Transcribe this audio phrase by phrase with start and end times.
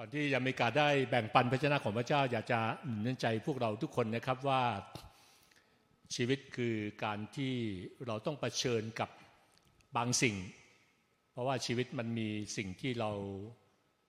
[0.00, 4.62] ก่อนที่จะมีการได้แบ่งปันพระเจ้าของพระเจ้า อยากจะหนุนใจพวกเราทุกคนนะครับว่า
[6.14, 6.74] ชีวิตคือ
[7.04, 7.54] การที่
[8.06, 9.10] เราต้องเผชิญกับ
[9.96, 10.36] บางสิ่ง
[11.32, 13.10] เพราะว่าชีวิตมันมีสิ่งที่เรา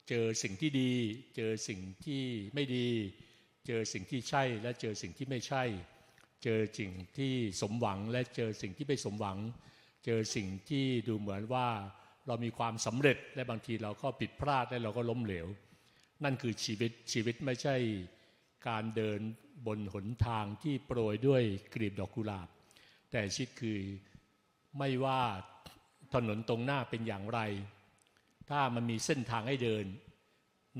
[0.10, 0.92] เจอสิ่งที่ดี
[1.36, 2.24] เจอสิ่งที่
[2.56, 2.88] ไม่ดี
[3.68, 5.64] เจอสิ่งที่ใช่และเจอสิ่งที่ไม่ใช่
[6.44, 9.38] เจอสิ่งที่สมหวังและเจอสิ่งที่ไม่สมหวัง
[10.06, 11.68] เจอสิ่งที่ดูเหมือนว่า
[12.28, 15.50] เรามีความสำเร็จและบางทีเราก็ผิดพลาดและเราก็ล้มเหลว
[16.24, 17.76] นั่นคือชีวิตชีวิตไม่ใช่
[18.68, 19.20] การเดิน
[19.68, 22.48] บนหนทางที่โปรยด้วยกลีบดอกกุหลาบ
[23.12, 23.80] แต่ชีวิตคือ
[24.78, 25.22] ไม่ว่า
[26.14, 27.40] ถนนตรงหน้าเป็นอย่างไร
[28.50, 29.86] ถ้ามันมีเส้นทางให้เดิน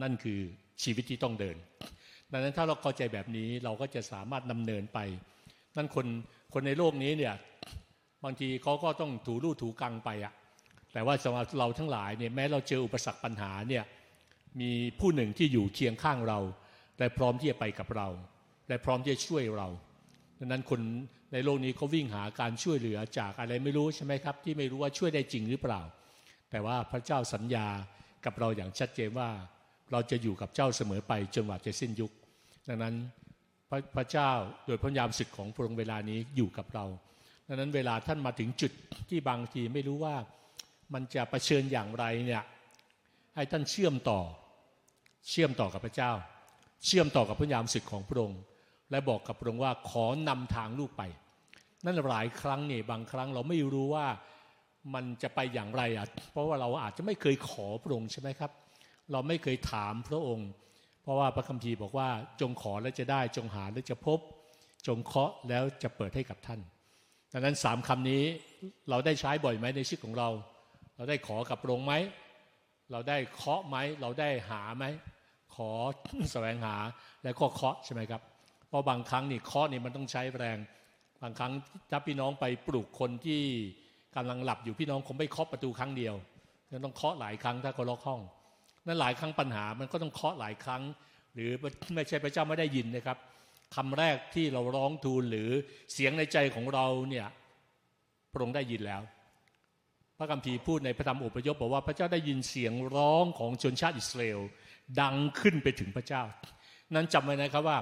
[0.02, 0.40] นั่นคือ
[0.84, 1.58] ชีวิตที่ต้องเดิน
[2.32, 5.00] ดังนั้นถ้าเราเข้าใจแบบนี้เราก็จะสามารถนำเนินไป
[5.78, 6.08] นั่นคน
[6.54, 7.36] คนในโลกนี้เนี่ย
[8.24, 10.34] บางทีเขาก็ต้องถูรูถูกังไปอะ
[10.94, 13.84] แต่ว่าสำหรับเราทั้งหลายเนี่ยแม้เราเจออุปสรรคปัญหาเนี่ย
[14.62, 16.40] มีผู้หนึ่งที่อยู่เคียงข้างเรา
[17.00, 18.08] และพร้อมที่จะไปกับเรา
[18.68, 19.68] และพร้อมที่จะช่วยเรา
[20.40, 20.82] ดังนั้นคน
[21.34, 25.82] ในโลกนี้เขาวิ่งหาการช่วยเหลือจากอะไรไม่รู้ใช่ไหมครับ ที่ไม่รู้ว่าช่วยได้จริงหรือเปล่า
[26.52, 27.68] แต่ว่าพระเจ้าสัญญา
[28.26, 29.30] กับเราอย่างชัดเจนว่า
[29.92, 32.12] เราจะอยู่กับเจ้าเสมอไปจนกว่าจะสิ้นยุค
[32.68, 32.96] ดังนั้น
[33.70, 34.32] พระพระเจ้า
[34.66, 36.86] โดยพระยามสิทธิ์ของพระองค์เวลานี้อยู่กับเรา
[37.48, 38.72] ดังนั้นเวลาท่านมาถึงจุด
[39.10, 40.16] ที่บางทีไม่รู้ว่า
[40.94, 42.44] มันจะะเผชิญอย่างไรเนี่ย
[43.36, 44.20] ให้ท่านเชื่อมต่อ
[45.30, 46.12] เชื่อมต่อกับพระเจ้า
[46.86, 48.42] เชื่อมต่อกับพระยามศึกของพระองค์
[48.92, 51.04] และบอกกับพระองค์ว่าขอนำทางลูกไป
[51.86, 54.08] นั่นหลายครั้งเนี่ยบางครั้งเราไม่รู้ว่า
[54.94, 58.52] มันจะไปอย่างไรอะเพราะว่าเราอาจจะไม่เคยขอพระองค์ใช่ไหมครับ
[59.12, 60.50] เราไม่เคยถามพระองค์
[61.04, 62.10] เพราะว่าพระคัมภีร์บอกว่า
[62.42, 64.20] จงขอแล้วจะได้จงหาแล้วจะพบ
[64.88, 66.60] จงเคาะแล้วจะเปิดให้กับท่าน
[67.34, 68.24] ดังนั้นสามคำนี้
[68.90, 70.30] เราได้ใช้บ่อยไหมในชีวิตของเรา
[70.96, 71.94] เราได้ขอกับพระองค์ไหม
[72.92, 74.86] เราได้เคาะไหมเราได้หาไหม
[75.56, 75.72] ขอ
[76.32, 76.76] แสวงหา
[77.24, 78.22] แล้วก็เคาะใช่ไหมครับ
[78.68, 80.58] เพราะบางครั้งนี่เคาะนี่มันต้องใช้แรง
[81.22, 81.52] บางครั้ง
[81.90, 83.42] ถ้าพี่น้องไปปลุกคนที่
[84.16, 86.16] กำลังหลับอยู่พี่น้องคงไม่เคาะประตูครั้งเดียว
[86.86, 88.22] ต้องเคาะหลายครั้งถ้าเขาล็อกห้อง
[88.88, 90.82] นั้นหลายครั้งปัญหามันก็ต้องเคาะหลายครั้ง
[91.34, 91.50] หรือ
[91.96, 93.18] ไม่ใช่พระเจ้าไม่ได้ยินนะครับ
[93.76, 95.50] คำแรกที่เราร้องทูลหรือ
[95.94, 97.28] เสียงในใจของเราเนี่ย
[98.32, 99.02] พระองค์ได้ยินแล้ว
[100.22, 104.40] พระคัมภีร์พูดในพระธรรมอุปยพบอกว่าพระเจ้าได้ยินเสียงร้องของชนชาติอิสราเอล
[105.02, 106.24] ดังขึ้นไปถึงพระเจ้า
[106.96, 107.78] นั้นจำไว้นะครับว่า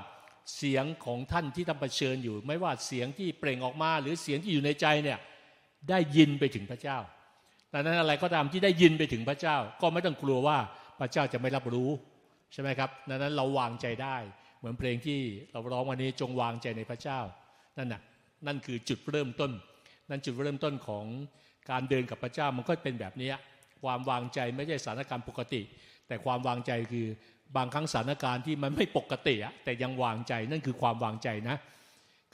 [0.58, 5.20] เสียงของท่านที่ทำเผชิญอยู่ ไม่ว่าเสียงที่เปล่งออกมา หรือเสียงที่อยู่ในใจเนี่ย
[5.90, 6.98] ได้ยินไปถึงพระเจ้า
[7.74, 10.58] ดังนั้นอะไรก็ตามที่ได้ยินไปถึงพระเจ้า ก็ไม่ต้องกลัวว่า
[11.00, 11.90] พระเจ้าจะไม่รับรู้
[12.54, 14.18] ใช่ไหมครับดังนั้นเราวางใจได้
[14.60, 15.20] เหมือนเพลงที่
[15.52, 17.20] เราร้องวันนี้จงวางใจในพระเจ้า
[17.78, 18.02] นั่นน่ะ
[18.48, 19.52] นั่นคือจุดเริ่มต้น
[20.10, 21.06] นั่นจุดเริ่มต้นของ
[21.70, 23.32] การเดินกับพระเจ้ามันก็เป็นแบบนี้
[23.84, 25.62] ความวางใจไม่ใช่สถานการณ์ปกติ
[26.08, 27.08] แต่ความวางใจคือ
[27.58, 31.58] บางครั้งสถานการณ์ที่มันไม่ปกติอะแต่ยังวางใจนั่นคือความวางใจนะ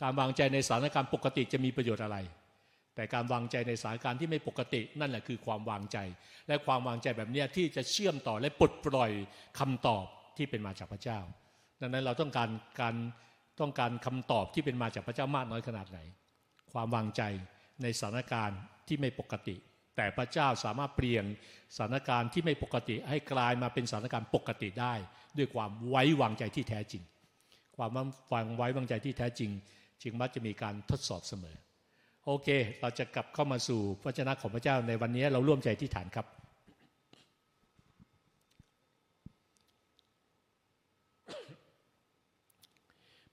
[0.02, 2.18] การวางใจในสถานการณ์ปกติจะมีประโยชน์อะไร
[2.96, 5.98] แต่การวางใจในสถานการณ์ที่ไม่ปกติ นั่นแหละคือความวางใจ
[6.48, 9.12] และความวางใจแบบนี้ที่จะเชื่อมต่อและปลดปล่อย
[9.60, 10.06] คำตอบ
[10.38, 11.20] ที่เป็นมาจากพระเจ้า
[11.82, 12.50] ดังนั้นเราต้องการ
[12.82, 12.96] การ
[13.62, 16.00] ต้องการคำตอบที่เป็นมาจากพระเจ้ามากน้อยขนาดไหน
[16.72, 17.22] ความวางใจ
[17.82, 19.56] ในสถานการณ์ที่ไม่ปกติ
[19.96, 21.26] แต่พระเจ้าสามารถเปลี่ยน
[21.76, 24.94] สถานการณ์ที่ไม่ปกติ ให้กลายมาเป็นสถานการณ์ปกติได้
[25.38, 27.04] ด้วยความไว้วางใจที่แท้จริง
[27.78, 27.92] ความ
[28.34, 29.52] วางไว้วางใจที่แท้จริง
[30.02, 31.56] จึงมักจะมีการทดสอบเสมอ
[32.26, 32.48] โอเค
[32.82, 36.28] เราจะกลับเข้ามาสู่พระเจ้าของพระเจ้าในวันนี้เราร่วมใจที่ฐานครับ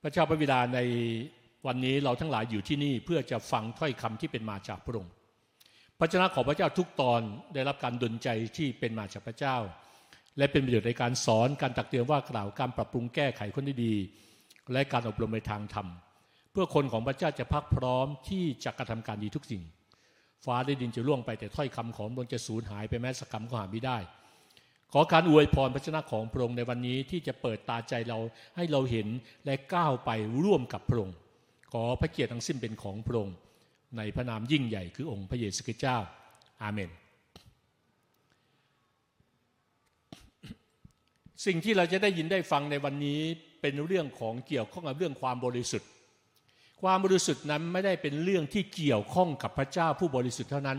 [0.03, 0.81] พระเจ้าพระบิดาใน
[1.67, 5.13] วันนี้เราทั้งหลายอยู่ที่นี่เพื่อจะฟังถ้อยคำที่เป็นมาจากพระองค์
[5.99, 7.21] พระเจ้าของพระเจ้าทุกตอน
[7.55, 9.57] ได้รับการดลใจที่เป็นมาจากพระเจ้า
[10.39, 13.95] และเป็นประโยชน์ในการสอนการตักเตือนว่ากล่าวการปรับปรุงแก้ไขคนที่ดี
[14.73, 15.87] และการอบรมในทางธรรม
[16.53, 19.63] เพื่อคนของพระเจ้าจะพักพร้อมที่จะกระทำการดีทุกสิ่ง
[20.45, 23.99] ฟ้าได้ดินจะล่วงไปแต่ถ้อยคำของบนจะสูญหายไปแม้สักคำก็หาไม่ได้
[24.93, 28.19] ขอการอวยพรพระชนะของพระองค์ในวันนี้ที่จะเปิดตาใจเรา
[28.57, 29.09] ให้เราเห็น
[29.45, 30.11] และก้าวไป
[30.45, 31.17] ร่วมกับพระองค์
[31.73, 33.37] ขอพระเกียรติทั้งสิ้นเป็นของพระองค์
[33.97, 35.99] ในพระนามยิ่งใหญ่คือองค์พระเยซูคริสต์เจ้า
[36.63, 36.91] อาเมน
[41.47, 43.21] สิ่งที่เราจะได้ยินได้ฟังในวันนี้
[43.61, 45.89] เป็นเรื่องของเกี่ยวข้องกับเรื่องความบริสุทธิ์
[46.83, 50.79] ความบริสุทธิ์นั้นไม่ได้เป็นเรื่องที่เกี่ยวข้องกับพระเจ้าผู้บริสุทธิ์เท่านั้น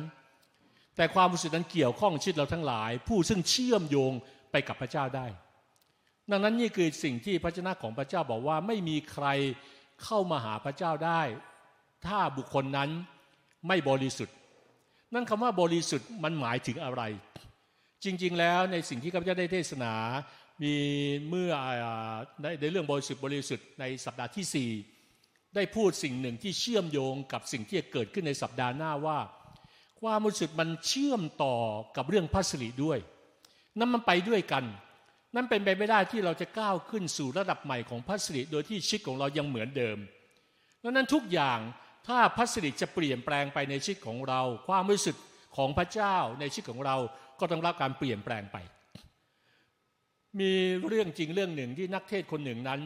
[0.95, 4.11] แต่ความบริสุทธิ์นั้นเกี่ยวข้องชีวิตเราทั้งหลาย ผู้ซึ่งเชื่อมโยง
[4.51, 5.27] ไปกับพระเจ้าได้
[6.31, 9.27] ดังนั้นนี่คือสิ่งที่พระเจ้าของพระเจ้าบอกว่าไม่มีใคร
[10.05, 11.21] เข้ามาหาพระเจ้าได้
[12.07, 12.89] ถ้าบุคคลนั้น
[13.67, 14.35] ไม่บริสุทธิ์
[15.13, 17.01] นั่นคำว่าบริสุทธิ์มันหมายถึงอะไร
[18.03, 19.93] จริง ๆ แล้วในสิ่งที่ข้าพเจ้าได้เทศนา
[20.63, 20.75] มี
[21.29, 21.51] เมื่อ
[22.41, 24.69] ในในเรื่องบริสุทธิ์บริสุทธิ์ในสัปดาห์ที่สี่
[25.55, 29.19] ได้พูดสิ่งหนึ่งที่เชื่อมโยงกับสิ่งที่จะเกิดขึ้นในสัปดาห์หน้าว่า
[30.01, 31.55] ความบริสุทธิ์มันเชื่อมต่อ
[31.97, 32.99] กับเรื่องพระสิริด้วย
[33.79, 34.63] นั่นมันไปด้วยกัน
[35.35, 39.97] นั่นเป็นไปไม่ได้ที่เราจะก้าวขึ้นสู่ระดับใหม่ของพระสิริโดยที่ชีวิตของเรายังเหมือนเดิม
[40.83, 41.59] ดังนั้นทุกอย่าง
[42.07, 45.15] ถ้าพระสิริจะเปลี่ยนแปลงไปในชีวิตของเรา ความรู้สึก
[45.57, 46.95] ของพระเจ้าในชีวิตของเรา
[47.39, 48.57] ก็ต้องรับการเปลี่ยนแปลงไป
[50.39, 50.51] มี
[50.87, 52.81] เรื่องจริงเรื่องหนึ่งที่นักเทศคนหนึ่งนั้น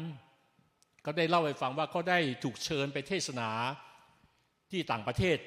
[1.06, 3.50] ก็ได้เล่าให้ฟังว่าเขาได้ถูกเชิญไปเทศนา
[4.72, 5.38] ที่ต่างประเทศ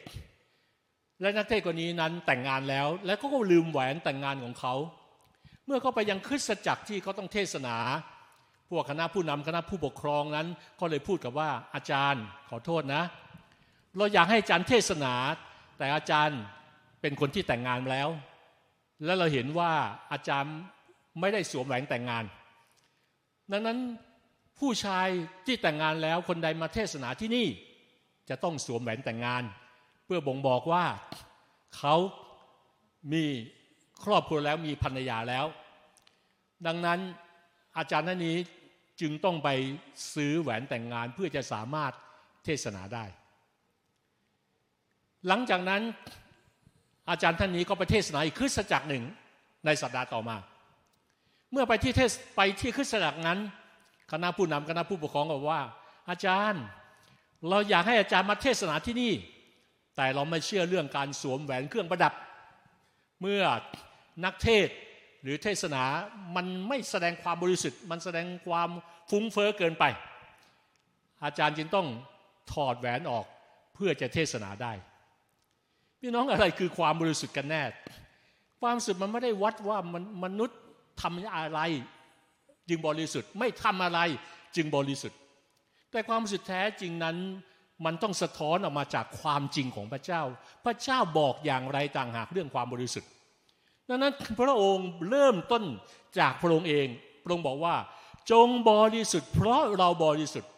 [1.21, 4.75] และนักเทศคนนี้นั้นแต่งงานแล้ว และเขาก็ลืมแหวนแต่งงานของเขา
[5.71, 7.77] เมื่อเขาไปยังคริสตจักรที่เขาต้องเทศนา
[8.71, 10.47] พวกคณะผู้นำคณะผู้ปกครองนั้น
[10.81, 13.03] ก็เลยพูดกับว่าอาจารย์ขอโทษนะ
[13.97, 15.15] เราอยากให้อาจารย์เทศนา
[15.79, 16.41] แต่อาจารย์
[17.01, 18.09] เป็นคนที่แต่งงานแล้ว
[19.05, 19.73] แล้วเราเห็นว่า
[20.13, 20.57] อาจารย์
[21.21, 22.25] ไม่ได้สวมแหวนแต่งงาน
[23.53, 23.79] ดังนั้น
[24.59, 25.09] ผู้ชาย
[25.47, 27.47] ที่แต่งงานแล้วคนใดมาเทศนาที่นี่
[28.29, 29.43] จะต้องสวมแหวนแต่งงาน
[30.05, 30.85] เพื่อบ่งบอกว่า
[31.77, 31.95] เขา
[33.13, 33.25] มี
[34.05, 35.47] ครอบครัวแล้วมีภรรยาแล้ว
[36.67, 37.01] ดังนั้น
[37.79, 38.37] อาจารย์ท่านนี้
[39.01, 39.49] จึงต้องไป
[40.15, 41.93] ซื้อแหวนแต่งงานเพื่อจะสามารถ
[42.45, 43.05] เทศนาได้
[45.27, 45.83] หลังจากนั้น
[47.11, 49.05] อาจารย์ท่านนี้ก็ไปเทศนาอีกคริสตจักรหนึ่ง
[49.67, 50.37] ในสัปดาห์ต่อมา
[51.53, 53.39] เมื่อไปที่เทศไปที่คริสตจักรนั้น
[54.13, 55.61] คณะผู้นำคณะผู้ปกครองบอกว่า
[56.11, 56.63] อาจารย์
[57.49, 59.13] เราอยากให้อาจารย์มาเทศนาที่นี่
[59.97, 62.13] แต่เราไม่เชื่อเรื่องการสวมแหวนเครื่องประดับ
[63.23, 63.43] เมื่อ
[64.25, 64.69] นักเทศ
[65.23, 65.85] หรือเทศนา
[66.37, 68.71] มันไม่แสดงความบริสุทธิ์ มันแสดงความ
[69.11, 69.85] ฟุ้งเฟอ้อเกินไป
[71.25, 71.87] อาจารย์จึงต้อง
[72.53, 73.25] ถอดแหวนออก
[73.75, 74.73] เพื่อจะเทศนาได้
[76.01, 77.63] พี่น้องอะไรคือความบริสุทธิ์กันแน่
[78.61, 80.59] ความสุดมันไม่ได้วัดว่ามันมนุษย์
[81.03, 81.61] ทำอะไร
[82.69, 84.01] จึงบริสุทธิ์ไม่ทำอะไร
[84.57, 85.19] จึงบริสุทธิ์
[85.91, 87.17] แต่ความบริสุดแท้จริงนั้น
[87.85, 90.23] มันต้องสะท้อนออกมาจากความจริงของพระเจ้า
[90.65, 93.11] พระเจ้าบอกอย่างไรต่างหากเรื่องความบริสุทธิ์
[93.89, 95.65] ดังนั้นพระองค์เริ่มต้น
[96.19, 96.87] จากพระองค์เอง
[97.25, 97.77] พระองค์บอกว่า
[98.31, 100.51] จงบริสุทธิ์เพราะเราบริสุทธิ์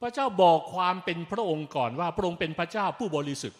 [0.00, 3.58] พระเจ้าบอกความเป็นพระองค์ก่อนว่าพระองค์เป็นพระเจ้าผู้บริสุทธิ์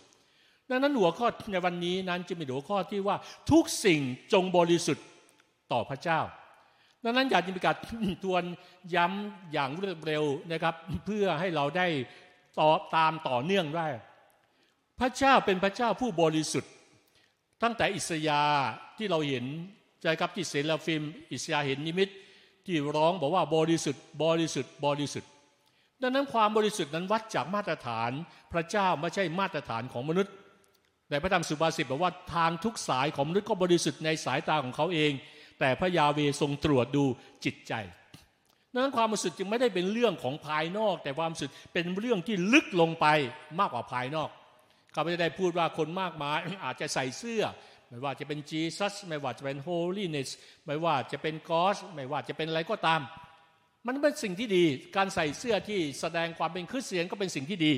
[0.71, 3.17] ดังนั้นหัวข้อในวันนี้นั้นจะมีหัวข้อที่ว่า
[3.51, 4.01] ทุกสิ่ง
[4.33, 5.05] จงบริสุทธิ์
[5.73, 6.21] ต่อพระเจ้า
[7.05, 7.77] ดังนั้นอยากจะมีการ
[8.25, 8.45] ทวน
[8.95, 10.75] ย้ำอย่างรวดเร็วนะครับ
[11.07, 11.87] เพื่อให้เราได้
[12.61, 13.89] ต่อตามต่อเนื่องได้
[15.01, 16.71] พระเจ้าเป็นพระเจ้าผู้บริสุทธิ์
[17.65, 18.43] ตั้งแต่อิสยา
[18.99, 19.45] ที่เราเห็น
[20.03, 21.03] ใจครับที่เซลฟิม
[21.33, 22.09] อิสยาเห็นนิมิต
[22.67, 25.31] ที่ร้องบอกว่าบริสุทธิ์ บริสุทธิ์ บริสุทธิ์
[26.03, 28.11] ดังนั้นความบริสุทธิ์นั้นวัดจากมาตรฐาน
[28.53, 30.33] พระเจ้าไม่ใช่มาตรฐานของมนุษย์
[31.11, 35.13] ในพระธรรมสุภาษิตบอกว่าทางทุกสายของมนุษย์ก็บริสุทธิ์ในสายตาของเขาเอง
[35.61, 37.05] แต่พระยาเวทรงตรวจดู
[37.45, 37.73] จิตใจ
[38.73, 43.07] ดังนั้นความบรู้สึกจึงไม่ได้เป็นเรื่องของภายนอก แต่ความบรู้สึกเป็นเรื่องที่ลึกลงไป
[43.59, 44.29] มากกว่าภายนอก
[44.95, 47.43] ขาไม่ได้พูดว่าคนมากมายอาจจะใส่เสื้อ
[47.89, 50.31] ไม่ว่าจะเป็นจีซัสไม่ว่าจะเป็นโฮลี่เนส
[50.67, 53.01] ไม่ว่าจะเป็นกอสไม่ว่าจะเป็นอะไรก็ตาม
[53.87, 54.65] มันเป็นสิ่งที่ดี
[54.97, 57.75] การใส่เสื้อที่แสดงความเป็นคริสเตียนก็เป็นสิ่งที่ดี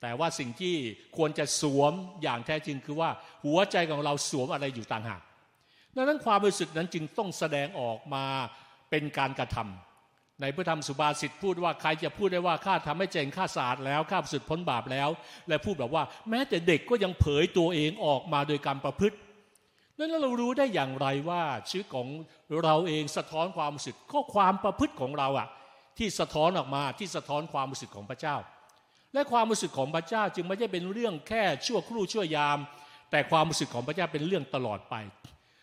[0.00, 0.74] แต่ว่าสิ่งที่
[1.16, 1.92] ควรจะสวม
[2.22, 3.10] อย่างแท้จริงคือว่า
[3.44, 5.20] หัวใจของเราสวมอะไรอยู่ต่างหาก
[5.94, 8.24] ดังนั้นความบริสุทธิ์นั้นจึงต้องแสดงออกมา
[8.90, 9.85] เป็นการกระทำ
[10.40, 15.08] ในพระธรรมสุบาษิตพูดว่าใครจะพูดได้ว่าข้าทำให้เจงข้าสะอาดแล้วข้าสุดพ้นบาปแล้ว
[15.48, 19.16] และพูดแบบว่า แม้แต่เด็กก็ยังเผยตัวเองออกมาโดยการประพฤติ
[19.98, 22.08] นั้นเรารู้ได้อย่างไรว่าชีวิตของ
[22.64, 25.48] เราเองสะท้อนความรู้สึกข้อความประพฤติของเราอะ
[25.98, 28.36] ที่สะท้อนออกมาที่สะท้อนความรู้สึกของพระเจ้า
[29.14, 32.58] และความรู้สึกของพระเจ้าจึงไม่ใช่เป็นเรื่องแค่ชั่วครู่ชั่วยาม
[33.10, 34.94] แต่ความรู้สึกของพระเจ้าเป็นเรื่องตลอดไป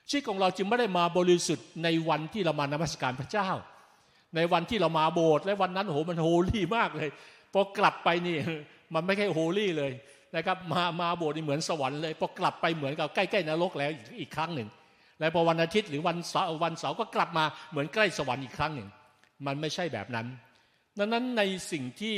[0.10, 3.50] ชีวิตของเราจึงไม่ได้มาบริสุทธิ์ในวันที่เรามานมัสการพระเจ้า
[4.36, 7.10] ในวันที่เรามาโบสถ์และวันนั้นโหมันโฮลี่มากเลย
[7.54, 8.38] พอกลับไปนี่
[8.94, 9.92] มันไม่ใช่โฮลี่เลย
[10.36, 14.70] นะครับมามาโบสถ์นี่เหมือนสวรรค์เลยพอกลับไปเหมือนกับใกล้ๆนรกแล้วอีกครั้งหนึ่ง
[15.20, 18.90] แล้วพอวันอาทิตย์หรือวันเสาร์วันเสาร์ก็กลับมาเหมือนใกล้สวรรค์อีกครั้งหนึ่ง
[19.46, 20.28] มันไม่ใช่แบบนั้น
[21.00, 22.18] ดังนั้นในสิ่งที่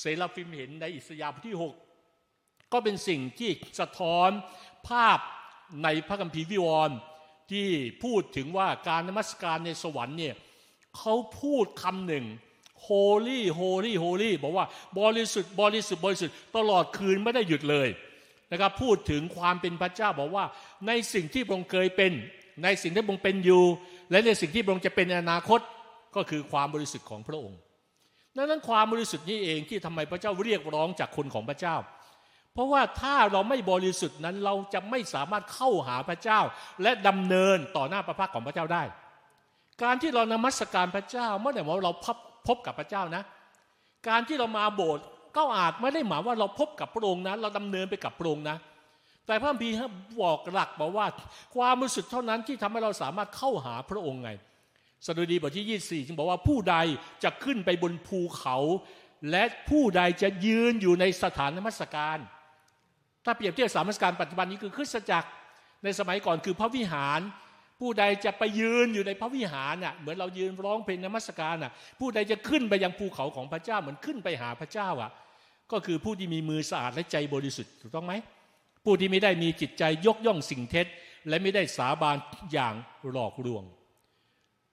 [0.00, 1.56] เซราฟิมเห็นในอิสยาห์บทที่
[2.12, 4.30] 6 ก็เป็นสิ่งที่สะท้อน
[4.88, 5.18] ภาพ
[5.84, 6.96] ในพระคัมภีร์วิวรณ์
[7.50, 7.66] ที่
[8.02, 10.34] พูดถึงว่าการนมัสการในสวรรค์เนี่ย
[10.98, 12.24] เขาพูดคำหนึ่ง
[12.88, 14.66] holy holy holy บอกว่า
[15.00, 17.88] บริสุทธิ์บริสุทธิ์บริสุทธิ์ตลอดคืนไม่ได้หยุดเลย
[18.52, 20.44] นะครับพูดถึงความเป็นพระเจ้าบอกว่า
[20.86, 22.12] ในสิ่งที่พระองค์เคยเป็น
[22.64, 23.64] ในสิ่งที่พระองค์เป็นอยู่
[24.10, 25.60] และในสิ่งที่พระองค์จะเป็นในอนาคต
[26.16, 27.58] ก็คือความบริสุทธิ์ของพระองค์
[28.36, 31.76] ดังนั้นความบริสุทธิ์นี้เองที่ทำไมพระเจ้าเรียกร้องจากคนของพระเจ้า
[32.54, 36.40] เพราะว่าถ้าเราไม่บริสุทธิ์นั้นเราจะไม่สามารถเข้าหาพระเจ้า
[36.82, 38.82] และดำเนินต่อหน้าพระพักของพระเจ้าได้
[39.82, 42.16] การที่เรานมัสการพระเจ้าไม่ได้หมายว่าเราพบ
[42.46, 43.22] พบกับพระเจ้านะ
[44.08, 45.04] การที่เรามาโบสถ์
[45.36, 48.56] ก็อาจไม่ได้หมายว่าเราพบกับพระองค์นะ เราดำเนินไปกับพระองค์นะ
[49.26, 49.70] แต่พระพี
[50.22, 51.06] บอกหลักบอกว่า
[51.56, 54.30] ความรู้สึกเท่านั้นที่ทำให้เราสามารถเข้าหาพระองค์ไง
[55.06, 56.76] สดุดีบทที่ 24 จึงบอกว่าผู้ใด
[57.24, 58.56] จะขึ้นไปบนภูเขา
[59.30, 62.18] และผู้ใดจะยืนอยู่ในสถานนมัสการ
[63.24, 65.28] ถ้าเปรียบเทียบสามนมัสการปัจจุบันนี้คือคริสตจักร
[65.84, 67.20] ในสมัยก่อนคือพระวิหาร
[67.84, 75.10] ผู้ใดจะไปยืนอยู่ในพระวิหารน่ะเหมือนเรายืนร้องเพลงนมัสการน่ะผู้ใดจะขึ้นไปยังภูเขาของพระเจ้าเหมือนขึ้นไปหาพระเจ้าอะ
[75.72, 78.12] ก็คือผู้ที่มีมือสะอาดและใจบริสุทธิ์ถูกต้องไหม
[78.84, 80.86] ผู้ที่ไม่ได้มีจิตใจยกย่องสิ่งเท็จ
[81.28, 82.16] และไม่ได้สาบาน
[82.52, 82.74] อย่าง
[83.10, 83.64] หลอกลวง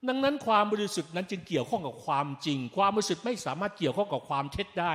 [0.08, 4.94] ดังนั้นความบริสุทธิ์นั้นจึงเกี่ยวข้องกับความจริง ความบริสุทธิ์ไม่สามารถเกี่ยวข้องกับความเท็จได้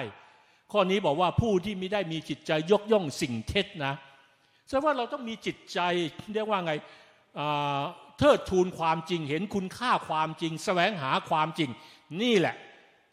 [0.71, 3.93] ข้อนี้บอกว่าผู้ที่ไม่ได้มีจิตใจยกย่องสิ่งเท็จนะ
[4.67, 5.79] แสดงว่าเราต้องมีจิตใจ
[6.33, 6.73] เรียกว่าไง
[8.19, 11.69] เทิดทูนความจริงเห็นคุณค่าความจริง แสวงหาความจริง
[12.21, 12.55] นี่แหละ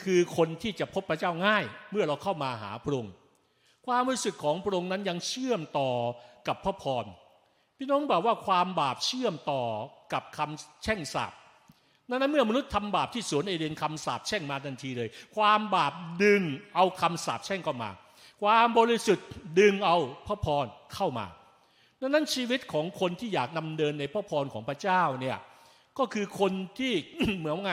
[0.03, 3.15] คือคนที่จะพบพระเจ้าง่าย เมื่อเราเข้ามาหาพระองค์
[3.87, 5.91] ความรู้สึกของพระองค์นั้นยังเชื่อมต่อ
[6.49, 7.05] กับพระพร
[7.79, 9.63] พี่น้องบอกว่าความบาปเชื่อมต่อ
[10.13, 11.33] กับคำแช่งสาป
[12.09, 15.93] นั้นเมื่อมนุษย์ทำบาปที่สวนเอเดนคำสาปแช่งมาทันทีเลย ความบาป
[16.23, 16.43] ดึง
[16.75, 17.91] เอาคำสาปแช่งเข้ามา
[18.43, 19.27] ความบริสุทธิ์
[19.61, 19.97] ดึงเอา
[20.27, 21.27] พระพรเข้ามา
[22.07, 25.39] ดังนั้นชีวิตของคนที่อยากนำเดินในพระพรของพระเจ้าเนี่ย
[25.99, 26.93] ก็คือคนที่
[27.39, 27.73] เหมือนไง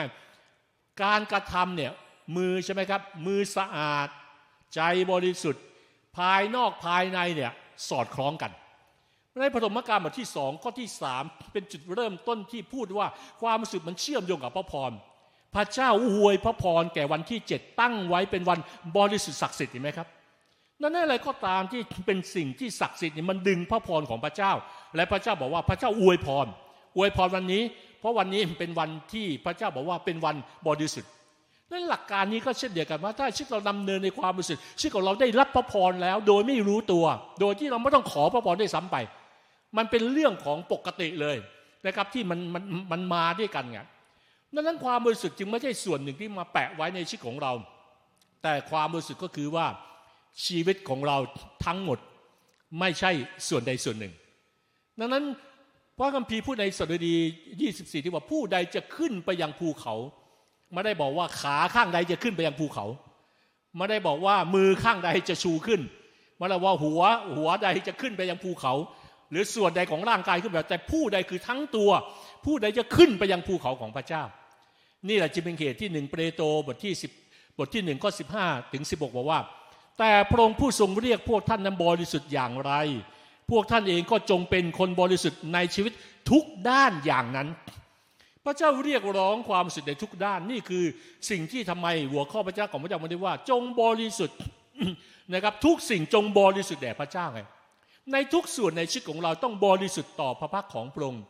[1.02, 1.92] การกระทำเนี่ย
[2.36, 4.08] มือใช่ไหมครับ มือสะอาด
[4.74, 4.80] ใจ
[5.12, 5.64] บริสุทธิ์
[6.16, 7.52] ภายนอกภายในเนี่ย
[7.88, 8.50] สอดคล้องกัน
[9.40, 11.22] ในปฐมกาลบทที่สองข้อที่สาม
[11.52, 13.06] เป็นจุดเริ่มต้นที่พูดว่า
[13.40, 14.92] ความรู้สึกมันเชื่อมโยงกับพระพร
[15.54, 18.58] พระเจ้าอวยพระพรแก่วันที่เจ็ดตั้งไว้เป็นวัน
[18.96, 20.08] บริสุทธิ์ศักดิ์สิทธิ์เห็นไหมครับ
[20.80, 24.52] นั่นอะไรก็ตามที่เป็นสิ่งที่ศักดิ์สิทธิ์นี่มันดึงพระพรของพระเจ้า
[24.96, 26.46] และพระเจ้าบอกว่าพระเจ้าอวยพร
[26.96, 27.62] อวยพรวันนี้
[28.00, 30.36] เพราะวันนี้เป็นวันที่พระเจ้าบอกว่าเป็นวัน
[30.68, 31.10] บริสุทธิ์
[31.72, 37.04] นั่นหลักการนี้ก็เช่นเดียวกันว่าถ้าชีวิตเราดำเนินในความบริสุทธิ์ชีวิตของเราได้รับพระพรแล้ว โดยไม่รู้ตัว
[37.40, 38.96] โดยที่เราไม่ต้องขอพระพรได้ซ้ำไป
[39.76, 41.36] มันเป็นเรื่องของปกติเลย
[41.86, 42.62] นะครับที่มันมัน
[42.92, 43.80] มันมาด้วยกันไง
[44.54, 47.52] ดังนั้นความบริสุทธิ์จึงไม่ใช่ส่วนหนึ่งที่มาแปะไว้ในชีวิตของเรา
[48.42, 49.66] แต่ความบริสุทธิ์ก็คือว่า
[50.46, 51.16] ชีวิตของเรา
[51.66, 51.98] ทั้งหมด
[52.80, 53.10] ไม่ใช่
[53.48, 54.12] ส่วนใดส่วนหนึ่ง
[55.00, 55.24] ดังนั้น
[55.96, 57.14] พระคัมภีร์พูดในสดุดี
[57.60, 59.94] 24 ที่ว่าผู้ใดจะขึ้นไปยังภูเขา
[60.72, 62.86] ไม่ได้บอกว่าขาข้างใดจะขึ้นไปยังภูเขา
[63.76, 65.80] ไม่ได้บอกว่ามือข้างใดจะชูขึ้น
[66.38, 67.02] ไม่ได้ว่าหัว
[67.36, 68.74] หัวใดจะขึ้นไปยังภูเขา
[69.30, 71.90] หรือส่วนใดของร่างกายขึ้นแบบแต่ผู้ใดคือทั้งตัว
[72.44, 74.22] ผู้ใดจะขึ้นไปยังภูเขาของพระเจ้า
[75.08, 76.92] นี่แหละจึงเป็นเหตุที่หนึ่งเปโตรบทที่
[77.24, 79.40] 10บทที่หนึ่งข้อสิบห้าถึงสิบกบอกว่า
[79.98, 82.72] แต่พระองค์ผู้ทรงเรียกพวกท่านนั้นบริสุทธิ์อย่างไร
[83.50, 85.92] พวกท่านเองก็จงเป็นคนบริสุทธิ์ในชีวิต
[86.30, 87.48] ทุกด้านอย่างนั้น
[88.44, 90.84] พระเจ้าเรียกร้องความสุดในทุกด้านนี่คือ
[91.30, 94.38] สิ่งที่ทำไมหัวข้อพระเจ้าของพระเจ้ามันได้ว่า จงบริสุทธิ์
[95.34, 97.40] นะครับทุกสิ่งจงบริสุทธิ์แด่พระเจ้าไง
[98.12, 101.24] ในทุกส่วนในชีวิตของเราต้องบริสุทธิ์ต่อพระพักของพระองค์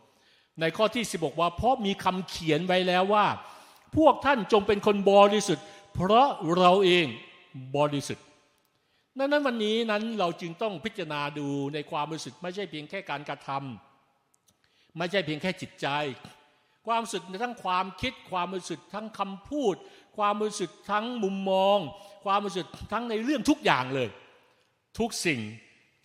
[0.61, 3.27] ในข้อที่สิบอกว่าเพราะมีคำเขียนไว้แล้วว่า
[3.97, 5.65] พวกท่านจงเป็นคนบริสุทธิ์
[5.95, 6.29] เพราะ
[6.59, 7.07] เราเอง
[7.77, 8.25] บริสุทธิ์
[9.19, 15.87] ดังนั้นวันนี้นั้นเราจึงต้องพิจารณาดูในความรู้สึกไม่ใช่เพียงแค่การกระทำไม่ใช่เพียงแค่จิตใจ
[16.87, 19.75] ความรู้สึกทั้งความคิด ความรู้สึกทั้งคำพูด
[20.17, 21.79] ความรู้สึกทั้งมุมมอง
[22.25, 24.09] ความรู้สึกทั้งในเรื่องทุกอย่างเลย
[24.99, 25.41] ทุกสิ่ง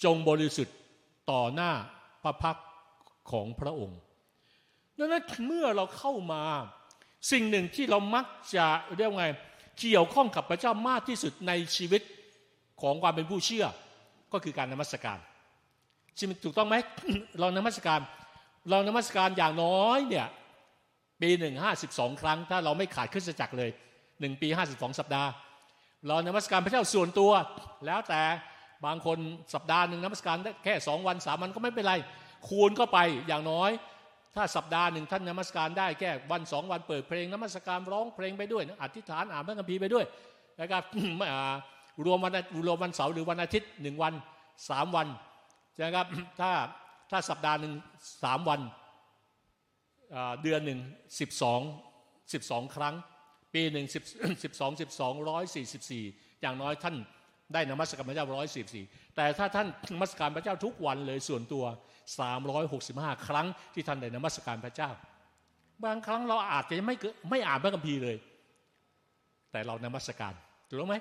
[0.04, 0.76] จงบริสุทธิ์
[1.32, 1.72] ต่อหน้า
[2.24, 2.58] พระพัก
[3.32, 4.00] ของพระองค์
[4.98, 6.44] ดังนั้นเมื่อเราเข้ามา
[7.32, 9.26] สิ่งหนึ่งที่เรามักจะเรียกไง
[9.80, 12.02] เกี่ยวข้องกับพระเจ้ามากที่สุดในชีวิต
[12.82, 13.66] ของความเป็นผู้เชื่อ
[14.34, 15.20] ก็คือการนมัสการ
[16.16, 16.76] ใช่ไหมถูกต้องไหม
[17.40, 18.00] เรานมัสการ
[18.70, 20.28] เรานมัสการอย่างน้อยเนี่ย
[21.22, 23.70] ปีหนึ่งห้าสิบสองครั้ง ถ้าเราไม่ขาดขึ้นจักรเลย
[24.22, 25.30] หนึ่งปีห้าสิบสองสัปดาห์
[26.08, 27.32] เรานมัสการพระเจ้าส่วนตัว
[27.86, 28.22] แล้วแต่
[28.86, 29.18] บางคน
[29.54, 31.94] สัปดาห์หนึ่งนมัสการแค่สองวันสามวันก็ไม่เป็นไร
[32.48, 33.72] คูณก็ไปอย่างน้อย
[34.36, 40.06] ถ้าสัปดาห์หนึ่งท่านนมัสการได้แค่วันสองวันเปิดเพลงนมัสการร้องเพลงไปด้วยอธิษฐานอ่านพระคัมภีร์ไปด้วย
[40.62, 40.84] นะครับ
[42.06, 42.34] รวมวัน
[42.68, 44.14] รวมวันเสาร์หรือวันอาทิตย์หนึ่งวัน
[44.70, 45.08] สามวัน
[45.82, 46.08] นะครับ
[46.40, 46.52] ถ้า
[47.12, 47.74] ถ้าสัปดาห์หนึ่ง
[48.24, 48.62] สามวัน
[50.44, 50.80] เดือนหนึ่ง
[51.20, 51.62] สิบสอง
[52.34, 52.96] สิบสองครั้ง
[53.54, 54.04] ปีหนึ่งสิบ
[54.44, 56.04] สิบสองสิบสองร้อยสี่สิบสี่
[56.42, 56.96] อย่างน้อยท่าน
[57.54, 58.86] ได้นมัสการพระเจ้าร้อยสี่สี่
[59.16, 61.66] แต่ถ้าท่านนมัสการพระเจ้าทุกวันเลยส่วนตัว
[62.20, 64.90] สามร้อยหกสิบห้าครั้งที่ท่านได้นมัสการพระเจ้า
[65.86, 66.96] บางครั้งเราอาจจะไม่
[67.30, 68.18] ไม่อ่านพระคัมภีร์เลย
[69.52, 70.34] แต่เรานมัสการ
[70.70, 70.98] ถูกไหม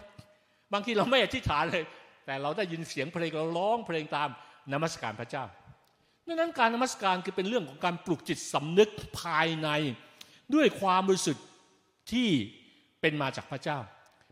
[0.73, 1.85] บางทีเราไม่อธิษฐานเลย
[2.27, 4.29] แต่เราได้ยินเสียงเพลงเราร้องเพลงตาม
[4.73, 5.45] นมัสการพระเจ้า
[6.27, 9.69] ดังนั้นการนมัสการคือเป็นเรื่องของการปลุกจิตสำนึกภายใน
[10.55, 11.45] ด้วยความบริสุทธิ์
[12.13, 12.29] ที่
[13.01, 13.79] เป็นมาจากพระเจ้า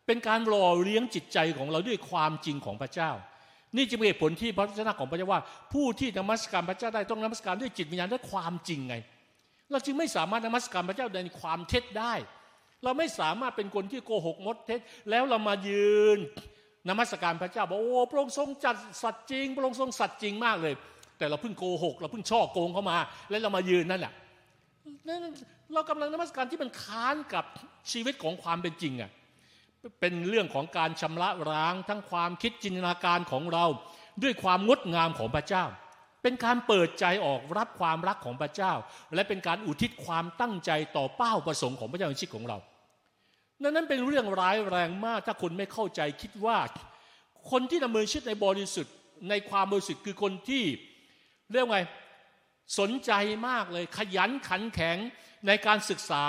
[0.07, 3.11] เป็นการหล่อเลี้ยงจิตใจของเราด้วยความจริงของพระเจ้า
[3.77, 5.41] นี่จึงเป็นเหตุผลที่พระเจ้าของพระเจ้าว่า
[5.73, 8.97] ผู้ที่นมัสการพระเจ้าได้ต้องนมัสการด้วยจิตวิญญาณด้วยความจริงไง
[9.71, 12.15] เราจึงไม่สามารถนมัสการพระเจ้าในความเท็จได้
[12.83, 16.19] เราไม่สามารถเป็นคนที่โกหกมดเท็จ แล้วเรามายืน
[16.89, 20.75] นมัสการพระเจ้าบอกโอ้พระองค์ทรงจัดสัตย์จริง พระองค์ทรงสัตย์จริงมากเลย
[21.19, 22.97] แต่เราเพิ่งโกหก เราเพิ่งช่อโกงเข้ามา
[23.31, 24.13] แล้วเรามายืนนั่นแหละ
[25.75, 27.45] เรากำลังนมัสการที่มันค้านกับ
[27.93, 29.11] ชีวิตของความเป็นจริงอะ
[30.01, 33.65] เป็นเรื่องของการชำระร้างทั้งความคิดจินตนาการของเรา
[34.23, 35.65] ด้วยความงดงามของพระเจ้า
[36.25, 38.73] เป็นการเปิดใจออกรับความรักของพระเจ้า
[39.15, 42.59] และเป็นการอุทิศความตั้งใจต่อเป้าประสงค์ของพระเจ้าในชีวิตของเรา
[43.63, 46.59] นั้นนั้นเป็นเรื่องร้ายแรงมากถ้าคนไม่เข้าใจคิดว่า
[47.51, 48.95] คนที่ดำเนินชีวิตในบริสุทธิ์
[49.29, 50.65] ในความบริสุทธิ์คือคนที่
[51.53, 51.79] เรียกไง
[52.79, 53.13] สนใจ
[53.49, 54.97] มากเลยขยันขันแข็ง
[55.47, 56.25] ในการศึกษา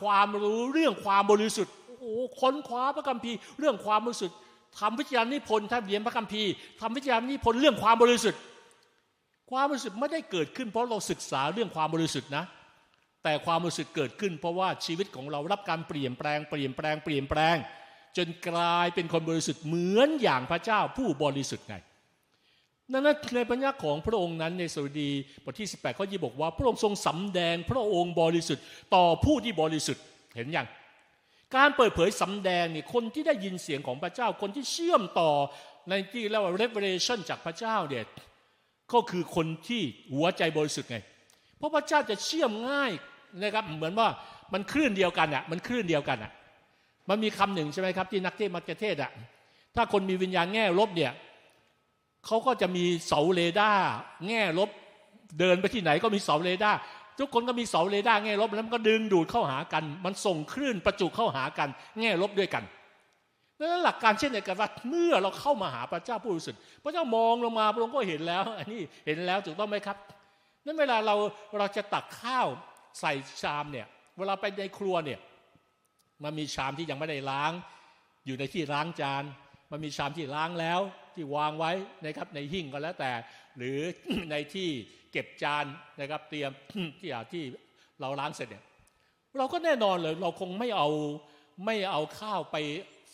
[0.00, 4.36] ความรู้เรื่องความบริสุทธิ์โอ้ค้นคว้าพระคัมภีร์เรื่องความบริสุทธิ์
[4.78, 8.40] ทำวิจารณ์นิพนธ์ท่านเรียนพระคัมภีร์ทำวิจารณ์นิพนธ์เรื่องความบริสุทธิ์
[9.50, 12.44] ความบริสุทธิ์ไม่ได้เกิดขึ้น เพราะเราศึกษาเรื่องความบริสุทธิ์นะ
[13.24, 17.56] แต่ความบริสุทธิ์เกิดขึ้น เพราะว่าชีวิตของเรารับการเปลี่ยนแปลงเปลี่ยนแปลงเปลี่ยนแปลง
[18.16, 21.74] จนกลายเป็นคนบริสุทธิ์เหมือนอย่างพระเจ้าผู้บริสุทธิ์ไง
[22.92, 25.10] นั้นในปัญญาของพระองค์นั้นในสดุดี
[25.44, 28.64] บทที่ 18ข้อยี่บอกว่า พระองค์ทรงสำแดงพระองค์บริสุทธิ์
[28.94, 30.02] ต่อผู้ที่บริสุทธิ์
[30.36, 30.66] เห็นอย่าง
[31.56, 35.30] การเปิดเผยสำแดงเนี่ยคนที่ได้ยินเสียงของพระเจ้าคนที่เชื่อมต่อ
[35.88, 38.04] ในที่เรียกว่า revelation จากพระเจ้าเนี่ย
[38.92, 39.82] ก็คือคนที่
[40.14, 40.98] หัวใจบริสุทธิ์ไง
[41.56, 42.92] เพราะพระเจ้าจะเชื่อมง่าย
[43.42, 44.08] นะครับ เหมือนว่า
[44.54, 46.32] มันคลื่นเดียวกันอะ มันคลื่นเดียวกันอะ
[47.08, 49.10] มันมีคำหนึ่งใช่ไหมครับ ที่นักเทศน์มักจะเทศน์อะ
[49.76, 51.12] ถ้าคนมีวิญญาณแง่ลบเนี่ย
[52.26, 53.86] เขาก็จะมีเสาเรดาร์
[54.26, 54.70] แง่ลบ
[55.38, 56.78] เดินไปที่ไหนก็มีเสาเรดาร์
[57.18, 61.68] ทุกคนก็มีเสาเรดาร์แง่ลบแล้วมันก็ดึงดูดเข้าหากัน มันส่งคลื่นประจุเข้าหากัน
[62.00, 62.64] แง่ลบด้วยกัน
[63.60, 69.96] นั่นหลักการเช่นเดียวกันว่าเมื่อเราเข้ามาหาพระเจ้าผู้บริสุทธิ์พระเจ้ามองลงมาพระองค์ก็เห็นแล้ว อันนี้เห็นแล้วถูกต้องไหมครับ
[70.64, 71.14] นั้นเวลาเรา
[71.58, 72.46] เราจะตักข้าว
[73.00, 73.86] ใส่ชามเนี่ย
[74.18, 75.20] เวลาไปในครัวเนี่ย
[76.24, 77.52] มันมีชามที่ยังไม่ได้ล้าง
[78.26, 79.24] อยู่ในที่ล้างจาน
[79.70, 80.80] มันมีชามที่ล้างแล้ว
[81.14, 81.72] ที่วางไว้
[82.04, 83.12] นะครับในหิ้งก็แล้วแต่
[83.56, 83.78] หรือ
[84.30, 84.68] ในที่
[85.12, 85.64] เก็บจาน
[86.00, 86.50] นะครับเตรียม
[87.00, 87.42] ที่ที่
[88.00, 88.64] เราล้างเสร็จเนี่ย
[89.38, 90.88] เราก็แน่นอนเลยเราคงไม่เอา
[91.66, 92.56] ไม่เอาข้าวไป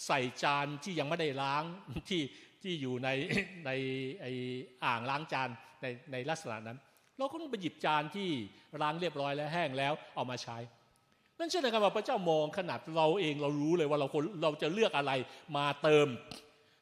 [0.06, 1.64] ใส่จานที่ยังไม่ได้ล้าง
[2.08, 2.22] ที่
[2.62, 3.08] ที่อยู่ใน
[3.66, 3.70] ใน
[4.20, 4.26] ไอ
[4.84, 5.48] อ่างล้างจาน
[5.82, 6.78] ในในลักษณะนั้น
[7.18, 8.28] เราก็ต้องไปหยิบจานที่
[8.82, 10.58] ล้างเรียบร้อยแล้วแห้งแล้วเอามาใช้
[11.38, 14.06] นั่นเช่นเดียวกันว่าพระเจ้ามองขนาดเราเองเรารู้เลยว่าเรา
[14.42, 15.12] เราจะเลือกอะไร
[15.56, 16.06] มาเติม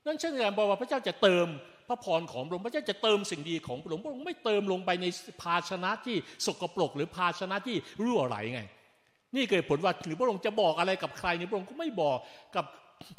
[0.07, 1.47] นั่นเช่นกันบอกว่าพระเจ้าจะเติม
[1.89, 5.07] พระพรของพระองค์พระเจ้าจะเติมสิ่งดีของพระองค์พระองค์ไม่เติมลงไปใน
[5.43, 8.63] ภาชนะที่สกปรก หรือภาชนะที่รั่วไหลไง
[9.37, 12.19] นี่เกิดผลว่าหรือพระองค์จะบอกอะไรกับใครนี่พระองค์ก็ไม่บอก
[12.57, 12.65] กับ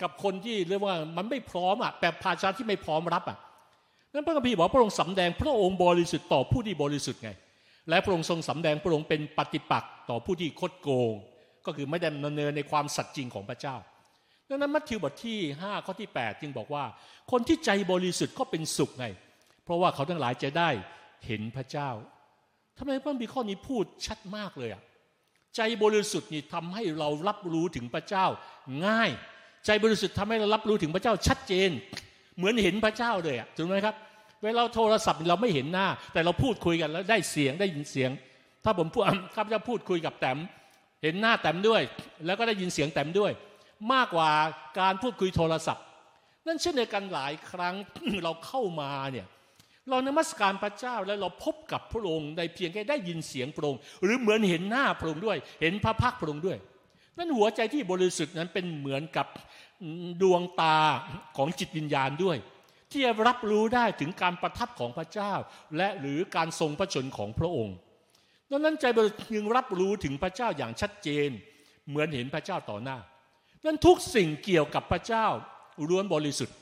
[0.02, 3.38] กับคนที่เรียกว่ามันไม่พร้อมอะแบบภาชนะที่ไม่พร้อมรับอะ
[4.14, 7.30] นั้นพระคัมภีร์บอกพระองค์สำแดงพระองค์บริสุทธิ์ต่อผู้ที่บริสุทธิ์ไง
[7.90, 11.14] และพระองค์ทรงสำแดงพระองค์เป็นปฏิปักษ์ต่อผู้ที่คดโกง
[11.66, 13.76] ก็คือไม่ได้ดำเนินในความสัตย์จริงของพระเจ้า
[14.50, 16.84] ดังนั้นมัทธิวบทที่5ข้อที่ 8 จึงบอกว่า
[17.32, 19.06] คนที่ใจบริสุทธิ์ก็เป็นสุขไง
[19.64, 20.70] เพราะว่าเขาทั้งหลายจะได้
[21.26, 21.90] เห็นพระเจ้า
[22.78, 24.84] ทำไมพระบีข้อนี้พูดชัดมากเลยอะ
[25.56, 28.26] ใจบริสุทธิ์นี่ทำให้เรารับรู้ถึงพระเจ้า
[28.86, 29.12] ง่าย
[29.66, 31.70] ใจบริสุทธิ์ทำให้เรารับรู้ถึงพระเจ้าชัดเจน
[32.38, 33.96] เหมือนเห็นพระเจ้าเลยอะถูกไหมครับ
[34.44, 38.10] เวลาโทรศัพท์เราไม่เห็นหน้า แต่เราพูดคุยกันแล้วได้เสียงได้ยินเสียง
[38.64, 39.04] ถ้าผมพูด
[39.36, 40.40] ข้าพเจ้าพูดคุยกับแต้ม
[41.04, 41.82] เห็นหน้าแต้มด้วย
[42.26, 43.32] แล้วก็ได้ยินเสียงแต้มด้วย
[43.94, 44.32] มากกว่า
[44.80, 45.84] การพูดคุยโทรศัพท์
[46.48, 47.76] นั่นเช่นเดียวกันหลายครั้ง
[48.24, 49.28] เราเข้ามาเนี่ย
[49.90, 56.58] เรานมัสการพระเจ้าแล้วเราพบกับพระองค์ในเพียงแค่ได้ยินเสียงพระองค์หรือเหมือนเห็นหน้าพระองค์ด้วย เห็นพระพักพระองค์ด้วย
[57.18, 59.28] นั่นหัวใจที่บริสุทธิ์นั้นเป็นเหมือนกับ
[60.22, 60.78] ดวงตา
[61.38, 62.38] ของจิตวิญญาณด้วย
[62.92, 65.34] ที่จะรับรู้ได้ถึงการประทับของพระเจ้า
[65.78, 67.76] และหรือการทรงพระชนของพระองค์
[68.52, 71.30] ดังนั้นใจบริสุทธิ์ยังรับรู้ถึงพระเจ้าอย่างชัดเจน
[71.90, 72.98] เหมือนเห็นพระเจ้าต่อหน้า
[73.66, 75.26] นั้นทุกสิ่งเกี่ยวกับพระเจ้า
[75.90, 76.56] ล้วนบริสุทธิ์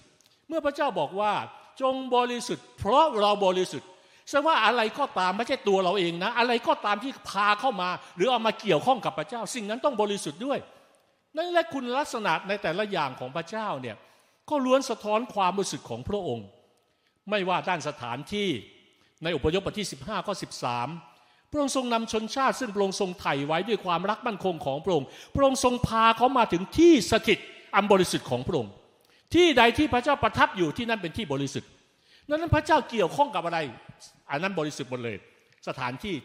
[0.48, 1.34] เมื่อพระเจ้าบอกว่า
[1.82, 3.89] จงบริสุทธิ์ เพราะเราบริสุทธิ์
[4.29, 10.59] แสดงว่าอะไรก็ตามไม่ใช่ตัวเราเองนะ อะไรก็ตามที่พาเข้ามา หรือเอามาเกี่ยวข้องกับพระเจ้า สิ่งนั้นต้องบริสุทธิ์ด้วย
[11.38, 13.95] นั่นและคุณลักษณะในแต่ละอย่างของพระเจ้าเนี่ย
[14.49, 16.45] ก็ล้วนสะท้อนความบริสุทธิ์ของพระองค์
[17.29, 18.49] ไม่ว่าด้านสถานที่
[19.23, 20.36] ในอุปยคบทที่ 15ข้อ
[20.91, 27.39] 13 พระองค์ทรงนำชนชาติซึ่งพระองค์ทรงไถ่ไว้ด้วยความรักมั่นคงของพระองค์ พระองค์ทรงพาเขามาถึงที่สถิต
[27.75, 28.71] อันบริสุทธิ์ของพระองค์
[29.33, 31.69] ที่ใดที่พระเจ้าประทับอยู่ที่นั่นเป็นที่บริสุทธิ์
[32.29, 33.59] นั้นพระเจ้าเกี่ยวข้องกับอะไร
[34.29, 35.17] อันนั้นบริสุทธิ์หมดเลย
[35.67, 36.15] สถานที่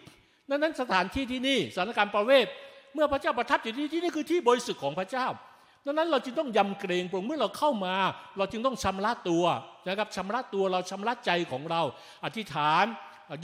[0.50, 2.46] นั้นสถานที่ที่นี่สถานการณ์ประเวท
[2.94, 5.26] เมื่อพระเจ้าประทับอยู่ที่ที่นี่คือที่บริสุทธิ์ของพระเจ้า
[5.84, 7.94] ดังนั้นเราจึงต้องยำเกรงพระองค์เมื่อเราเข้ามา
[8.38, 9.44] เราจึงต้องชำระตัว
[9.88, 11.82] นะครับชำระตัวเราชำระใจของเรา
[12.24, 12.84] อธิษฐาน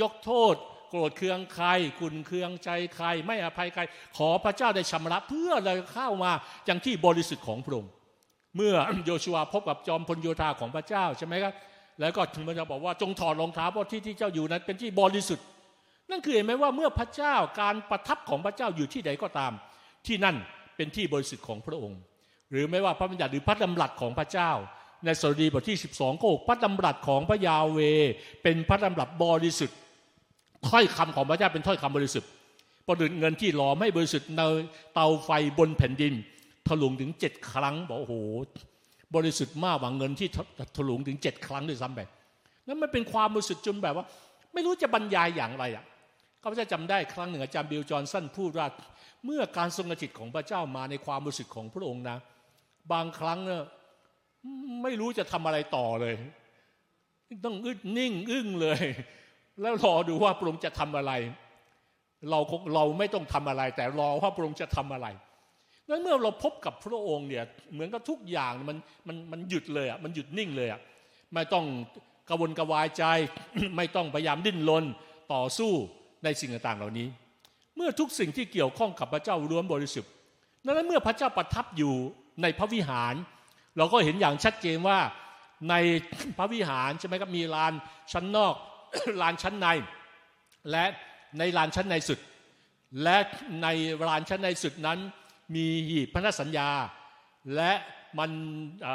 [0.02, 0.54] ยกโทษ
[0.90, 1.66] โกรธเคืองใคร
[1.98, 3.82] ขุนเคืองใจใครไม่อภัยใคร
[4.16, 6.30] ขอพระเจ้าได้ชำระเพื่อเราเข้ามา
[6.66, 7.90] อย่างที่บริสุทธิ์ของพระองค์
[8.56, 11.52] เมื่อโยชัวพบกับจอมพลโยธาของพระเจ้าใช่ไหมครับ
[12.00, 15.46] แล้วก็ถึงมันจะบอกว่าจงถอดรองเท้าเพราะที่ที่เจ้าอยู่นั้นเป็นที่บริสุทธิ์
[16.11, 19.52] นั่นคือเห็นไหมว่าเมื่อพระเจ้าการประทับของพระเจ้าอยู่ที่ใดก็ตาม
[20.07, 20.37] ที่นั่น
[20.76, 22.00] เป็นที่บริสุทธิ์ของพระองค์
[22.50, 24.50] หรือไม่ว่าพระบัญญัติหรือพระดำรัสของพระเจ้า
[25.04, 27.78] ในสดีบทที่ 12ก็พระดำรัสของพระยาเว
[28.42, 29.78] เป็นพระดำรัสบริสุทธิ์
[30.68, 32.30] ถ้อยคำของพระเจ้าเป็นถ้อยคำบริสุทธิ์
[32.87, 34.42] ประดุจเงินที่หลอมให้บริสุทธิ์ใน
[34.94, 36.14] เตาไฟบนแผ่นดิน
[36.66, 38.14] ถลุงถึงเจ็ดครั้งบอกโอ้โห
[39.16, 40.29] บริสุทธิ์มากกว่าเงินที่
[40.77, 42.00] ถลุงถึงเจ็ดครั้งด้วยซ้ำไป
[42.66, 44.05] นั่นมันเป็นความบริสุทธิ์จนแบบว่า
[44.55, 45.85] ไม่รู้จะบรรยายอย่างไรอะ
[46.42, 48.66] ก็จะจำได้ครั้งหนึ่งอาจารย์บิลจอนสันพูดว่า
[49.24, 52.18] เมื่อการทรงกระจิตของพระเจ้ามาในความบริสุทธิ์ของพระองค์นะ
[52.92, 53.62] บางครั้งเนี่ย
[54.83, 56.14] ไม่รู้จะทำอะไรต่อเลย
[57.44, 58.83] ต้องอึดนิ่งอึ้งเลย
[59.61, 61.12] แล้วรอดูว่าพระองค์จะทำอะไร
[62.31, 62.40] เรา
[62.74, 65.07] เราไม่ต้องทำอะไร แต่รอว่าพระองค์จะทำอะไร
[65.90, 68.77] นั้นเมื่อเราพบกับพระองค์เนี่ยเหมือนกับทุกอย่างมัน
[69.09, 70.81] มันมันหยุดเลยอะมันหยุดนิ่งเลยอะ
[71.35, 71.64] ไม่ต้อง
[72.29, 73.05] กระวนกระวายใจ
[73.77, 74.85] ไม่ต้องพยายามดิ้นรน
[75.33, 75.73] ต่อสู้
[76.25, 77.09] ในสิ่งต่างๆเหล่านี้
[77.77, 80.11] เมื่อทุกสิ่งที่เกี่ยวข้องกับพระเจ้าล้วนบริสุทธิ์
[80.64, 81.94] นั้นเมื่อพระเจ้าประทับอยู่
[82.42, 83.14] ในพระวิหาร
[83.77, 84.99] เราก็เห็นอย่างชัดเจนว่า
[85.70, 85.75] ใน
[86.38, 87.73] พระวิหารใช่ไหมครับมีลาน
[88.12, 88.55] ชั้นนอก
[89.23, 89.66] ลานชั้นใน
[90.70, 90.85] และ
[91.38, 92.18] ในลานชั้นในสุด
[93.03, 93.16] และ
[93.62, 93.66] ใน
[94.09, 94.99] ลานชั้นในสุดนั้น
[95.54, 96.68] มีหีบพันธสัญญา
[97.57, 97.72] และ
[98.18, 98.30] มัน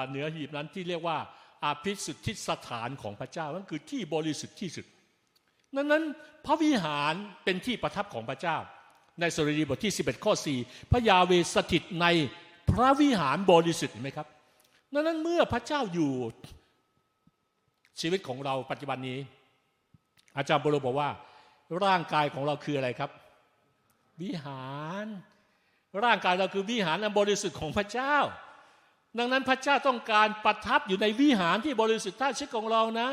[0.09, 1.17] เหนือหีบนั้นที่เรียกว่า
[1.63, 4.85] อาภิสุทธิสถานของพระเจ้านั่นคือที่บริสุทธิ์ที่สุด
[5.75, 6.03] นั้นนั้น
[6.45, 8.57] พระวิหารเป็นที่ประทับของพระเจ้า
[9.19, 10.33] ในสรีบทที่ 11 ข้อ
[10.63, 12.07] 4 พระยาเวสถิตใน
[12.71, 14.27] พระวิหารบริสุทธิ์เห็นไหมครับ
[14.93, 16.12] นั้นนั้นเมื่อพระเจ้าอยู่
[18.01, 19.19] ชีวิตของเราปัจจุบันนี้
[20.38, 21.09] อาจารย์บรบอกว่า
[21.83, 23.12] ร่างกายของเราคืออะไรครับ
[24.21, 24.67] วิหา
[25.03, 25.05] ร
[26.04, 28.15] ร่างกายเราคือวิหารอันบริสุทธิ์ของพระเจ้า
[29.17, 33.10] ดังนั้นพระเจ้าต้องการประทับอยู่ในวิหารที่บริสุทธิ์ท่าชีวิตของเรานะ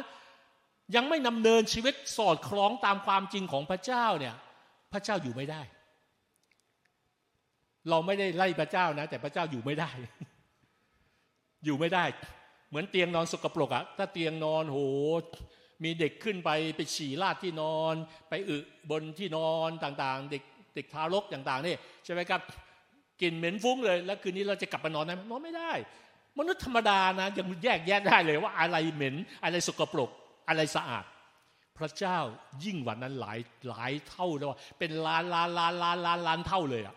[0.94, 4.34] ยังไม่นำเนินชีวิตสอดคล้องตามความจริงของพระเจ้าเนี่ย
[4.92, 5.62] พระเจ้าอยู่ไม่ได้
[7.90, 9.90] เราไม่ได้ไล่พระเจ้านะ แต่พระเจ้าอยู่ไม่ได้
[11.64, 12.04] อยู่ไม่ได้
[12.68, 14.78] เหมือนเตียงนอนสกปรกอะถ้าเตียงนอนโห
[15.84, 17.94] มีเด็กขึ้นไปไปฉี่ราดที่นอน
[18.28, 18.58] ไปอึ
[18.90, 20.42] บนที่นอนต่างๆ เด็ก
[20.74, 22.40] เด็กทารกต่างๆนี่ใช่ไหมครับ
[23.20, 25.72] กลิ่นเหม็นฟุ้งเลย แล้วคืนนี้เราจะกลับมานอนไหมนอนไม่ได้
[26.38, 30.10] มนุษย์ธรรมดานะยังแยกแยะได้เลยว่าอะไรเหม็น อะไรสกปรก
[30.48, 31.04] อะไรสะอาด
[31.78, 32.18] พระเจ้า
[32.64, 36.94] ยิ่งกว่านั้นหลายหลายเท่าเลยว่าเป็นล้านล้านล้านล้านล้านล้านเท่าเลยอะ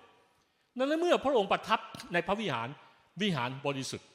[0.76, 1.80] นั้นเมื่อพระองค์ประทับ
[2.14, 2.68] ในพระวิหาร
[3.22, 4.08] วิหารบริสุทธิ์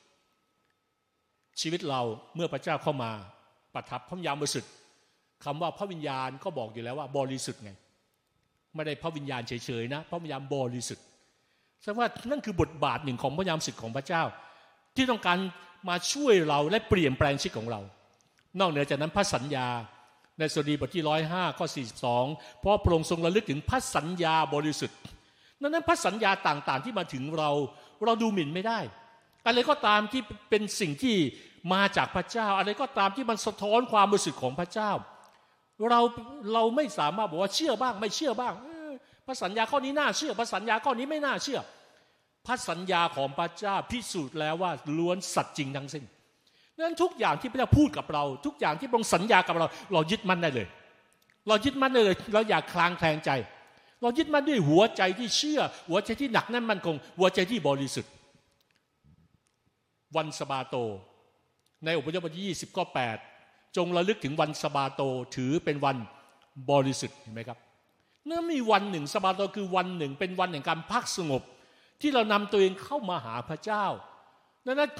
[1.61, 2.03] ชีวิตเรา
[2.35, 3.11] เมื่อพระเจ้าเข้ามา
[3.75, 4.71] ประทับพระวิญญาณบริสุทธิ์
[5.45, 7.71] คำว่าพระวิญญาณก็บอกอยู่แล้วว่าบริสุทธิ์ไง
[8.75, 11.05] ไม่ได้พระวิญญาณเฉยๆนะ พระวิญญาณบริสุทธิ์
[11.81, 14.23] แสดงว่านั่นคือบทบาทหนึ่งของพระยามสิทธิ์ของพระเจ้า
[14.97, 15.39] ที่ต้องการ
[15.89, 17.81] มาช่วยเราและเปลี่ยนแปลงชีวิตของเรา
[18.61, 19.69] นอกเหนือจากนั้นพระสัญญา
[20.39, 22.25] ในสดีบทที่ร้อยห้าข้อสี่สอง
[22.61, 24.99] เพราะพระองค์ทรงระลึกถึงพระสัญญาบริสุทธิ์
[25.61, 27.51] นั้นนั้นพระสัญญาต่างๆ ที่มาถึงเรา
[28.05, 28.79] เราดูหมิ่นไม่ได้
[29.47, 31.17] อะไรก็ตามที่เป็นสิ่งที่
[31.73, 34.91] มาจากพระเจ้า อะไรก็ตามที่มันสะท้อนความบริสุทธิ์ของพระเจ้า
[35.91, 36.01] เรา
[36.53, 38.55] เราไม่สามารถบอกว่าเชื่อบ้าง ไม่เชื่อบ้าง
[39.27, 41.61] พระสัญญาข้อนี้น่าเชื่อพระสัญญาข้อนี้ไม่น่าเชื่อ
[42.47, 46.05] พระสัญญาของพระเจ้าพิสูจน์แล้วว่าล้วนสัตย์จริงทั้งสิ้น
[46.79, 50.67] นั้นทุกอย่างที่พระเจ้าพูดกับเรา ทุกอย่างที่พระองค์สัญญากับเรา เรายึดมั่นได้เลย
[51.49, 53.31] เรายึดมั่นได้เลย เราอยากคลางแคลงใจ
[54.03, 58.11] เรายึดมั่นด้วยหัวใจที่เชื่อ หัวใจที่หนักแน่นมั่นคง หัวใจที่บริสุทธิ์
[60.17, 60.77] วันสบาโต
[61.85, 63.17] ในอุปยบทที่ยี่สิบข้อแปด
[63.77, 65.03] จงระลึกถึงวันสบาโต
[65.37, 65.97] ถือเป็นวัน
[66.71, 67.59] บริสุทธิ์เห็นไหมครับ
[68.29, 71.43] นั่นมีวันหนึ่งสบาโตคือวันหนึ่ง เป็นวันแห่งการพักสงบ
[72.01, 73.85] ที่เรานำตัวเองเข้ามาหาพระเจ้า
[74.67, 74.91] นั่น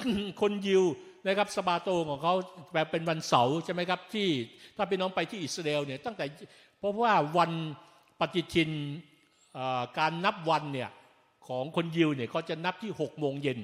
[0.41, 0.83] คนยิว
[1.27, 2.33] นะครับสบาโตของเขา
[2.73, 4.27] แบบเป็นวันเสาร์ใช่ไหมครับที่
[4.77, 6.25] ถ้าไปน้องไปที่อิสราเอลเนี่ยตั้งแต่
[6.79, 7.51] เพราะว่าวัน
[8.19, 8.71] ปฏิทิน
[9.97, 10.89] การนับวันเนี่ย
[11.47, 13.59] ของคนยิวเนี่ยเขาจะนับที่หกโมงเย็น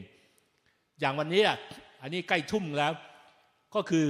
[1.00, 1.44] อย่างวันนี้
[2.02, 2.92] อันนี้ใกล้ทุ่มแล้ว
[3.76, 4.06] ก็คือ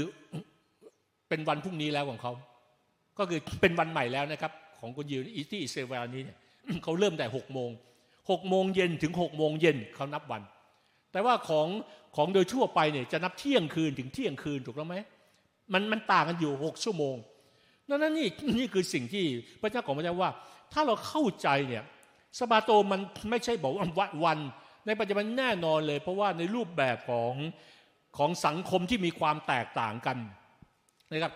[1.29, 2.31] เป็นวันพรุ่งนี้แล้วของเขา
[3.17, 6.37] ก็คือเป็นวันใหม่แล้วนะครับ ของคนยิวที่อิสราเอลนี้เนี่ย
[6.83, 7.69] เขาเริ่มแต่หกโมง
[8.31, 10.41] หกโมงเย็นถึงหกโมงเย็นเขานับวัน
[11.11, 11.67] แต่ว่าของ
[12.15, 14.95] ของโดยทั่วไปเนี่ยจะนับเที่ยงคืนถึงเที่ยงคืนถูกแล้วไหม
[15.73, 17.15] มันมันต่างกันอยู่หกชั่วโมง
[17.87, 19.25] นั่นนี่นี่คือสิ่งที่
[19.61, 20.31] พระเจ้าของพระเจ้าว่า
[20.73, 21.83] ถ้าเราเข้าใจเนี่ย
[22.39, 23.85] สบาโตมันไม่ใช่บอกว่า
[24.25, 24.39] วัน
[24.85, 27.33] ในปัจจุบันแน่นอนเลย เพราะว่าในรูปแบบของ
[28.17, 30.17] ของสังคมที่มีความแตกต่างกัน
[31.11, 31.33] นะครับ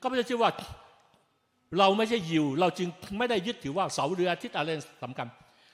[0.00, 0.50] ก็ไม่ใช่ว่า
[1.78, 4.70] เราไม่ใช่ยิว เราจึงไม่ได้ยึดถือว่าเสาเรืออาทิตย์อะไร
[5.02, 5.26] สำคัญ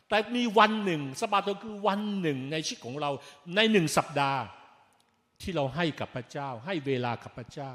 [0.09, 3.11] แต่มีวันหนึ่งสบาโตคือวันหนึ่งในชีวิตของเรา
[3.57, 4.41] ในหนึ่งสัปดาห์
[5.43, 7.73] ที่เราให้กับพระเจ้า ให้เวลากับพระเจ้า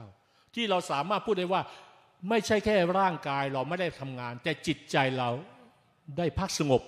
[0.55, 1.61] ที่เราสามารถพูดได้ว่า
[2.29, 5.29] ไม่ใช่แค่ร่างกายเราไม่ได้ทำงาน แต่จิตใจเรา
[6.17, 6.81] ได้พักสงบ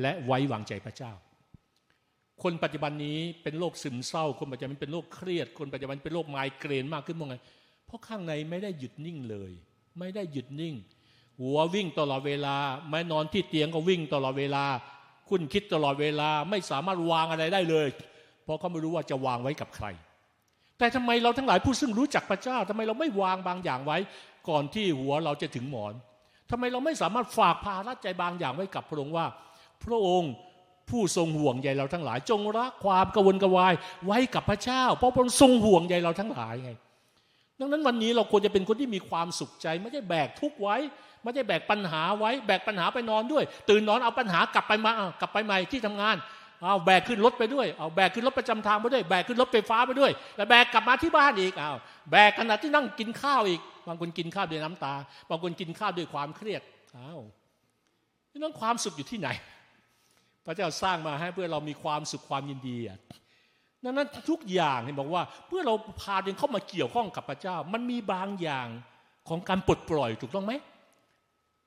[0.00, 1.12] และไว้วางใจพระเจ้า
[2.42, 7.36] คนปัจจุบันนี้เป็นโรคซึมเศร้า คนปัจจุบันเป็นโรคเครียด คนปัจจุบันเป็นโรคไมเกรนมากขึ้นมองไง
[7.86, 9.52] เพราะข้างในไม่ได้หยุดนิ่งเลย
[9.98, 10.74] ไม่ได้หยุดนิ่ง
[11.40, 12.56] หัววิ่งตลอดเวลา
[12.90, 14.64] ไม่นอนที่เตียงก็วิ่งตลอดเวลา
[15.28, 17.88] คุณคิดตลอดเวลาไม่สามารถวางอะไรได้เลย
[18.44, 19.86] เพราะเขาไม่รู้ว่าจะวางไว้กับใคร
[20.78, 23.98] แต่ทำไมเราทั้งหลายผู้ซึ่งรู้จักพระเจ้าทำไมเราไม่วางบางอย่างไว้
[24.48, 25.94] ก่อนที่หัวเราจะถึงหมอน
[26.50, 29.26] ทำไมเราไม่สามารถฝากภาระใจบางอย่างไว้กับพระองค์ว่า
[29.84, 30.32] พระองค์
[30.90, 33.74] ผู้ทรงห่วงใยเราทั้งหลาย จงรักความกวนกวาย
[34.06, 36.72] ไว้กับพระเจ้า เพราะพระองค์ทรงห่วงใยเราทั้งหลายไง
[37.62, 40.76] ดังนั้นวันนี้เราควรจะเป็นคนที่มีความสุขใจ ไม่ใช่แบกทุกไว้
[41.22, 46.16] ไม่ใช่แบกปัญหาไว้ แบกปัญหาไปนอนด้วย ตื่นนอนเอาปัญหากลับไปมากลับไปใหม่ที่ทำงาน
[46.62, 51.72] เอาแบกขึ้นรถไปด้วยเอาแบกขึ้นรถประจำทางไปด้วยแบกขึ้นรถไฟฟ้าไปด้วย แล้วแบกกลับมาที่บ้านอีกเอา
[52.10, 54.94] แบกขณะที่นั่งกินข้าวอีก บางคนกินข้าวด้วยน้ำตา
[55.30, 56.62] บางคนกินข้าวด้วยความเครียด
[56.96, 57.20] อ้าว
[58.42, 59.28] นั่นความสุขอยู่ที่ไหน
[60.46, 62.78] พระเจ้าสร้างมาให้เพื่อเรามีความสุขความยินดี
[63.84, 68.66] ดังนั้นทุกอย่างเห็นบอกว่าเพื่อเราพาเดินเข้ามาเกี่ยวข้องกับพระเจ้า มันมีบางอย่าง
[69.28, 70.52] ของการปลดปล่อยถูกต้องไหม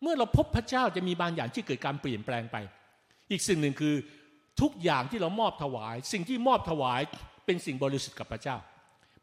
[0.02, 2.58] เมื่อเราพบพระเจ้าจะมีบางอย่างที่เกิดการเปลี่ยนแปลงไป
[3.32, 3.94] อีกสิ่งหนึ่งคือ
[4.62, 7.02] ทุกอย่างที่เรามอบถวาย สิ่งที่มอบถวาย
[7.46, 8.58] เป็นสิ่งบริสุทธิ์กับพระเจ้า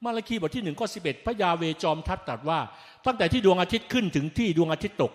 [0.04, 2.58] มาระคีบทที่หนึ่งข้อสิบเอ็ดพระยาเวจอมทัดตรัสว่า
[3.06, 5.12] ตั้งแต่ที่ดวงอาทิตย์ขึ้นถึงที่ดวงอาทิตย์ตก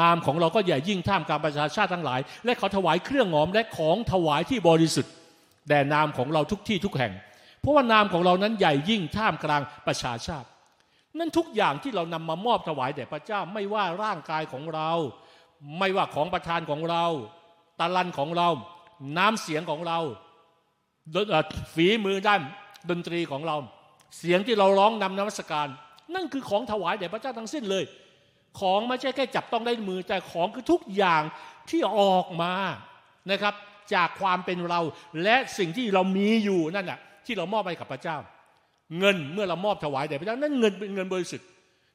[0.00, 5.12] นามของเราก็ใหญ่ยิ่งท่ามกลางประชาชาติทั้งหลาย และเขาถวายเครื่องหอมและของถวายที่บริสุทธิ์
[5.70, 7.12] แด่นามของเราทุกที่ทุกแห่ง
[7.60, 10.48] เพราะว่านามของเรานั้นใหญ่ยิ่งท่ามกลางประชาชาติ
[11.18, 14.90] นั่นทุกอย่างที่เรานำมามอบถวายแด่พระเจ้าไม่ว่าร่างกายของเรา
[15.78, 17.04] ไม่ว่าของประทานของเรา
[17.80, 18.48] ตะลันของเรา
[19.18, 19.98] น้ำเสียงของเรา
[21.74, 22.40] ฝีมือด้าน
[22.90, 23.56] ดนตรีของเรา
[24.18, 25.68] เสียงที่เราร้องนำนวัสการ
[26.14, 27.84] นั่นคือของถวายแด่พระเจ้าทั้งสิ้นเลย
[28.60, 31.22] ของไม่ใช่แค่จับต้องได้มือแต่ของคือทุกอย่าง
[31.70, 32.54] ที่ออกมา
[33.30, 33.54] นะครับ
[33.94, 34.80] จากความเป็นเรา
[35.22, 38.16] และสิ่งที่เรามีอยู่นั่นแหะที่เรามอบไปกับพระเจ้า
[38.98, 41.46] เงินเมื่อเรามอบถวายแด่พระเจ้านั่นเงินเป็นเงินบริสุทธิ์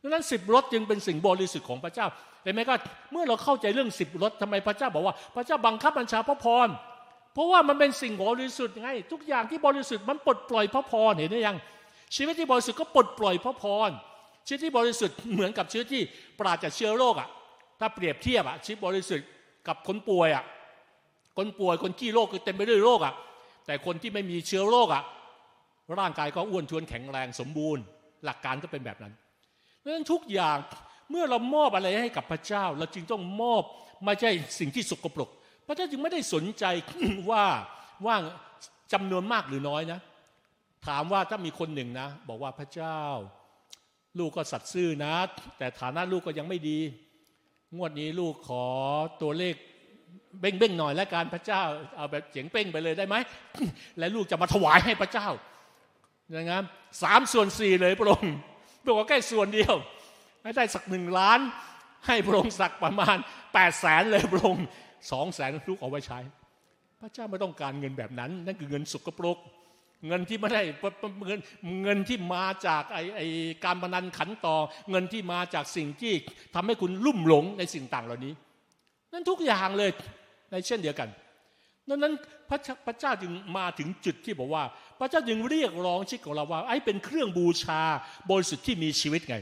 [0.01, 2.07] ดังนั้นสิบรถจึงเป็นสิ่งบริสุทธิ์ของพระเจ้า
[2.43, 2.75] แต่ไหมก็
[3.11, 6.67] เมื่อเราเข้าใจเรื่องสิบรถทำไมพระเจ้าบอกว่าพระเจ้าบังคับบัญชาพระพร
[7.33, 11.57] เพราะว่ามันเป็นสิ่งบริสุทธิ์ไงทุกอย่างที่บริสุทธิ์มันปลดปล่อยพระพรเห็นหรือยัง
[12.15, 13.89] ชีวิตที่บริสุทธิ์ก็ปลดปล่อยพระพร
[14.47, 16.03] ชีวิตที่บริสุทธิ์เหมือนกับชีวิตที่
[16.39, 17.29] ปราศจากเชื้อโรคอะ
[17.79, 19.27] ถ้าเปรียบเทียบอะชีวิตบริสุทธิ์
[19.67, 20.43] กับคนป่วยอะ
[21.37, 23.13] คนป่วยคนขี้โรคคือเต็มไปด้วยโรคอะ
[23.65, 25.03] แต่คนที่ไม่มีเชื้อโรคอะ
[25.99, 27.83] ร่างกายก็อ้วนท้วนแข็งแรงสมบูรณ์
[28.25, 29.13] หลักการก็เป็นแบบนั้น
[29.83, 30.57] ดังนั้นทุกอย่าง
[31.09, 33.63] เมื่อเรามอบอะไรให้กับพระเจ้า เราจึงต้องมอบ
[34.03, 35.29] ไม่ใช่สิ่งที่สกปรก
[35.67, 36.65] พระเจ้าจึงไม่ได้สนใจ
[37.31, 37.45] ว่า
[38.05, 38.15] ว่า
[38.93, 39.99] จำนวนมากหรือน้อยนะ
[40.87, 42.99] ถามว่าถ้ามีคนหนึ่งนะ บอกว่าพระเจ้า
[44.19, 45.13] ลูกก็สัตย์ซื่อนะ
[45.57, 46.79] แต่ฐานะลูกก็ยังไม่ดี
[47.75, 48.65] งวดนี้ลูกขอ
[49.21, 49.55] ตัวเลข
[50.41, 51.61] เบ้งเบ้งหน่อยแล้วการพระเจ้า
[51.95, 53.15] เอาแบบเสียงเป้งไปเลยได้ไหม
[53.99, 55.27] และลูกจะมาถวายให้พระเจ้า
[56.31, 56.63] อย่างนั้น
[57.01, 58.33] สามส่วนสี่เลยพระองค์
[58.85, 59.73] บอกว่าแค่ส่วนเดียว
[60.43, 61.39] ไม่ได้สักหนึ่งล้าน
[62.07, 63.17] ให้พระองค์สักประมาณ
[63.53, 64.65] แปดแสนเลยพระองค์
[65.11, 66.19] สองแสนลูกเอาไว้ใช้
[67.01, 69.37] พระเจ้าไม่ต้องการเงินแบบนั้น นั่นคือเงินสุกปรก
[70.07, 70.61] เงินที่ไม่ได้
[71.25, 71.39] เงิน
[71.83, 73.21] เงินที่มาจากไอไอ
[73.65, 74.55] การพนันขันต่อ
[74.89, 76.13] เงินที่มาจากสิ่งที่
[76.55, 78.33] ทำให้คุณลุ่มหลงในสิ่งต่างเหล่านี้
[79.13, 79.91] นั่นทุกอย่างเลย
[80.55, 81.09] ในเช่นเดียวกัน
[81.89, 82.13] ดังนั้น
[82.49, 84.63] พระพระเจ้าจึงมาถึงจุดที่บอกว่า
[84.99, 87.81] พระเจ้าจึงเรียกร้องชีวิตของเราว่าไอ้เป็นเครื่องบูชา
[88.29, 89.37] บริสุทธิ์ที่มีชีวิตไง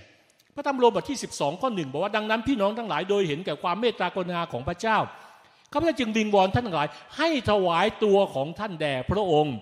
[0.56, 4.97] พระธรรมโรมบทที่ 12ข้อหนึ่งบอกว่าดังนั้นพี่น้องทั้งหลายโดยเห็นแก่ความเมตตากรุณาของพระเจ้า
[5.71, 9.56] ข้าพเจ้าจึงวิงวอนท่านทั้งหลาย ให้ถวายตัวของท่านแด่พระองค์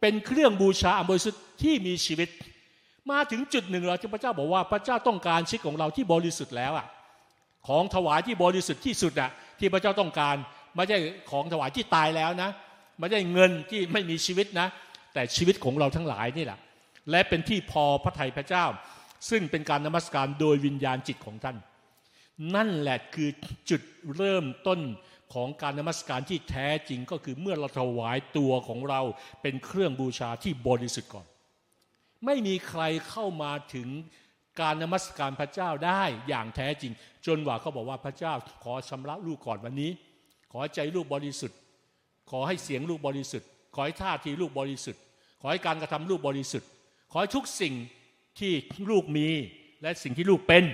[0.00, 2.28] เป็นเครื่องบูชาอันบริสุทธิ์ที่มีชีวิต
[3.10, 6.86] มาถึงจุดหนึ่งแล้วที่พระเจ้าบอกว่าพระเจ้าต้องการชีวิตของเราที่บริสุทธิ์แล้วอะ
[7.68, 10.36] ของถวายที่บริสุทธิ์ที่สุดอะที่พระเจ้าต้องการ
[10.76, 10.98] ไม่ใช่
[11.30, 12.50] ของถวายที่ตายแล้วนะ
[12.98, 14.68] ไม่ใช่เงินที่ไม่มีชีวิตนะ
[15.14, 16.58] แต่ชีวิตของเราทั้งหลายนี่แหละ
[17.10, 18.64] และเป็นที่พอพระทัยพระเจ้า
[19.30, 21.56] ซึ่งเป็นการนมัสการโดยวิญญาณจิตของท่าน
[22.54, 23.30] นั่นแหละคือ
[23.70, 23.82] จุด
[24.16, 24.80] เริ่มต้น
[25.34, 29.00] ของการนมัสการที่แท้จริงก็คือเมื่อเราถวายตัวของเรา
[29.42, 31.26] เป็นเครื่องบูชาที่บริสุทธิ์ก่อน
[32.24, 33.88] ไม่มีใครเข้ามาถึง
[34.60, 36.92] การนมัสการพระเจ้าได้อย่างแท้จริง
[37.26, 39.90] จนว่าเขาบอกว่าพระเจ้าขอชำระลูกก่อนวันนี้
[40.50, 41.58] ขอให้ใจลูกบริสุทธิ์
[42.30, 45.00] ขอให้เสียงลูกบริสุทธิ์ ขอให้ท่าทีลูกบริสุทธิ์
[45.40, 46.68] ขอให้การกระทำลูกบริสุทธิ์
[47.12, 47.74] ขอให้ทุกสิ่ง
[48.38, 48.52] ที่
[48.90, 49.28] ลูกมี
[49.82, 50.64] และสิ่งที่ลูกเป็น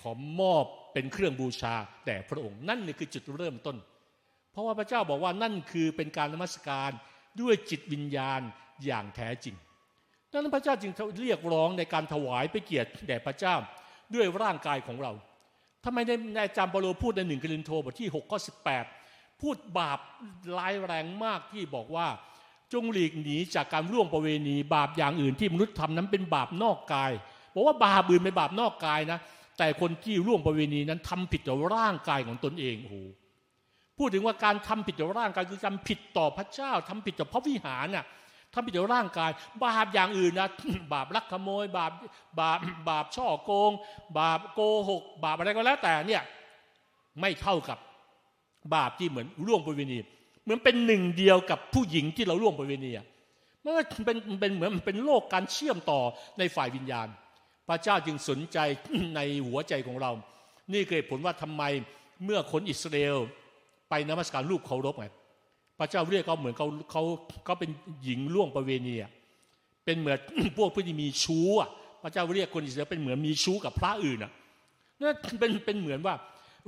[0.00, 1.74] ขอมอบเป็นเครื่องบูชา
[2.06, 3.76] แด่พระองค์นั่นคือจุดเริ่มต้น
[4.52, 6.90] เพราะว่าพระเจ้าบอกว่านั่นคือเป็นการนมัสการ
[7.40, 8.40] ด้วยจิตวิญญาณ
[8.84, 9.56] อย่างแท้จริง
[10.30, 13.54] ดังนั้นพระเจ้าจึงเรียกร้องในการถวายไปเกียรติแด่พระเจ้า
[14.14, 15.12] ด้วยร่างกายของเรา
[15.84, 15.98] ทำไม
[16.34, 18.38] ในอาจารย์เปโลพูดในหนึ่งกรินโทบทที่6ข้อ
[18.74, 19.05] 18
[19.40, 19.98] พูดบาป
[20.56, 22.08] ร้ายแรงมากที่บอกว่า
[22.72, 27.12] จงหลีกหนีจากการร่วมประเวณีบาปอย่างอื่นที่มนุษย์ทำนั้นเป็นบาปนอกกาย
[27.54, 29.18] บอกว่าบาปอื่นเป็นบาปนอกกายนะ
[29.58, 32.96] แต่คนที่ร่วมประเวณีนั้นทำผิดต่อร่างกายของตนเองโอ้โห
[33.98, 38.06] พูดถึงว่าการทำผิดต่อร่างกายคือทำผิดต่อพระเจ้าทำผิดต่อพระวิหารน่ะ
[38.54, 39.30] ทำผิดต่อร่างกาย
[39.64, 40.48] บาปอย่างอื่นนะ
[40.92, 41.92] บาปลักขโมย บาป
[42.40, 43.72] บาปบาปช่อโกง
[44.18, 46.22] บาปโกหก บาปอะไรก็แล้วแต่เนี่ย
[47.20, 47.78] ไม่เท่ากับ
[48.74, 49.98] บาปที่เหมือนร่วมประเวณี
[50.44, 52.90] เหมือนเป็นหนึ่งเดียวกับผู้หญิงที่เราร่วมประเวณี
[53.64, 53.72] มัน
[54.06, 56.00] เป็นเป็นเหมือนเป็นโลกการเชื่อมต่อ
[56.38, 57.08] ในฝ่ายวิญญาณ
[57.68, 58.58] พระเจ้าจึงสนใจ
[59.16, 60.12] ในหัวใจของเรา
[60.72, 61.62] นี่เกิดผลว่าทำไม
[62.24, 63.18] เมื่อคนอิสราเอล
[63.88, 65.06] ไปนมัสการรูปเคารพไง
[65.78, 67.02] พระเจ้าเรียกเขาเหมือนเขาเขา
[67.44, 67.70] เขาเป็น
[68.04, 68.94] หญิงล่วงประเวณี
[69.84, 70.18] เป็นเหมือน
[70.56, 71.48] พวกผู้ที่มีชู้
[72.02, 74.32] พระเจ้าเรียกคนอิสราเอลเป็นเหมือนมีชู้กับพระอื่นอะ
[75.00, 76.14] นั่นเป็นเป็นเหมือนว่า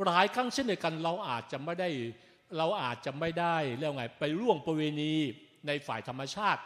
[0.06, 1.88] หลายครั้งเช่นเดียวกันเราอาจจะไม่ได้
[2.58, 5.14] เราอาจจะไม่ได้เรียกไงไปล่วงประเวณี
[5.66, 6.60] ในฝ่ายธรรมชาติ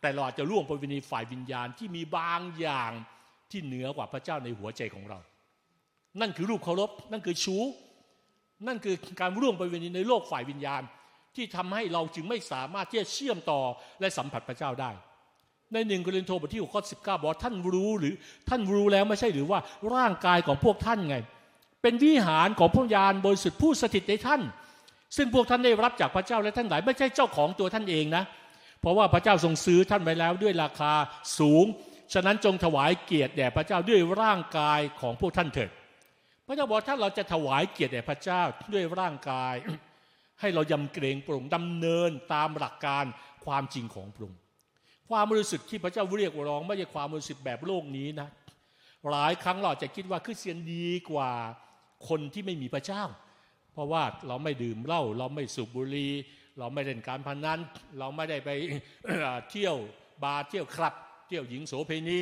[0.00, 2.92] แต่เราอาจจะล่วงประเวณีฝ่ายวิญญาณที่มีบางอย่าง
[3.50, 5.18] ที่เหนือกว่าพระเจ้าในหัวใจของเรา
[6.20, 7.64] นั่นคือรูปเคารพนั่นคือชู้
[8.66, 10.82] นั่นคือการร่วงประเวณีในโลกฝ่ายวิญญาณ
[11.36, 13.60] ที่ทำให้เราจึงไม่สามารถที่จะเชื่อมต่อ
[14.00, 14.90] และสัมผัสพระเจ้าได้
[15.72, 18.14] ในหนึ่งกรินโทบทที่หกข้อสิบเก้าบอกท่านรู้หรือ
[18.48, 19.58] ท่านรู้แล้วไม่ใช่หรือว่า
[19.94, 21.16] ร่างกายของพวกท่านไง
[21.82, 24.42] เป็นวิหารของพระญาณบริสุทธิ์ผู้สถิตในท่าน
[25.16, 28.24] ซึ่งพวกท่านได้รับจากพระเจ้าและท่านหลายไม่ใช่เจ้าของตัวท่านเองนะ
[28.80, 30.92] เพราะว่าพระเจ้าทรงซื้อท่านไปแล้วด้วยราคา
[31.38, 31.64] สูง
[32.12, 35.70] ฉะนั้นจงถวายเกียรติแด่พระเจ้าด้วยร่างกายของพวกท่านเถิด
[36.46, 39.54] พระเจ้าบอกถ้าเราจะถวายเกียรติแด่พระเจ้าด้วยร่างกาย
[40.40, 43.04] ให้เรายำเกรงพระองดำเนินตามหลักการ
[43.44, 44.40] ความจริงของพระองค์
[45.10, 48.28] ความรู้สึกที่พระเจ้าเรียกร้องไม่ใช่ความรู้สึกแบบโลกนี้นะ
[49.10, 51.32] หลายครั้งเราจะคิดว่าคริสเตียนดีกว่า
[52.08, 53.02] คนที่ไม่มีพระเจ้า
[53.72, 56.12] เพราะว่าเราไม่ดื่มเหล้าเราไม่สูบบุหรี่
[56.58, 57.58] เราไม่เล่นการพนัน
[57.98, 58.50] เราไม่ได้ไป
[59.50, 59.76] เที่ยว
[60.22, 60.94] บาร์เที่ยวคลับ
[61.28, 62.18] เที่ยวหญิงโสเภณี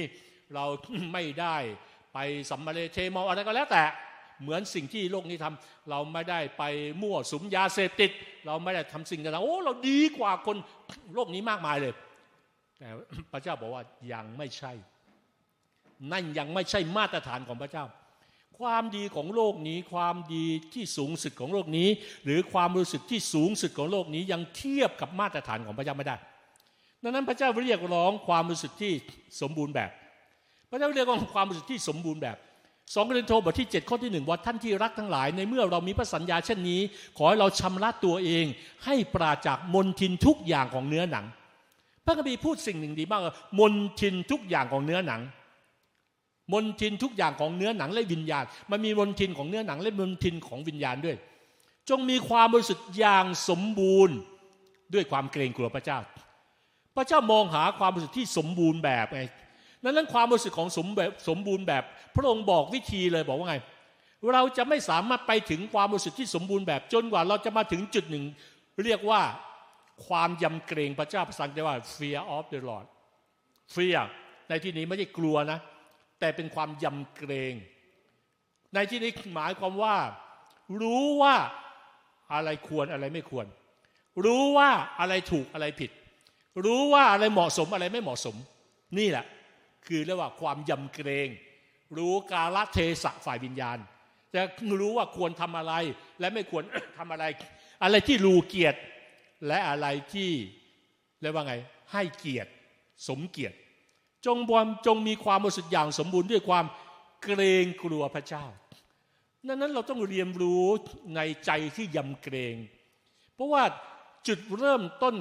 [0.55, 0.65] เรา
[1.13, 1.57] ไม่ได้
[2.15, 2.19] ไป
[2.51, 3.85] สำมะเลเทเมาอะไรก็แล้วแต่
[4.43, 6.63] เหมือนสิ่งที่โลกนี้ทำเราไม่ได้ไป
[7.03, 8.11] มั่วสุมยาเสพติด
[8.47, 10.57] เราไม่ได้ทำสิ่งต่างๆโอ้เราดีกว่าคน
[11.15, 11.95] โลกนี้มากมายเลย
[12.79, 12.89] แต่
[13.33, 14.73] พระเจ้าบอกว่ายังไม่ใช่
[16.13, 17.85] นั่นยังไม่ใช่มาตรฐานของพระเจ้า
[18.61, 21.89] ความดีของโลกนี้ ความดีที่สูงสุดของโลกนี้
[22.25, 26.17] หรือความรู้สึกที่สูงสุดของโลกนี้ยังเทียบกับมาตรฐานของพระเจ้าไม่ได้
[27.03, 28.93] ดังนั้นพระเจ้าเรียกร้องความรู้สึกที่
[29.41, 29.91] สมบูรณ์แบบ
[30.71, 32.37] พระเจ้าเรียกร้องความรู้สึกที่สมบูรณ์แบบ
[32.95, 36.81] สองกรินโทบทที่ 7 ข้อที่หนึ่งว่าท่านที่รักทั้งหลาย ในเมื่อเรามีพระสัญญาเช่นนี้
[37.17, 38.45] ขอให้เราชำระตัวเอง
[38.85, 41.25] ให้ปราจากมนทินทุกอย่างของเนื้อหนัง
[42.05, 43.21] พระคัมภีร์พูดสิ่งหนึ่งดีมาก
[43.59, 45.21] มนทินทุกอย่างของเนื้อหนัง
[46.53, 51.17] มนทินทุกอย่างของเนื้อหนังและวิญญาณ มันมีมนทินของเนื้อหนังและมนทินของวิญญาณด้วย
[51.89, 54.17] จงมีความบริสุทธิ์อย่างสมบูรณ์
[54.95, 55.99] ด้วยความเกรงกลัวพระเจ้า
[56.97, 59.23] พระเจ้ามองหาความบริสุทธิ์ที่สมบูรณ์แบบไง
[59.83, 61.83] นั้นนั้นความรู้สึกของสมแบบสมบูรณ์แบบ
[62.17, 63.57] พระองค์บอกวิธีเลยบอกว่าไง
[64.33, 68.25] เราจะไม่สามารถไปถึงความรู้สึกที่สมบูรณ์แบบจนกว่าเราจะมาถึงจุดหนึ่ง
[68.85, 69.21] เรียกว่า
[70.07, 72.87] ความยำเกรงพระเจ้าภาษาอังกฤษว่า fear of the Lord
[73.75, 74.03] fear
[74.49, 75.59] ในที่นี้ไม่ใช่กลัวนะ
[76.21, 77.55] แต่เป็นความยำเกรง
[78.75, 79.97] ในที่นี้หมายความว่า
[80.83, 81.37] รู้ว่า
[82.35, 83.47] อะไรควรอะไรไม่ควร
[84.25, 85.91] รู้ว่าอะไรถูกอะไรผิด
[86.65, 88.37] รู้ว่าอะไรเหมาะสมอะไรไม่เหมาะสม
[88.99, 89.25] นี่แหละ
[89.87, 91.29] คือเรียกว่าความยำเกรง
[91.97, 93.79] รู้กาลเทศะฝ่ายวิญญาณ
[94.35, 94.43] จะ
[94.81, 95.75] รู้ว่าควรทำอะไร
[96.21, 96.63] และไม่ควร
[96.99, 97.25] ทำอะไร
[97.83, 98.79] อะไรที่รู้เกียรติ
[99.47, 100.31] และอะไรที่
[101.21, 101.55] เรียกว่าไง
[101.93, 102.51] ให้เกียรติ
[103.09, 103.57] สมเกียรติ
[104.27, 106.65] จงบวมจงมีความรู้สึกอย่างสมบูรณ์ด้วยความ
[107.23, 108.45] เกรงกลัวพระเจ้า
[109.47, 110.65] นั้นนั้นเราต้องเรียนรู้
[111.17, 112.55] ในใจที่ยำเกรง
[113.35, 113.63] เพราะว่า
[114.29, 115.15] จุดเริ่มต้น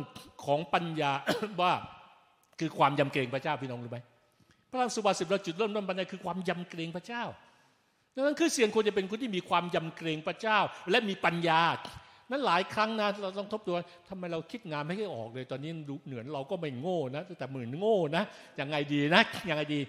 [0.46, 1.12] ของปัญญา
[1.62, 1.74] ว่า
[2.60, 4.00] คือความยำเกรงพระเจ้าพี่น้องรู้ไหม
[4.70, 7.24] พระราสุบาสิบเราจุดเริ่มต้นปัญญาคือความยำเกรงพระเจ้า
[8.16, 10.60] ดังนั้นคือเสียงควรจะเป็นคนที่มีความยำเกรงพระเจ้า
[10.92, 11.62] และมีปัญญา
[12.32, 15.72] นั้นหลายครั้งนะเราต้องทบทวนทำไมเราคิดงานไม่ให้ออกเลย ตอนนี้
[16.08, 18.24] เหนือนเราก็ไม่โง่นะแต่เหมือนโง่นะ
[18.60, 19.80] ยังไงดีนะยังไงดี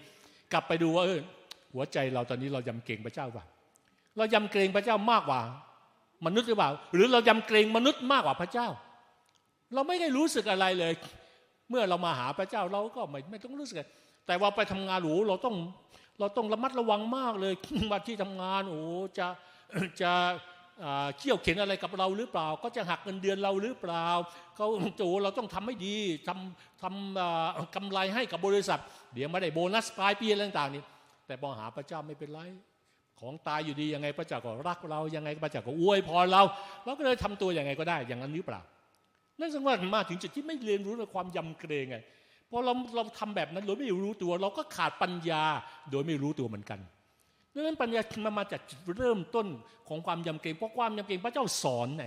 [0.52, 1.20] กลับไปดูว่าเออ
[1.74, 3.44] หัวใจเราตอนนี้เรายำเกรงพระเจ้าป่ะ
[4.16, 5.40] เรายำเกรงพระเจ้ามากกว่า
[6.26, 8.68] มนุษย์หรือเปล่า หรือเรายำเกรงมนุษย์มากกว่าพระเจ้า
[9.74, 10.92] เราไม่ได้รู้สึกอะไรเลย
[11.70, 13.76] เมื่อเรามาหาพระเจ้าเราก็ไม่ไม่ต้องรู้สึก
[14.26, 15.56] แต่ว่าไปทำงานหรูเราต้อง
[16.18, 17.52] เราต้องระมัดระวังมากเลย
[17.92, 18.80] มาที่ทำงานโอ้
[19.18, 19.26] จะ
[20.02, 20.12] จะ
[21.18, 24.06] เขี่ยวเข็นอะไรกับเราหรือเปล่า ก็จะหักเงินเดือนเราหรือเปล่า
[24.56, 24.66] เขา
[24.96, 25.96] โจเราต้องทำให้ดี
[26.28, 28.80] ทำทำกำไรให้กับบริษัท
[29.14, 30.82] เดี๋ยวไม่ได้โบนัสปลายปีอะไรต่างๆนี่
[31.26, 32.40] แต่พอหาพระเจ้าไม่เป็นไร
[33.20, 36.42] ของตายอยู่ดียังไงพระเจ้าก็รักเรายังไงพระเจ้าก็อวยพรเรา
[36.84, 38.60] เราก็เลยทำตัวยังไงก็ได้อย่างนั้นหรือเปล่า
[39.40, 41.96] นั่นแสดงว่ามาถึงจุดที่ไม่เรียนรู้ในความยำเกรงไง
[42.50, 45.44] พอเราเราทำแบบนั้นโดยไม่รู้ตัว เราก็ขาดปัญญา
[45.90, 46.80] โดยไม่รู้ตัวเหมือนกัน
[47.58, 48.60] ดังนั้นปัญญามันมาจาก
[48.98, 49.46] เริ่มต้น
[49.88, 52.04] ของความยำเกรงเพราะความยำเกรงพระเจ้าสอนไง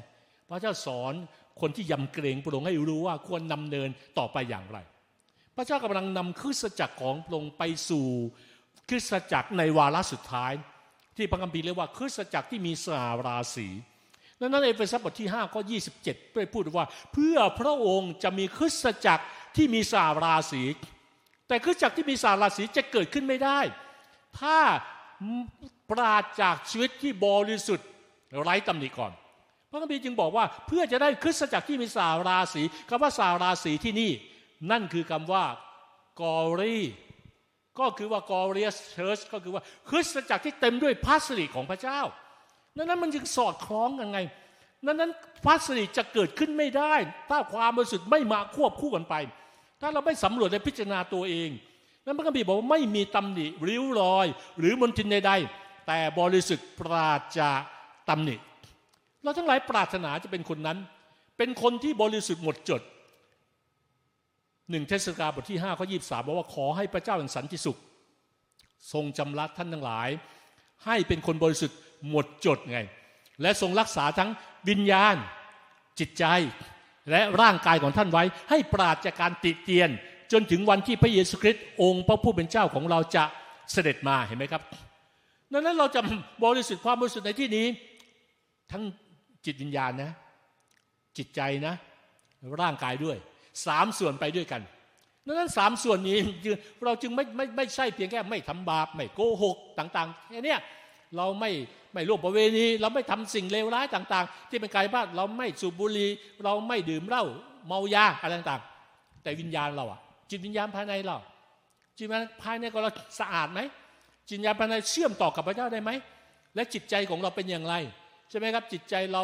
[0.50, 1.14] พระเจ้าสอน
[1.62, 4.78] คนที่ยำเกรงพระองค์ให้รู้ว่าควรนำเนินต่อไปอย่างไร
[5.56, 8.08] พระเจ้ากำลังนำคริสตจักรของพระองค์ไปสู่
[8.90, 10.54] คริสตจักรในวาระสุดท้าย
[11.18, 13.68] ที่พระคัมภีร์เรียกว่าคริสตจักรที่มีสง่าราศี
[14.40, 15.62] ดังนั้นเอเฟซัสบทที่5ข้อ
[15.98, 19.24] 27ได้พูดว่า เพื่อพระองค์จะมีคริสตจักร
[19.56, 20.64] ที่มีสง่าราศี
[21.48, 23.60] แต่คริสตจักรที่มีสง่าราศีจะเกิดขึ้นไม่ได้
[24.40, 24.58] ถ้า
[25.90, 27.88] ปราศจากชีวิตที่บริสุทธิ์
[28.42, 29.12] ไร้ตำหนิก่อน
[29.70, 34.12] พระคัมภีร์จึงบอกว่าเพื่อจะได้คริสตจักรที่มีสง่าราศีคำว่าสาราศีที่นี่
[34.72, 35.46] นั่นคือคำว่า
[36.22, 36.78] กอรี
[37.80, 42.00] ก็คือว่ากอเรียสเชิร์ชก็คือว่าคริสตจักรที่เต็มด้วยพระสิริของพระเจ้า
[42.78, 44.20] นั้นนั้นมันจึงสอดคล้องกันไง
[44.86, 45.12] นั้นนั้น
[45.44, 46.94] พระสิริจะเกิดขึ้นไม่ได้
[47.30, 49.16] ถ้าความบริสุทธิ์ไม่มาควบคู่กันไป
[49.82, 51.50] ถ้าเราไม่สำรวจและพิจารณาตัวเอง
[52.06, 54.28] นั้นพระคัมภีร์บอกว่าไม่มีตำหนิริ้วรอย
[54.60, 57.62] หรือมนทินใดๆแต่บริสุทธิ์ปราจาก
[58.10, 58.36] ตำหนิ
[59.24, 60.78] เราทั้งหลายปรารถนาจะเป็นคนนั้น
[61.38, 62.82] เป็นคนที่บริสุทธิ์หมดจด
[64.70, 67.80] หนึ่งเทศกาลบทที่5ข้อยีบสบอกว่าขอให้พระเจ้าแห่งสันติสุข
[68.94, 70.10] ทรงจำรักท่านทั้งหลาย
[70.86, 71.78] ให้เป็นคนบริสุทธิ์
[72.10, 72.80] หมดจดไง
[73.42, 74.30] และทรงรักษาทั้ง
[74.70, 75.16] วิญญาณ
[76.00, 76.26] จิตใจ
[77.12, 79.90] และร่างกายของท่านไว้ ให้ปราศจากการติเตียน
[80.32, 83.24] จนถึงวันที่พระเยซูคริสต์องค์พระผู้เป็นเจ้าของเราจะ
[83.72, 84.62] เสด็จมาเห็นไหมครับ
[85.54, 86.02] ดังนั้นเราจะ
[86.46, 87.66] บริสุทธิ์ความบริสุทธิ์ในที่นี้
[88.72, 88.84] ทั้ง
[89.46, 90.12] จิตวิญญาณนะ
[91.18, 91.74] จิตใจนะ
[92.62, 93.18] ร่างกายด้วย
[93.66, 94.62] สามส่วนไปด้วยกัน
[95.26, 96.18] ดังนั้นสามส่วนนี้
[96.86, 100.56] เราจึงไม่ไม่ไม่ใช่เพียงแค่ไม่ทำบาปไม่โกหกต่างๆแค่นี้
[101.18, 101.52] เราไม่
[101.94, 106.10] ไม่ร่วมประเวณี เราไม่ทำสิ่งเลวร้ายต่าง ๆ ที่เป็นกายบ้านเราไม่สูบบุหรี่
[106.44, 107.24] เราไม่ดื่มเหล้า
[107.68, 110.00] เมายาอะไรต่างๆ แต่วิญญาณเราอะ
[110.32, 111.18] จิตวิญญาณภายในเรา
[111.98, 113.60] จิตวิญญาณภายในของเราสะอาดไหม
[114.28, 115.92] จิตวิญญาณภายในเชื่อมต่อกับพระเจ้าได้ไหม
[116.56, 117.76] และจิตใจของเราเป็นอย่างไร
[118.30, 119.24] ใช่ไหมครับ จิตใจเรา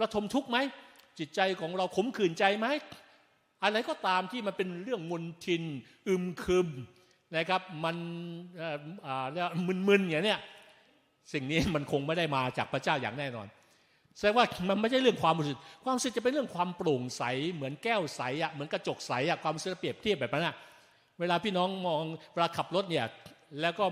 [0.00, 0.58] ระทมทุกข์ไหม
[1.18, 2.66] จิตใจของเราขมขื่นใจไหม
[3.64, 5.62] อะไรก็ตามที่มันเป็นเรื่องมนทิน
[6.08, 6.68] อึมครึม
[7.36, 7.96] นะครับมัน
[9.88, 10.40] มึนๆอย่างเนี้ย
[11.32, 13.46] สิ่งนี้มันคงไม่ได้มาจากพระเจ้าอย่างแน่นอน
[14.16, 17.22] แสดงว่ามันไม่ใช่เรื่องความรู้สึกความรู้สึกจะเป็นเรื่องความโปร่งใส
[17.54, 20.54] เหมือนแก้วใสอะเหมือนกระจกใสอะความรู้สึกเปรียบเทียบแบบนั้นอะ
[21.20, 22.02] เวลาพี่น้องมอง
[22.32, 23.06] เวลาขับรถเนี่ย
[23.60, 23.84] แล้วก็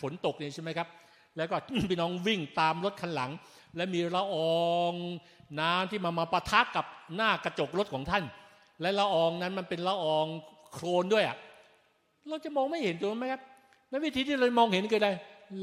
[0.00, 0.88] ฝนตกเนี่ยใช่ไหมครับ
[1.36, 1.54] แล้วก็
[1.90, 3.30] พี่น้องวิ่งตามรถคันหลัง
[3.76, 4.94] และมีละออง
[5.60, 8.24] น้ำที่มามาปะทะกับหน้ากระจกรถของท่าน
[8.80, 10.26] และละอองนั้นมันเป็นละออง
[10.72, 11.36] โครนด้วยอะ
[12.28, 13.42] เราจะมองไม่เห็นตัวไหมครับ
[13.88, 15.12] ในวิธีที่เรามองเห็นก็ได้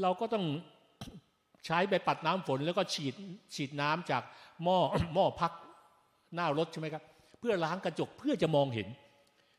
[0.02, 0.44] เราก็ต้อง
[1.66, 3.14] ใช้ใบปัดน้ำฝนแล้วก็ฉีด
[3.54, 4.22] ฉีดน้ำจาก
[4.62, 4.78] หม้อ
[5.14, 5.52] หม้อพัก
[6.34, 7.02] หน้ารถใช่ไหมครับ
[7.40, 8.88] เพื่อล้างกระจกเพื่อจะมองเห็น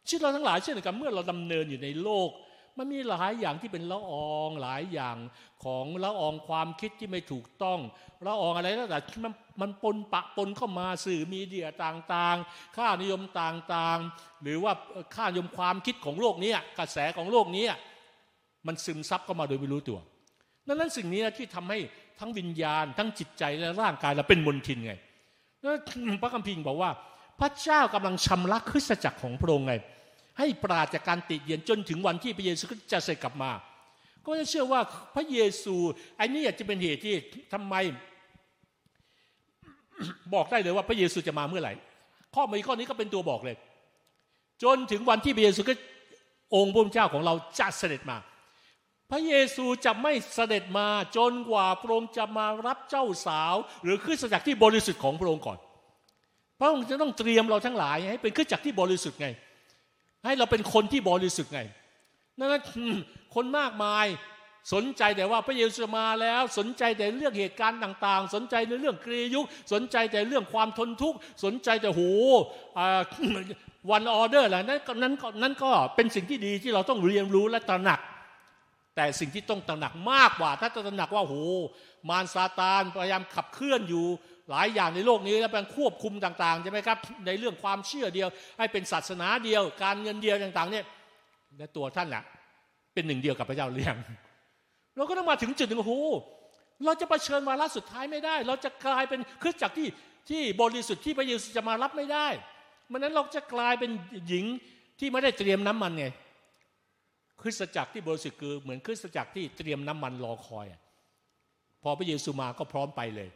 [0.08, 2.30] ชีวิตเราทั้งหลายเช่นกันเมื่อเราดำเนินอยู่ในโลก
[2.78, 5.18] มันมีหลายอย่างที่เป็นละอองหลายอย่าง
[5.64, 7.80] ของละอองความคิดที่ไม่ถูกต้อง
[8.26, 14.74] ละอองอะไรแล้วแต่มันมันปนปะปนเข้ามาสื่อมีเดียต่างๆ ค่านิยมต่างๆ หรือว่า
[15.16, 17.66] ค่านิยมความคิดของโลกนี้กระแสของโลกนี้
[18.68, 19.99] มันซึมซับเข้ามาโดยไม่รู้ตัว
[20.68, 21.80] นั่นนั้นสิ่งนี้ที่ทำให้
[22.20, 24.93] ทั้งวิญญาณ ทั้งจิตใจและร่างกายเราเป็นมลทินไง
[26.22, 26.91] พระคัมภีร์บอกว่า
[27.39, 29.74] พระเจ้ากำลังชำระคริสตจักรของพระองค์ไง
[30.39, 33.51] ให้ปราศจากการติดเยียนจนถึงวันที่พระเยซูจะเสด็จกลับมา
[34.26, 34.82] ก็จะเชื่อว่า
[35.16, 35.76] พระเยซู
[36.18, 37.16] ไอ้นี่อาจจะเป็นเหตุที่
[37.53, 37.76] ทำไม
[40.34, 41.74] บอกได้เลยว่าพระเยซูจะมาเมื่อไหร่
[42.36, 43.55] ข้อมีข้อนี้ก็เป็นตัวบอกเลย
[44.64, 45.74] จนถึงวันที่พระเยซูก็
[46.55, 48.18] องค์พระเจ้าของเราจะเสด็จมา
[49.12, 50.88] พระเยซูจะไม่เสด็จมา
[51.18, 55.58] จนกว่าพระองค์จะมารับเจ้าสาว หรือคริสตจักที่บริสุทธิ์ของพระองค์ก่อน
[56.60, 59.28] พระองค์จะต้องเตรียมเราทั้งหลายให้เป็นคริสตจักที่บริสุทธิ์ไง
[60.26, 61.62] ให้เราเป็นคนที่บริสุทธิ์ไง
[62.39, 62.62] นั่น
[63.36, 64.06] คนมากมาย
[64.74, 72.01] สนใจแต่ว่าพระเยซูมาแล้ว สนใจแต่เรื่องเหตุการณ์ต่าง ๆ สนใจในเรื่องกรียุคสนใจแต่เรื่องความทนทุกข์สนใจแต่โห
[73.91, 77.99] วันออเดอร์อะไรนั้นนั้นนั้นก็เป็นสิ่งที่ดีที่เราต้องเรียนรู้และตระหนัก
[78.96, 81.36] แต่สิ่งที่ต้องตระหนักมากกว่า ถ้าตระหนักว่าโห
[82.10, 84.06] มารซาตานพยายามขับเคลื่อนอยู่
[84.50, 88.28] หลายอย่างในโลกนี้แล้วเป็นควบคุมต่างๆใช่ไหมครับในเรื่องความเชื่อเดียว
[88.58, 90.86] ให้เป็นศาสนาเดียว การเงินเดียวต่างๆเนี่ย
[91.58, 92.24] และตัวท่านน่ะ
[92.94, 93.96] เป็นหนึ่งเดียวกับพระเจ้าเลี้ยง
[94.98, 95.94] เราก็ต้องมาถึงจุดหนึ่งโอ้โห
[96.86, 99.88] เราจะะเผชิญวาระสุดท้ายไม่ได้ เราจะกลายเป็นคริสตจักรที่
[100.30, 102.28] ที่บริสุทธิ์ที่พระเยซูจะมารับไม่ได้
[102.91, 103.91] มันนั้นเราจะกลายเป็น
[104.28, 104.46] หญิง
[105.00, 106.06] ที่ไม่ได้เตรียมน้ำมันไง
[107.44, 110.66] คริสตจักรที่บริสุทธิ์คือเหมือนคริสตจักรที่เตรียมน้ำมันรอคอย
[111.84, 113.30] พอพระเยซูมาก็พร้อมไปเลย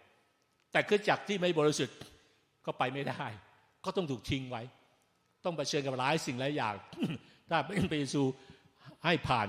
[0.72, 1.98] แต่คริสตจักรที่ไม่บริสุทธิ์
[2.66, 3.26] ก็ไปไม่ได้
[3.86, 4.62] ก็ต้องถูกทิ้งไว้
[5.46, 6.76] ต้องเผชิญกับหลายสิ่งหลายอย่าง
[7.50, 8.24] ถ้าเป็นพระเยซู
[9.06, 9.48] ให้ผ่าน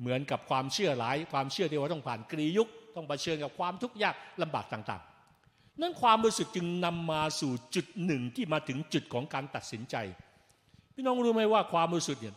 [0.00, 9.96] เหมือนกับความเชื่อหลาย ความเชื่อที่ว่าต้องผ่านกรียุค ต้องเผชิญกับความทุกข์ยากลำบากต่างๆ นั้นความบริสุทธิ์จึงนำมาสู่จุดหนึ่งที่มาถึงจุดของการตัดสินใจ
[10.94, 12.34] พี่น้องรู้ไหมว่าความบริสุทธิ์เนี่ย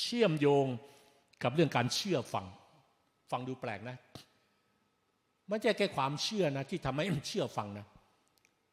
[0.00, 0.66] เชื่อมโยง
[1.42, 2.46] กับเรื่องการเชื่อฟัง
[3.30, 3.96] ฟังดูแปลกนะ
[5.48, 7.86] ไม่ใช่แค่ความเชื่อนะที่ทำให้เชื่อฟังนะ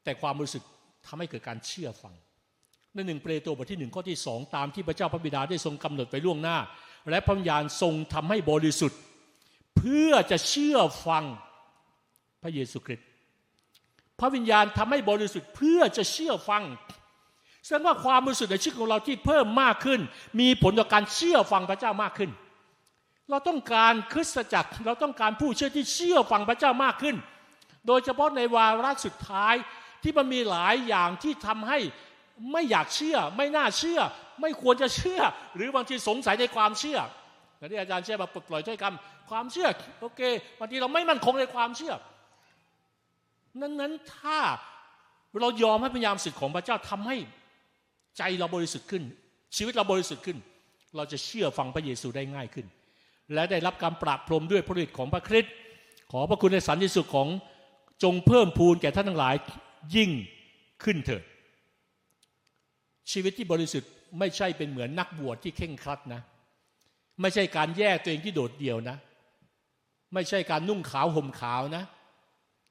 [0.04, 0.64] แต่ความรู้สึก
[1.08, 2.14] ทำให้เกิดการเชื่อฟัง
[2.94, 6.58] ในหนึ่งเปโตรบทที่หนึ่งข้อที่สองตามที่พระเจ้าพระบิดาได้ทรงกำหนดไปล่วงหน้า
[7.10, 9.00] และพระวิญญาณทรงทำให้บริสุทธิ์
[9.78, 11.24] เพื่อจะเชื่อฟัง
[12.44, 13.08] พระเยซูคริสต์
[14.20, 16.64] พระวิญญาณทำให้บริสุทธิ์เพื่อจะเชื่อฟัง
[17.66, 20.00] แสดงว่าความบริสุทธิ์ในชีวิตของเราที่เพิ่มมากขึ้น
[20.40, 22.32] มีผลต่อการเชื่อฟังพระเจ้ามากขึ้น
[23.30, 27.16] เราต้องการคริสตจักร เราต้องการผู้เชื่อที่เชื่อฟังพระเจ้ามากขึ้น
[27.88, 29.56] โดยเฉพาะในวาระสุดท้าย
[30.04, 31.80] ที่มันมีหลายอย่างที่ทำให้
[32.52, 34.00] ไม่อยากเชื่อ ไม่น่าเชื่อ
[34.42, 35.22] ไม่ควรจะเชื่อ
[35.56, 37.00] หรือบางทีสงสัยในความเชื่อ
[37.58, 39.68] อย่ที่อาจารย์เชื่อมาปลดปล่อยถ้อยคำความเชื่อ
[40.02, 40.22] โอเค
[40.60, 41.94] บางทีเราไม่มั่นคงในความเชื่อ
[43.62, 44.40] นั้นนั้นถ้า
[45.42, 47.18] เรายอมให้พยายามสิทธิ์ของพระเจ้าทำให้
[48.18, 49.04] ใจเราบริสุทธิ์ขึ้น
[49.56, 50.38] ชีวิตเราบริสุทธิ์ขึ้น
[50.96, 52.66] เราจะเชื่อฟังพระเยซูได้ง่ายขึ้น
[53.34, 55.54] และได้รับการปราบพรมด้วยพระฤทธิ์ของพระคริสต์
[56.12, 57.28] ขอพระคุณในสันติสุขของ
[58.04, 59.36] จงเพิ่มพูนแก่ท่านทั้งหลาย
[59.96, 60.12] ยิ่ง
[60.84, 61.24] ขึ้นเถิด
[63.12, 63.90] ชีวิตที่บริสุทธิ์
[64.20, 66.22] ไม่ใช่เป็นเหมือนนักบวชที่เข่งครัดนะ
[67.22, 68.98] ไม่ใช่การแยกตัวเองที่โดดเดี่ยวนะ
[70.14, 71.84] ไม่ใช่การนุ่งขาวห่มขาวนะ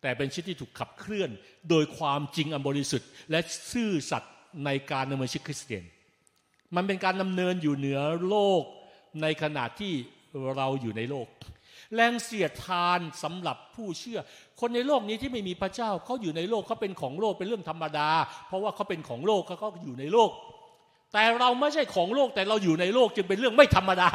[0.02, 1.30] แต่เป็นชีวิตที่ถูกขับเคลื่อน
[1.70, 3.40] โดยความจริงอันบริสุทธิ์ และ
[3.72, 4.31] ซื่อสัตย์
[4.64, 5.84] ในการดำเนินชีวิตคริสเตียน
[6.76, 8.62] มันเป็นการดำเนินอยู่เหนือโลก
[9.22, 9.92] ในขณะที่
[10.56, 11.28] เราอยู่ในโลก
[11.94, 14.20] แรงเสียดทานสำหรับผู้เชื่อ
[14.60, 18.08] คนในโลกนี้ที่ไม่มีพระเจ้าเขาอยู่ในโลกเขาเป็นของโลกเป็นเรื่องธรรมดา
[18.46, 20.30] เพราะว่าเขาเป็นของโลกเขาก็อยู่ในโลก
[21.12, 24.10] แต่เราไม่ใช่ของโลกแต่เราอยู่ในโลกจึงเป็นเรื่องไม่ธรรมดา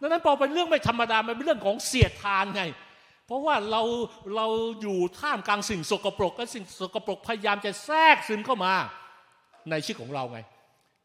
[0.00, 2.62] ดังนั้นพอเป็นเรื่องไม่ธรรมดามันเป็นเรื่องของเสียดทานไง
[3.26, 3.82] เพราะว่าเรา
[4.36, 4.46] เรา
[4.82, 8.74] อยู่ท่ามกลางสิ่งสกปรกและสิ่งสกปรกพยายามจะแทรกซึมเข้ามา
[9.70, 10.38] ในชีวิตของเราไง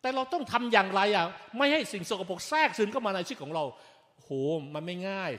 [0.02, 1.26] แต่เราต้องทำอย่างไรอะ
[1.58, 3.64] ไม่ให้สิ่งสกปรกแทรกซึมเข้ามาในชีวิตของเรา
[4.24, 4.30] โห
[4.74, 5.32] มันไม่ง่าย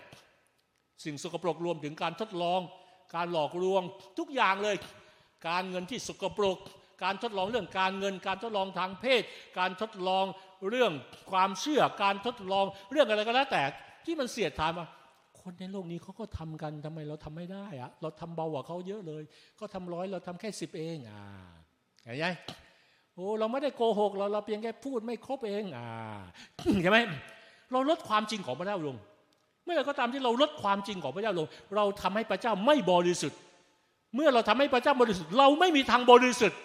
[1.05, 2.61] สิ่งสกปรกรวมถึงการทดลอง
[3.14, 3.83] การหลอกลวง
[4.18, 4.77] ทุกอย่างเลย
[5.49, 6.59] การเงินที่สกปรก
[7.03, 9.23] การทดลองเรื่องการเงิน การทดลองทางเพศ
[9.59, 10.25] การทดลอง
[10.68, 10.93] เรื่อง
[11.31, 13.62] ความเชื่อ การทดลองเรื่องอะไรก็แล้วแต่
[14.05, 14.87] ที่มันเสียดทานมา
[15.41, 19.23] คนในโลกนี้เขาก็ทำกันทำไมเราทำไม่ได้อะเราทำเบากว่าเขาเยอะเลย
[19.61, 21.23] ก็ทำร้อยเราทำแค่สิบเองอ่า
[22.05, 22.27] เห็นไหม
[23.21, 25.89] อ้เราไม่ได้โกหกเราเราเพียงแค่พูดไม่ครบเองอ่า
[26.83, 26.99] ใช่ไหม
[27.73, 28.97] เราลดความจริงของพระเจ้าลง
[29.64, 31.47] เมื่อไรก็ตามที่เราลดความจริงของพระเจ้าลง
[31.77, 33.39] เราทำให้พระเจ้าไม่บริสุทธิ์
[34.14, 36.59] เมื่อเราทำให้พระเจ้าบริสุทธิ์ เราไม่มีทางบริสุทธิ์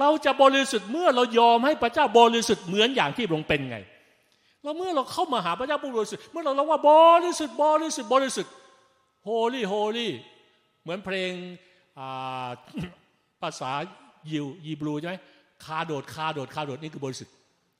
[0.00, 3.78] เราจะบริสุทธิ์เมื่อเรายอมให้พระเจ้าบริสุทธิ์เหมือนอย่างที่พระองค์เป็นไง
[4.62, 6.90] เราเมื่อเราเข้ามาหาพระเจ้าผู้บริสุทธิ์เมื่อเราเล่าว่าบ
[7.24, 8.52] ริสุทธิ์บริสุทธิ์บริสุทธิ์
[9.24, 10.12] holy holy
[10.82, 11.32] เหมือนเพลง
[13.42, 13.70] ภาษา
[14.30, 15.16] ยิวฮีบรูใช่ไหม
[15.64, 17.32] קדוש קדוש קדוש นี่คือบริสุทธิ์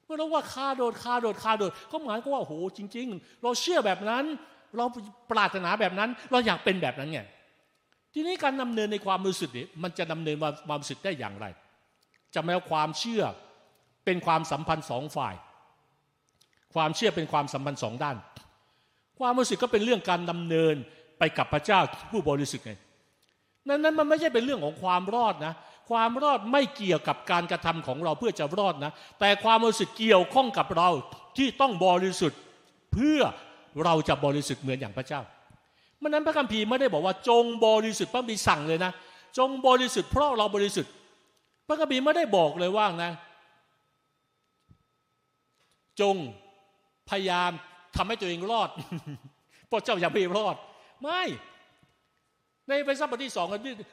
[0.04, 4.24] เมื่อเราว่า קדוש קדוש קדוש ก็หมายก็ว่าโหจริง ๆ เราเชื่อแบบนั้น
[4.76, 4.84] เรา
[5.30, 7.20] ปรารถนาแบบนั้น เราอยากเป็นแบบนั้นไง
[8.14, 11.46] ทีนี้การดำเนินในความบริสุทธิ์นี่มันจะดำเนินความบริสุทธิ์ได้อย่างไร
[12.34, 13.22] จะไม่เอาความเชื่อ
[14.04, 15.34] เป็นความสัมพันธ์สองฝ่าย
[16.74, 18.16] ความเชื่อเป็นความสัมพันธ์สองด้าน
[19.18, 20.74] ความบริสุทธิ์ก็เป็นเรื่องการดำเนิน
[21.18, 21.80] ไปกับพระเจ้า
[22.10, 22.72] ผู้บริสุทธิ์ไง
[23.68, 25.54] นั้นนั้นมันไม่ใช่เป็นเรื่องของความรอดนะ
[25.92, 30.88] ความรอดไม่เกี่ยวกับการกระทำของเราเพื่อจะรอดนะ แต่ความบริสุทธิ์เกี่ยวข้องกับเรา
[31.36, 32.38] ที่ต้องบริสุทธิ์
[32.92, 33.20] เพื่อ
[33.84, 35.20] เราจะบริสุทธิ์เหมือนอย่างพระเจ้า
[36.02, 38.92] มันนั้นพระคัมภีร์ไม่ได้บอกว่าจงบริสุทธิ์พระคัมภีร์สั่งเลยนะ
[39.38, 40.92] จงบริสุทธิ์เพราะเราบริสุทธิ์
[41.66, 43.12] พระคัมภีร์ไม่ได้บอกเลยว่านะ
[46.00, 46.14] จง
[47.10, 47.50] พยายาม
[47.96, 48.70] ทำให้ตัวเองรอด
[49.68, 50.56] เพราะเจ้าอย่าไปรอด
[51.02, 51.22] ไม่
[52.66, 53.46] ในไปซับบทที่สอง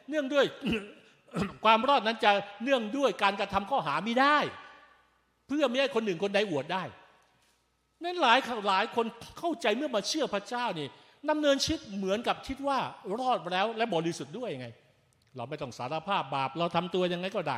[0.09, 0.45] เนื่องด้วย
[1.65, 2.32] ความรอดนั้นจะ
[2.63, 4.38] เนื่องด้วยการกระทำข้อหาไม่ได้
[5.47, 6.84] เพื่อไม่ให้คนหนึ่งคนใดอวดได้
[8.03, 9.05] นั้นหลายหลายคน
[9.39, 10.88] เข้าใจเมื่อมาเชื่อพระเจ้านี่
[11.30, 12.80] ดำเนินชีวิตเหมือนกับคิดว่า
[13.19, 14.67] รอดแล้วและบริสุทธิ์ด้วยยังไง
[15.38, 17.57] เราไม่ต้องสารภาพบาป เราทำตัวยังไงก็ได้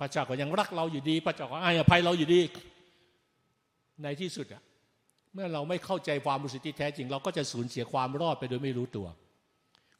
[0.00, 2.40] พระเจ้าก็ยังรักเราอยู่ดี พระเจ้าก็ให้อภัยเราอยู่ดี
[4.02, 4.62] ในที่สุดอะ
[5.34, 9.06] เมื่อเราไม่เข้าใจความบริสุทธิ์ที่แท้จริง เราก็จะสูญเสียความรอดไปโดยไม่รู้ตัว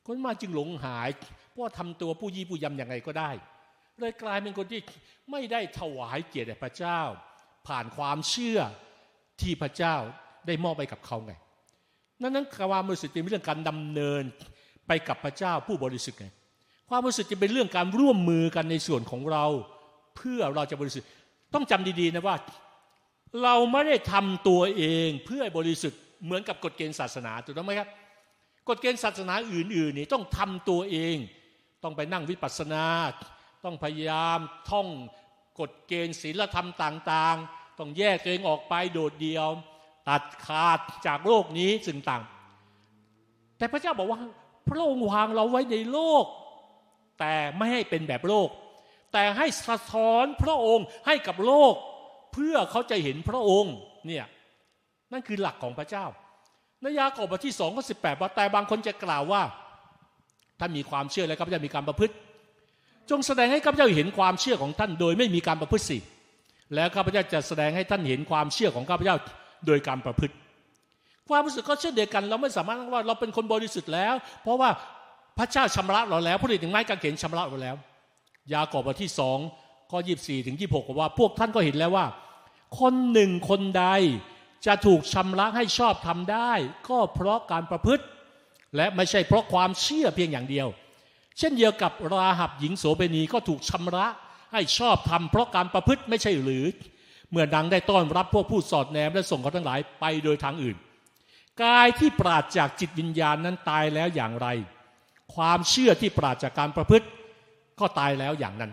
[0.07, 1.09] คนมาจึงหลงหาย
[1.55, 3.31] เพราะทำตัวผู้ยี่ผู้ยำยังไงก็ได้
[3.99, 4.81] เลยกลายเป็นคนที่
[5.31, 7.01] ไม่ได้ถวายเกียรติพระเจ้า
[7.67, 8.59] ผ่านความเชื่อ
[9.41, 9.97] ที่พระเจ้า
[10.47, 11.33] ได้มอบไปกับเขาไง
[12.23, 14.23] นั้นนั้นความบริสุทธิ์เป็นเรื่องการดำเนิน
[14.87, 16.27] ไปกับพระเจ้าผู้บริสุทธิ์ไง
[16.89, 19.45] ความบริสุทธิ์จะเป็นเรื่องการร่วมมือกันในส่วนของเรา
[20.17, 21.09] เพื่อเราจะบริสุทธิ์
[21.55, 22.37] ต้องจำดีๆนะว่า
[23.43, 27.89] เราไม่ได้ทำตัวเองเพื่อบริสุทธิ์เหมือนกับกฎเกณฑ์ศาสนาถูกต้องไหมครับ
[28.69, 31.17] กฎเกณฑ์ศาสนาอื่นๆนี่ต้องทำตัวเอง
[31.85, 32.85] ต้องไปนั่งวิปัสสนา
[33.65, 34.39] ต้องพยายาม
[34.71, 34.89] ท่อง
[35.61, 39.49] กฎเกณฑ์ศีลธรรมต่างๆ ต้องแยกตัวเองออกไปโดดเดี่ยว
[40.09, 42.23] ตัดขาดจากโลกนี้สิ่งต่าง
[43.59, 44.21] แต่พระเจ้าบอกว่า
[44.69, 46.25] พระองค์วางเราไว้ในโลก
[47.21, 48.49] แต่ไม่ให้เป็นแบบโลก
[49.13, 51.75] แต่ให้สะท้อนพระองค์ให้กับโลก
[52.33, 53.75] เพื่อเขาจะเห็นพระองค์
[54.07, 54.25] เนี่ย
[55.13, 56.05] นั่นคือหลักของพระเจ้า
[56.81, 59.43] ในยากอบบทที่สองข้อสิบแปดแต่บางคนจะกล่าวว่า
[60.61, 62.15] ถ้านมีความเชื่อแล้วข้าพเจ้ามีการประพฤติ
[63.11, 65.99] จงแสดงให้ข้าพเจ้าเห็นความเชื่อของท่านโดยไม่มีการประพฤติสิ
[66.75, 69.17] แล้วข้าพเจ้าจะแสดงให้ท่านเห็นความเชื่อของข้าพเจ้า
[69.67, 70.35] โดยการประพฤติ
[71.29, 74.71] ความรู้สึกก็เช่นเดียวกัน เราไม่สามารถว่าเราเป็นคนบริสุทธิ์แล้ว เพราะว่า
[75.39, 77.77] พระเจ้าชำระเราแล้วพระฤทธิ์ถึงไม้กางเขนชำระเราแล้ว
[78.53, 79.39] ยากอบบทที่สอง
[79.91, 82.07] ข้อยีบสี่ถึงยี่หกบอกว่า พวกท่านก็เห็นแล้วว่า
[82.81, 83.87] คนหนึ่งคนใด
[84.67, 86.53] จะถูกชำระให้ชอบทำได้
[86.89, 88.05] ก็เพราะการประพฤติ
[88.77, 90.69] และไม่ใช่เพราะความเชื่อเพียงอย่างเดียว
[91.39, 94.07] เช่นเดียวกับราหับหญิงโสเภณีก็ถูกชำระ
[94.53, 96.65] ให้ชอบทำเพราะการประพฤติไม่ใช่หรือ
[97.31, 100.77] เมื่อนางได้ต้อนรับพวกผู้สอดแนมและส่งเขาทั้งหลายไปโดยทางอื่น
[101.63, 104.49] กายที่ปราดจากจิตวิญญาณนั้นตายแล้วอย่างไร
[105.35, 107.07] ความเชื่อที่ปราดจากการประพฤติ
[107.81, 108.73] ก็ตายแล้วอย่างนั้น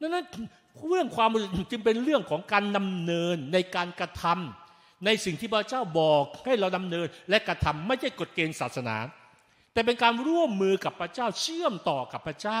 [0.00, 0.26] นั้น
[0.88, 1.30] เรื่องความ
[1.70, 4.59] จึงเป็นเรื่องของการดำเนินในการกระทำ
[5.04, 8.96] ในสิ่งที่พระเจ้าบอกให้เราดำเนินและกระทำไม่ใช่กฎเกณฑ์ศาสนา
[9.72, 12.60] แต่เป็นการร่วมมือกับพระเจ้าเชื่อมต่อกับพระเจ้า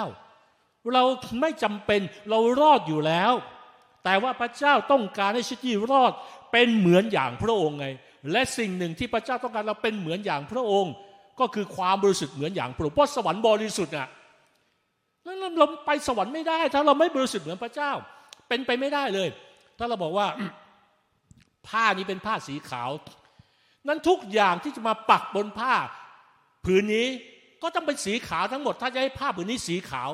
[0.94, 1.04] เรา
[1.40, 3.32] ไม่จำเป็นเรารอดอยู่แล้ว
[4.04, 6.12] แต่ว่าพระเจ้าต้องการให้ชีวิตรอด
[6.52, 7.86] เป็นเหมือนอย่างพระองค์ไง
[8.32, 10.92] และสิ่งหนึ่งที่พระเจ้าต้องการเราเป็นเหมือนอย่างพระองค์
[11.40, 14.08] ก็คือความบริสุทธิ์เหมือนอย่างพระองค์เพราะสวรรค์บริสุทธิ์อะ
[15.26, 17.90] นั้นเราไปสวรรค์ไม่ได้ ถ้าเราไม่บริสุทธิ์เหมือนพระเจ้า
[18.48, 19.28] เป็นไปไม่ได้เลย
[19.78, 20.26] ถ้าเราบอกว่า
[21.68, 22.90] ผ้านี้เป็นผ้าสีขาว
[23.88, 25.74] นั้นทุกอย่างที่จะมาปักบนผ้า
[26.64, 27.08] ผืนนี้
[27.62, 30.10] ก็ต้องเป็นสีขาวทั้งหมด ถ้าจะให้ผ้าผืนนี้สีขาว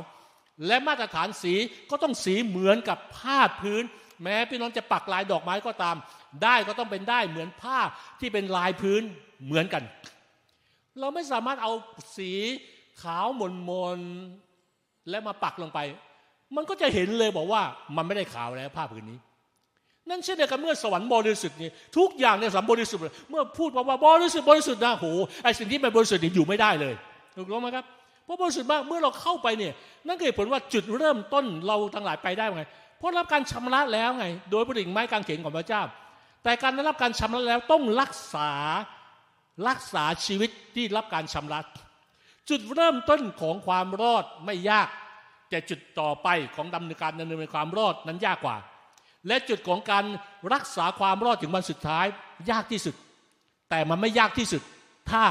[0.67, 1.55] และมาตรฐานสี
[1.91, 3.83] ก็ต้องสีเหมือนกับผ้าพื้น
[4.23, 5.97] แม้พี่น้องจะปักลายดอกไม้ก็ตาม
[6.43, 7.79] ได้ก็ต้องเป็นได้เหมือนผ้า
[8.21, 9.03] ที่เป็นลายพื้น
[9.45, 9.83] เหมือนกัน
[10.99, 11.73] เราไม่สามารถเอา
[12.19, 12.33] สี
[13.03, 14.01] ขาวมนมน
[15.11, 15.79] และมาปักลงไป
[16.57, 17.63] มันก็จะเห็นเลยบอกว่า
[17.97, 19.19] มันไม่ได้ขาวแล้วผ้าผืนนี้
[20.11, 25.07] นั่นเช่นเดียวกันเมื่อสวรรค์บริสุทธิ์นี่ทุกอย่างในสวรรค์บริสุทธิ์เมื่อพูดว่าบริสุทธิ์บริสุทธิ์นะโห
[25.45, 26.95] ไอสิ่งที่ไม่บริสุทธิ์นี่อยู่ไม่ได้เลย
[27.37, 27.85] ถูกต้องไหมครับ
[28.25, 29.73] เพราะบริสุทธิ์มากเมื่อเราเข้าไปเนี่ย
[30.07, 32.65] นั่นเกิดผลว่าจุดเริ่มต้นเราทั้งหลายไปได้ไง
[32.99, 35.83] เพราะรับการชำระแล้วไง โดยพระดิ่งไม้กางเขนของพระเจ้า
[36.45, 38.51] แต่การได้รับการชำระแล้วต้องรักษา
[39.69, 41.61] รักษาชีวิตที่รับการชำระ
[42.49, 44.89] จุดเริ่มต้นของความรอดไม่ยาก
[45.51, 48.57] แต่จุดต่อไปของดำเนินการดำเนินความรอดนั้นยากกว่า
[49.29, 50.05] และจุดของการ
[50.53, 52.07] รักษาความรอดถึงวันสุดท้าย
[52.51, 52.95] ยากที่สุด
[53.71, 54.63] แต่มันไม่ยากที่สุด
[55.11, 55.23] ถ้า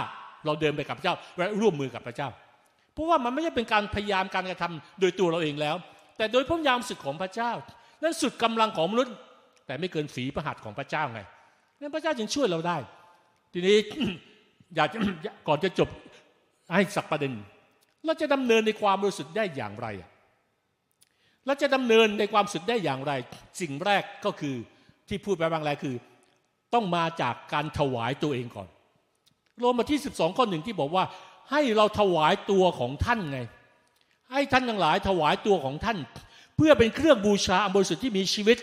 [0.45, 2.29] เราเดินไปกับพระเจ้าและร่วมมือกับพระเจ้า
[2.93, 5.75] เพราะว่ามันไม่ใช่เป็นการพยายามการกระทำโดยตัวเราเองแล้ว
[6.17, 7.51] แต่โดยพระยามสุดของพระเจ้า
[8.03, 9.13] นั่นสุดกำลังของมนุษย์
[9.65, 11.19] แต่ไม่เกินฝีพระหัตของพระเจ้าไง
[11.81, 12.77] นั่นพระเจ้าจึงช่วยเราได้
[13.53, 13.77] ทีนี้
[14.75, 14.99] อยากจะ
[15.47, 15.89] ก่อนจะจบ
[16.73, 17.31] ให้สักประเด็น
[18.05, 19.87] เราจะดำเนินในความรู้สึกได้อย่างไร
[21.45, 23.13] และจะดำเนินในความสุดได้อย่างไร
[23.61, 24.55] สิ่งแรกก็คือ
[25.07, 25.95] ที่พูดไปบางแรกคือ
[26.73, 28.67] ต้องมาจากการถวายตัวเองก่อน
[29.59, 31.03] โรมาที่ 12 ข้อหนึ่งที่บอกว่า
[31.51, 33.39] ให้เราถวายตัวของท่านไง
[34.31, 35.97] ให้ท่านทั้งหลายถวายตัวของท่าน
[36.55, 38.57] เพื่อเป็นเครื่องบูชาอันบริสุทธิ์ที่มีชีวิต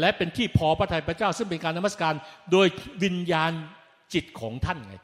[0.00, 2.14] และเป็นที่พอพระทัยพระเจ้า ซึ่งเป็นการนมัสการ
[2.52, 2.66] โดย
[3.02, 3.52] วิญญาณ
[4.14, 4.96] จิตของท่านไง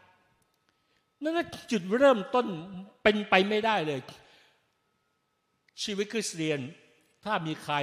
[1.22, 1.40] นั่น
[1.70, 2.46] จุดเริ่มต้น
[3.02, 4.00] เป็นไปไม่ได้เลย
[5.82, 6.60] ชีวิตคริสเตียน
[7.24, 7.76] ถ้ามีใคร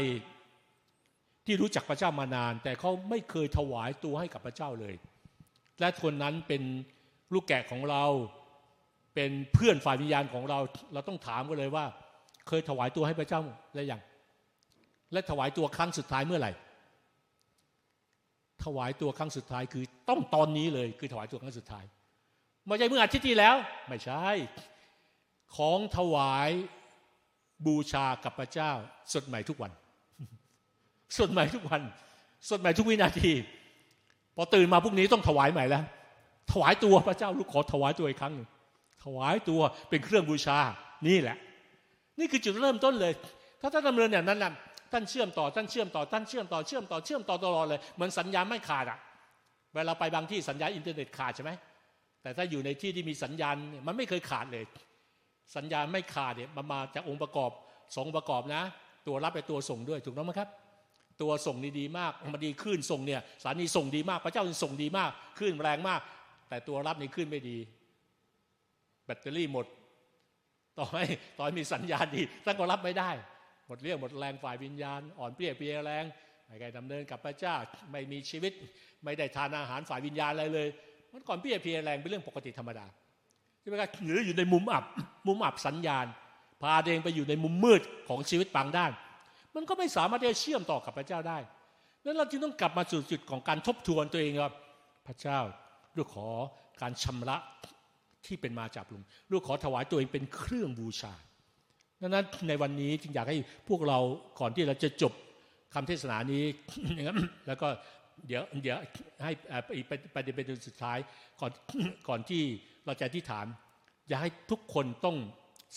[1.46, 4.96] ที่รู้จักพระเจ้ามานาน แต่เขาไม่เคยถวายตัวให้กับพระเจ้าเลย
[5.80, 6.62] และคนนั้นเป็น
[7.34, 8.06] ลูกแกะของเรา
[9.16, 10.60] เป็นเพื่อนฝ่ายวิญญาณของเรา
[10.94, 11.86] เราต้องถามกันเลยว่า
[12.48, 13.42] เคยถวายตัวให้พระเจ้า
[13.76, 14.02] แล้วยัง
[15.12, 16.52] และถวายตัวครั้งสุดท้ายเมื่อไหร่
[18.64, 21.86] ถวายตัวครั้งสุดท้ายคือต้องตอนนี้เลย คือถวายตัวครั้งสุดท้าย
[22.66, 23.56] ไม่ใช่เมื่ออาทิตย์ที่แล้ว
[23.88, 24.26] ไม่ใช่
[25.58, 26.50] ของถวาย
[27.66, 28.72] บูชากับพระเจ้า
[29.14, 29.72] สดใหม่ทุกวัน
[31.18, 31.82] สดใหม่ทุกวัน
[32.50, 33.32] สดใหม่ทุกวินาที
[34.36, 35.84] พอตื่นมาพรุ่งนี้ต้องถวายใหม่แล้ว
[36.52, 38.48] ถวายตัวพระเจ้าลูกขอถวายตัวอีกครั้งหนึ่ง
[39.04, 40.58] ถวายตัวเป็นเครื่องบูชา
[41.08, 41.38] นี่แหละ
[42.20, 43.14] นี่คือจุดเริ่มต้นเลย
[43.62, 44.54] ถ้าท่านดำเนินอย่างนั้นนะ
[44.92, 49.00] ท่านเชื่อมต่อท่านเชื่อมต่อท่านเชื่อมต่อเชื่อมต่อเชื่อมต่อตลอดเลยเหมือนสัญญาณไม่ขาดอะ
[49.76, 51.52] เวลาไปบางที่สัญญาณอินเทอร์เน็ตขาดใช่ไหม
[52.22, 53.56] แต่ถ้าอยู่ในที่ที่มีสัญญาณ
[53.88, 54.64] มันไม่เคยขาดเลย
[55.56, 57.52] สัญญาณไม่ขาดเนี่ยมันมาจากองค์ประกอบ
[57.96, 58.64] สองประกอบนะ
[59.08, 60.50] ตัวรับไปตัวส่งด้วยถูกต้องไหมครับ
[61.22, 66.02] ตัวส่งนี่ดีมากมันดีขึ้นส่งเนี่ยสานีส่งดีมาก พระเจ้าส่งดีมากขึ้นแรงมาก
[66.50, 67.58] แต่ตัวรับนี่ขึ้นไม่ดี
[69.06, 69.66] แบตเตอรี่หมด
[70.78, 71.04] ต่อให้
[71.38, 73.10] ต่อให้มีสัญญาณดีท่านก็รับไม่ได้
[73.68, 76.06] หมดเรี่ยวหมดแรงฝ่ายวิญญาณ อ่อนเปรี้ยเปียแรง
[76.48, 77.56] ไม่ได้ดำเนินกับพระเจ้า
[77.92, 78.54] ไม่มีชีวิต
[79.04, 80.68] ไม่ได้ทานอาหารฝ่ายวิญญาณอะไรเลย
[81.14, 82.86] มันก่อนเปรี้ยเปียแรงเป็นเรื่องปกติธรรมดา
[83.70, 84.84] ช่ไหมครับหรืออยู่ในมุมอับ
[85.28, 86.06] มุมอับสัญญาณ
[86.62, 88.92] พาเองไปอยู่ในมุมมืดของชีวิตบางด้าน
[89.56, 91.38] มันก็ไม่สามารถที่จะเชื่อมต่อกับพระเจ้าได้
[92.06, 94.54] นั้นเราจึงต้องกลับมาสู่จุดของการทบทวนตัวเองครับ
[95.08, 95.40] พระเจ้า
[95.98, 96.28] ลูกขอ
[96.82, 97.38] การชำระ
[98.26, 101.14] ที่เป็นมาจากลุงลูกขอถวายตัวเองเป็นเครื่องบูชา
[102.02, 103.38] ดังนั้นในวันนี้จึงอยากให้
[103.70, 104.00] พวกเรา
[104.40, 105.14] ก่อนที่เราจะจบ
[105.74, 106.44] คำเทศนานี้
[107.48, 107.68] แล้วก็
[108.28, 108.78] เดี๋ยวเดี๋ยว
[109.24, 109.32] ให้
[109.78, 110.98] อีกประเด็นเป็นสุดท้าย
[111.40, 111.52] ก่อน
[112.08, 112.44] ก่อนที่
[112.86, 113.48] เราจะที่ฐาน
[114.08, 115.18] อยาให้ทุกคนต้อง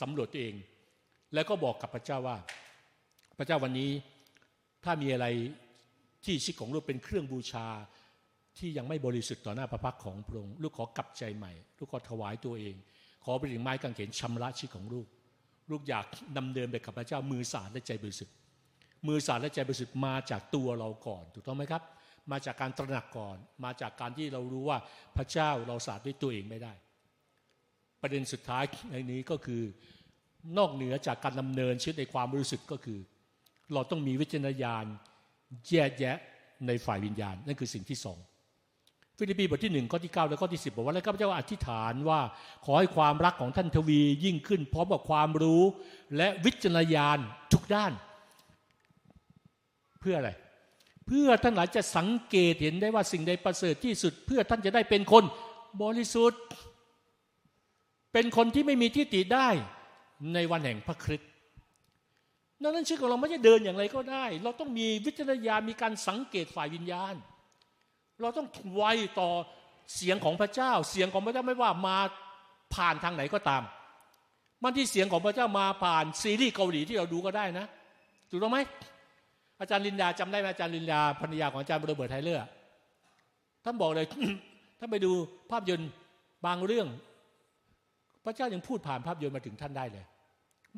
[0.00, 0.54] สำรวจตัวเอง
[1.34, 2.38] แล้วก็บอกกับพระเจ้าว่า
[3.38, 3.90] พระเจ้าวันนี้
[4.84, 5.26] ถ้ามีอะไร
[6.24, 7.66] ที่ชีวิตของลูกเป็นเครื่องบูชา
[8.58, 12.74] ที่ยังไม่บริสุทธิ์ต่อหน้าพระพักของพระองค์ลูกขอกลับใจใหม่ ลูกขอถวายตัวเอง
[13.24, 15.06] ขอไปถึงไม้กางเขนชำระชีวิตของลูก
[15.70, 18.34] ลูกอยากนำเดินไปกับพระเจ้ามือสาดและใจบริสุทธิ์
[19.08, 21.82] มือสาดและใจบริสุทธิ์มาจากตัวเราก่อน ถูกต้องไหมครับ
[22.30, 24.78] มาจากการตระหนักก่อน มาจากการที่เรารู้ว่า
[25.16, 26.72] พระเจ้าเราสาดด้วยตัวเองไม่ได้
[28.02, 29.62] ประเด็นสุดท้ายในนี้ก็คือ
[30.58, 32.98] นอกเหนือจากการดำเนินชีวิตในความรู้สึกก็คือ
[33.74, 34.84] เราต้องมีวิจารณญาณ
[35.70, 36.16] แยกแยะ
[36.66, 38.18] ในฝ่ายวิญญาณ นั่นคือสิ่งที่สอง
[39.18, 42.20] ฟิลิปปีบทที่หนึ่งข้อที่เก้าและข้อที่สิบบอกว่าแล้วข้าพเจ้าอธิษฐานว่า
[42.64, 45.62] ขอให้ความรักของท่านทวียิ่งขึ้น พร้อมกับความรู้
[46.16, 47.18] และวิจารณญาณ
[47.52, 47.92] ทุกด้าน
[50.00, 50.30] เพื่ออะไร
[51.12, 55.24] เพื่อท่านทั้งหลายจะสังเกตเห็นได้ว่าสิ่งใดประเสริฐที่สุด เพื่อท่านจะได้เป็นคน
[55.82, 56.42] บริสุทธิ์
[58.12, 59.48] เป็นคนที่ไม่มีที่ติได้
[60.34, 61.30] ในวันแห่งพระคริสต์
[62.62, 67.14] ดังนั้นชีวิตของเราไม่ใช่เดินอย่างไรก็ได้ เราต้องมีวิจารณญาณมีการสังเกตฝ่ายวิญญาณ
[68.20, 68.84] เราต้องไว
[69.20, 69.30] ต่อ
[69.96, 71.96] เสียงของพระเจ้า เสียงของพระเจ้าไม่ว่ามา
[72.74, 73.62] ผ่านทางไหนก็ตาม
[74.62, 77.66] บางทีเสียงของพระเจ้ามาผ่านซีรีส์เกาหลีที่เราดูก็ได้นะ
[78.30, 78.58] ถูกต้องไหม
[79.62, 82.42] อาจารย์ลินดาจำได้ไหมอาจารย์ลินดาภรรยาของอาจารย์โรเบิร์ตไทเลอร์
[83.64, 84.06] ท่านบอกเลย
[84.78, 85.12] ท่านไปดู
[85.50, 85.90] ภาพยนตร์
[86.46, 86.88] บางเรื่อง
[88.24, 90.04] พระเจ้ายังพูดผ่านภาพยนตร์มาถึงท่านได้เลย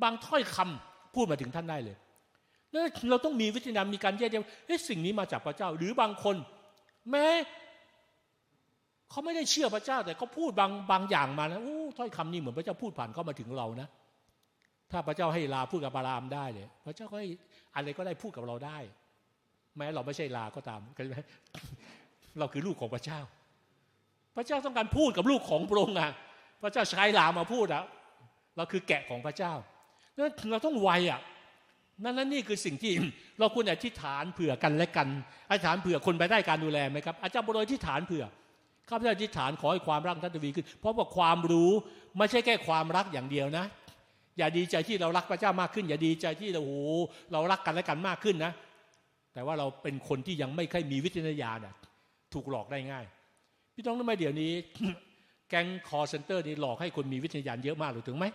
[0.03, 1.97] บางถ้อยคำพูดมาถึงท่านได้เลย
[3.11, 6.37] เราต้องมีวิจารณ์มีการแยกแยะเฮ้สิ่งนี้มาจากพระเจ้า หรือบางคน
[7.11, 7.27] แม้
[9.11, 13.89] เขาไม่ได้เชื่อพระเจ้า แต่เขาพูดบางบางอย่างมานะโอ้ถ้อยคำนี้เหมือนพระเจ้าพูดผ่านเข้ามาถึงเรานะ
[14.91, 17.29] ถ้าพระเจ้าให้ลาพูดกับบารามได้เลยพระเจ้าก็ให้
[17.77, 18.79] อะไรก็ได้พูดกับเราได้
[19.77, 21.17] แม้เราไม่ใช่ลาก็ตามเข้าใจไหม
[22.39, 23.21] เราคือลูกของพระเจ้า
[24.37, 26.11] พระเจ้าต้องการพูดกับลูกของพระองค์อะ
[26.63, 27.85] พระเจ้าใช้ลามาพูดอะ
[28.57, 29.53] เราคือแกะของพระเจ้า
[30.17, 31.21] นั้นเราต้องไวอะ
[32.05, 32.93] นั่นนั่นนี่คือสิ่งที่
[33.39, 35.09] เราควรอธิษฐานเผื่อกันและกัน
[35.49, 38.25] อธิษฐานเผื่อคนไปได้การดูแลไหมครับอาจารย์บรยอธิษฐานเผื่อ
[38.89, 41.71] ข้าพเจ้าอธิษฐานขอให้ความรักท่านทวีขึ้น เพราะว่าความรู้
[42.19, 43.67] ไม่ใช่แค่ความรักอย่างเดียวนะ
[44.39, 46.79] อย่าดีใจที่เรารักพระเจ้ามากขึ้น อย่าดีใจที่เราโอ้
[47.33, 48.53] เรารักกันและกันมากขึ้นนะ
[49.35, 51.59] แต่ว่าเราเป็นคนที่ยังไม่ค่อยมีวิทยาญาณ
[52.35, 53.05] ถูกหลอกได้ง่าย
[53.75, 54.53] พี่ต้องรู้ไหมเดี๋ยวนี้
[55.51, 58.27] แก๊งคอร์เซนเตอร์นี่หลอกให้คนมีวิทยาญาณเยอะมากหรือถึงไหม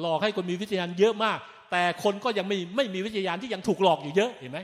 [0.00, 1.38] หลอกให้คนมีวิทยาญาณเยอะมาก
[1.70, 4.60] แต่คนก็ยังไม่ไม่มีวิทยาญาณที่ยังถูกหลอกอยู่เยอะเห็นไหม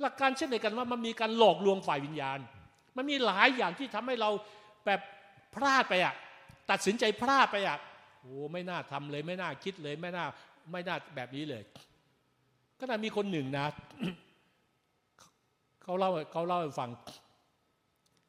[0.00, 2.38] หลักการเช่นเดียวกันว่ามันมีการหลอกลวงฝ่ายวิญญาณ
[2.96, 4.30] มันมีหลายอย่างที่ทำให้เรา
[4.86, 5.00] แบบ
[5.54, 6.14] พลาดไปอะ
[6.70, 7.78] ตัดสินใจพลาดไปอะ
[8.22, 10.26] โอ้ไม่น่าทำเลย ไม่น่าคิดเลย ไม่น่า
[10.72, 11.62] ไม่น่าแบบนี้เลย
[12.78, 13.66] ก็น่ามีคนหนึ่งนะ
[15.82, 16.90] เขาเล่าเขาเล่าให้ฟัง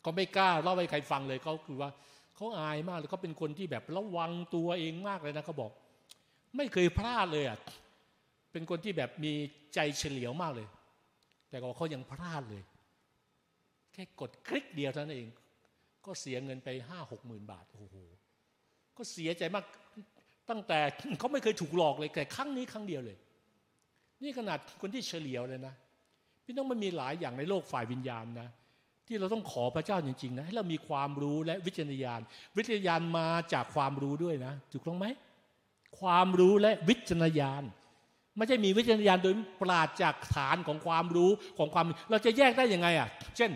[0.01, 1.89] เขาไม่กล้าเล่าให้ใครฟังเลยเขาคือว่า
[2.35, 5.71] เขาอายมากเลยเขาเป็นคนที่แบบระวังตัวเองมากเลยนะเขาบอก
[6.57, 7.57] ไม่เคยพลาดเลยอะ
[8.51, 9.33] เป็นคนที่แบบมี
[9.75, 10.67] ใจเฉลียวมากเลย
[11.49, 12.63] แต่ก็เขายังพลาดเลย
[13.93, 15.27] แค่กดคลิกเดียวเท่านั้นเอง
[16.05, 17.95] ก็เสียเงินไปห้าหกหมื่นบาทโอ้โห
[18.97, 19.65] ก็เสียใจมาก
[20.49, 20.79] ตั้งแต่
[21.19, 23.17] เขาไม่เคยถูกหลอกเลยแต่ครั้งนี้ครั้งเดียวเลย
[24.23, 25.73] นี่ขนาดคนที่เฉลียวเลยนะ
[26.45, 28.49] พี่น้องมันมีหลายอย่างในโลกฝ่ายวิญญาณนะ
[29.07, 32.21] ที่เราต้องขอพระเจ้าจริงๆนะให้เรามีความรู้และวิจารณญาณ
[32.57, 35.05] วิจารณญาณมาจากความรู้ด้วยนะถูกต้องไหม
[35.99, 37.63] ความรู้และวิจารณญาณ
[38.37, 43.51] ไม่ใช่มีวิจารณญาณโดยปราดจากฐานของความรู้ของความ เราจะแยกได้ยังไงอะ เช่น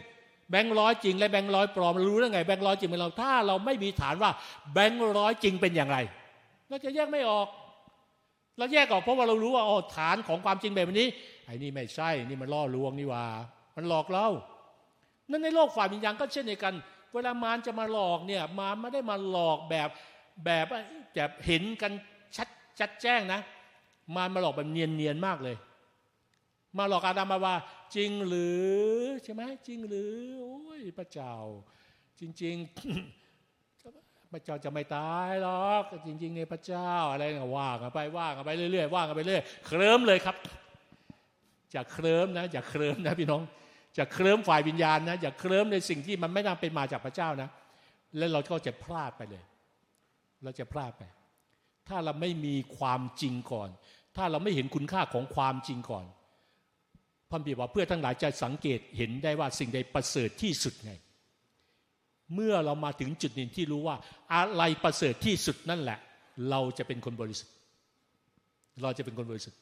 [0.49, 4.31] แบงค์ร้อยจริงและแบงค์ร้อยปลอมเรารู้ได้ไงแบงค์ร้อยจริงเป็นเราถ้าเราไม่มีฐานว่า
[4.73, 5.97] แบงค์ร้อยจริงเป็นอย่างไร
[6.69, 7.47] เราจะแยกไม่ออก
[8.57, 11.07] เราแยกออกเพราะว่าเรารู้ว่าอ๋อฐานของความจริงแบบนี้
[11.45, 13.25] ไอ้นี่ไม่ใช่นี่มันล่อลวงนี่ว่า
[13.75, 14.27] มันหลอกเรา
[15.29, 16.73] นั่นในโลกฝ่ายวิญญาณก็เช่นเดียวกัน
[17.13, 19.89] เวลามารจะมาหลอกเนี่ยมารไม่ได้มาหลอกแบบ
[20.45, 20.65] แบบ
[21.13, 21.91] แบบเห็นกัน
[22.35, 22.47] ชัด
[22.79, 23.39] ชัดแจ้งนะ
[24.15, 25.55] มารมาหลอกแบบเนียนๆมากเลย
[26.77, 27.55] มาหลอกอาดัมมาว่า
[27.95, 28.67] จริงหรือ
[29.23, 31.33] ใช่ไหมจริงหรือโอ้ยพระเจ้า
[32.19, 32.55] จริง
[33.43, 37.23] ๆ พระเจ้าจะไม่ตายหรอก จริง ๆ ในพระเจ้าอะไร
[37.57, 40.35] ว่ากันไปว่ากันไปเรื่อยๆว่ากันไปเรื่อยเคลิ้มเลยครับ
[41.73, 43.43] จะเคลิ้มนะอย่าเคลิ้มนะพี่น้อง
[43.97, 47.49] จะเคลิ้มฝ่ายวิญญาณนะอย่าเคลิ้มในสิ่งที่มันไม่น่าเป็นมาจากพระเจ้านะ
[48.17, 49.43] แล้วเราก็จะพลาดไปเลย
[50.43, 51.03] เราจะพลาดไป
[51.87, 53.69] ถ้าเราไม่มีความจริงก่อน
[54.15, 56.05] ถ้าเราไม่เห็นคุณค่าของความจริงก่อน
[57.29, 60.91] พระบิดาเพื่อทั้งหลายจะสังเกตเห็นได้ว่าสิ่งใดประเสริฐที่สุดไง
[62.35, 63.95] เมื่อเรามาถึงจุดหนึ่งที่รู้ว่า
[64.35, 65.99] อะไรประเสริฐที่สุดนั่นแหละ
[66.49, 67.53] เราจะเป็นคนบริสุทธิ์
[68.83, 69.59] เราจะเป็นคนบริสุทธิ์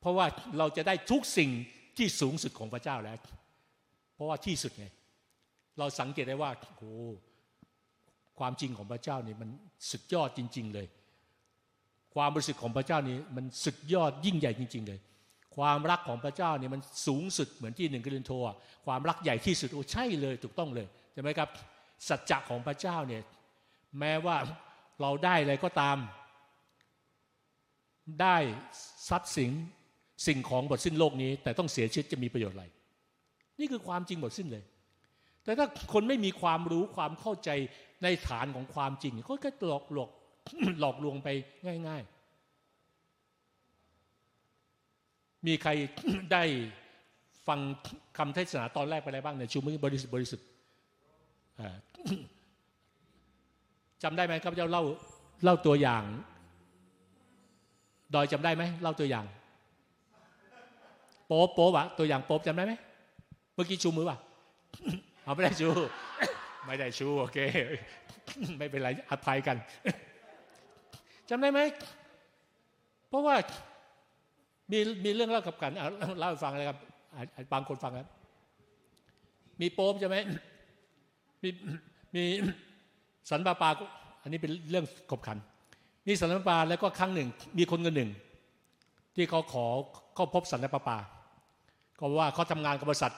[0.00, 0.26] เพราะว่า
[0.58, 1.50] เราจะได้ทุกสิ่ง
[1.96, 3.18] ที่สูงสุดของพระเจ้าแล้ว
[4.14, 4.86] เพราะว่าที่สุดไง
[5.78, 6.92] เราสังเกตได้ว่าโอ้
[8.38, 9.50] ความจริงของพระเจ้านี่มัน
[9.90, 10.86] สุดยอดจริง ๆ เลย
[12.14, 15.00] ความบริสุทธิ์ของพระเจ้านี่มันสุดยอดยิ่งใหญ่จริง ๆ เลย
[15.56, 18.32] ความรักของพระเจ้าเนี่ยมันสูงสุดเหมือนที่หนึ่งกรินโท
[18.86, 21.48] ความรักใหญ่ที่สุดโอ้ใช่เลยถูกต้องเลยใช่ไหมครับ
[22.08, 23.22] สัจจะของพระเจ้าเนี่ย
[23.98, 24.36] แม้ว่า
[25.00, 25.96] เราได้อะไรก็ตาม
[28.20, 28.36] ได้
[29.08, 29.50] ทรัพย์สิน
[30.26, 32.64] สิ่งของบทสิ้นโลกนี้ แต่ต้องเสียชีวิตจะมีประโยชน์อะไร
[33.58, 34.64] นี่คือความจริงบทสิ้นเลย
[35.44, 37.50] แต่ถ้าคนไม่มีความรู้ความเข้าใจ
[38.02, 40.10] ในฐานของความจริงเขาก็หลอกหลอก
[40.80, 41.28] หลอกลวงไป
[41.88, 42.13] ง่าย ๆ
[45.46, 45.70] มีใคร
[46.32, 46.42] ได้
[47.48, 47.60] ฟัง
[48.18, 50.46] คำเทศนาตอนแรกไปอะไรบ้างเนี่ยชูมือบริสุทธิ์บริสุทธิ์
[54.02, 54.82] จำได้ไหมครับเจ้าเล่า
[55.44, 56.04] เล่าตัวอย่าง
[58.14, 59.24] ดอยจำได้ไหมเล่าตัวอย่าง
[61.26, 62.72] โป๊บโป๊บอะตัวอย่างโป๊บจำได้ไหม
[63.54, 64.18] เมื่อกี้ชูมือป่ะ
[65.24, 65.68] เอาไม่ได้ชู
[66.66, 67.38] ไม่ได้ชูโอเค
[68.58, 69.56] ไม่เป็นไรอภัยกัน
[71.30, 71.60] จำได้ไหม
[73.08, 73.36] เพราะว่า
[74.70, 75.72] มีมีเรื่องเล่ากับกัน
[76.18, 76.78] เล่าให้ฟังเลยครับ
[77.52, 78.08] บางคนฟังครับ
[79.60, 80.16] มีโป๊บใช่ไหม
[81.42, 81.48] มี
[82.14, 82.24] มี
[83.30, 83.70] สันปาปา
[84.22, 85.38] อันนี้เป็นเรื่องขบขัน
[86.06, 88.10] มีสันปาปาแล้วก็ครั้งหนึ่ง มีคนคนหนึ่ง
[89.14, 89.66] ที่เขาขอ
[90.14, 90.98] เขาพบสันปาปา
[91.98, 93.12] ก็ว่าเขาทำงานกับบริษัท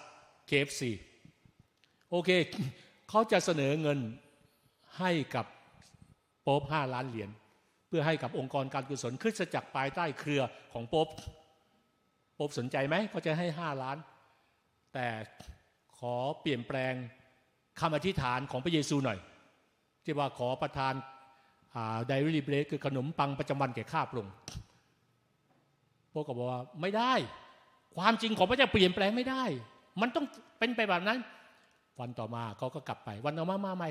[0.49, 0.83] KFC
[2.11, 2.31] โอเค
[3.09, 3.99] เขาจะเสนอเงิน
[4.99, 5.47] ให้กับ
[6.43, 7.31] โป๊บห้าล้านเหรียญ
[7.89, 11.09] เพื่อให้กับองค์กรการกุศลคริสตจักรภายใต้เครือของป๊บ
[12.39, 13.97] ป๊บสนใจไหมเขาจะให้ห้าล้าน
[14.95, 15.09] แต่
[15.99, 16.95] ขอเปลี่ยนแปลง
[17.81, 19.19] คำอธิษฐานของพระเยซูหน่อย
[20.05, 20.95] ที่ว่าขอประทาน
[22.07, 24.35] ไดริลีเบรคือขนมปังประจำวันแก่ข้าพระองค์
[26.11, 27.13] โป๊บก็บอกว่าไม่ได้
[27.97, 29.45] ความจริงของพระเจ้าเปลี่ยนแปลงไม่ได้
[30.01, 30.27] มันต้อง
[30.59, 31.19] เป็นไปแบบนั้น
[32.01, 33.89] วันต่อมาเขาก็กลับไป วันต่อมามาใหม่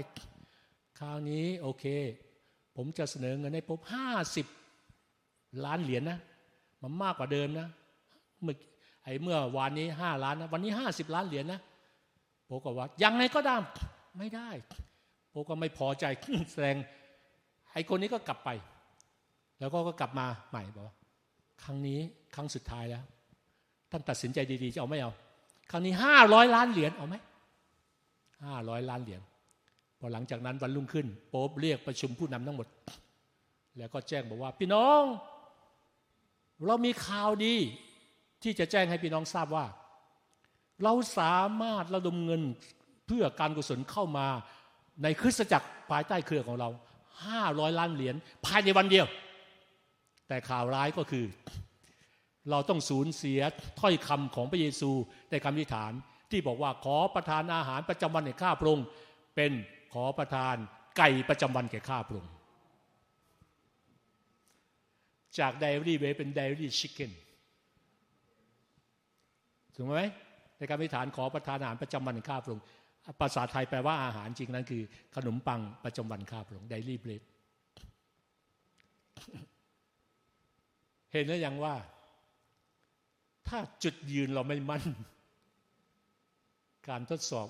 [1.00, 1.86] คราวนี้โอเค
[2.76, 4.48] ผมจะเสนอเงินให้พบห้าสิบ
[5.66, 6.20] ล้านเหรียญนนะ
[6.82, 7.68] มันมากกว่าเดิมนะ
[8.42, 8.56] เมื่อ
[9.04, 11.60] ไอ้เมื่อวานนี้ห้าล้านนะวันนี้ห้าสิบล้านเหรียญนะ
[12.50, 13.56] ผมก็ว่ายังไงก็ได้
[14.18, 14.50] ไม่ได้
[15.34, 16.06] ผมก็ไม่พอใจ
[16.52, 16.78] แสดง
[17.74, 18.50] ไอ้คนนี้ก็กลับไป
[19.60, 20.86] แล้วก็ก็กลับมาใหม่บอก
[21.64, 22.00] ครั้งนี้
[22.36, 23.04] ครั้งสุดท้ายแล้ว
[23.92, 25.12] ท่านตัดสินใจดีๆจะเอาไม่เอา
[25.72, 27.16] ครั้งนี้ห้าร้อยล้านเหรียญเอาไหม
[28.44, 29.22] ห้าร้อยล้านเหรียญ
[30.06, 32.68] อหลังจากนั้นวันรุ่งขึ้นโป๊บเรียกประชุมผู้นำทั้งหมด
[33.78, 35.02] แล้วก็แจ้งบอกว่าพี่น้อง
[36.66, 37.56] เรามีข่าวดี
[38.44, 39.66] ที่จะแจ้งให้พี่น้องทราบว่า
[40.84, 42.42] เราสามารถระดมเงิน
[43.08, 44.28] เพื่อการกุศลเข้ามา
[45.04, 46.70] ในคริสตจักรภายใต้เครือของเรา
[47.26, 49.06] ห้าร้อยล้านเหรียญภายในวันเดียว
[50.28, 51.26] แต่ข่าวร้ายก็คือ
[52.50, 53.40] เราต้องสูญเสีย
[53.80, 54.92] ถ้อยคำของพระเยซู
[55.32, 55.92] ในคำอธิษฐาน
[56.32, 58.86] ที่บอกว่าขอประทานอาหารประจำวันแก่ข้าพระองค์
[59.36, 59.52] เป็น
[60.00, 60.56] ขอประทาน
[60.98, 62.34] ไก่ประจำวันแก่ข้าพระองค์
[65.40, 67.12] จากไดอารี่เวเป็นไดอารี่ชิคเก้น
[69.76, 70.00] ถูกไหม
[70.58, 72.66] ในการอธิษฐานขอประทานอาหารประจำวันข้าพระองค์
[73.20, 74.82] ภาษาไทยแปลว่าอาหารจริงนั้นคือ
[75.16, 77.22] ขนมปังประจำวันข้าพระองค์ไดอารี่เบรด
[81.12, 81.76] เห็นแล้วยังว่า
[83.48, 84.84] ถ้าจุดยืนเราไม่มั่น
[86.90, 87.48] การทดสอบ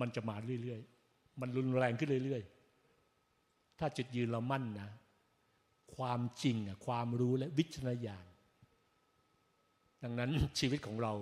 [0.00, 0.97] มันจะมาเรื่อยๆ
[1.40, 2.42] มันรุนแรงขึ้นเรื่อย
[3.10, 4.90] ๆ ถ้าจุดยืนเรามั่นนะ
[5.96, 8.24] ความจริงอะความรู้และวิจารณญาณ
[10.02, 11.12] ดังนั้นชีวิตของเรา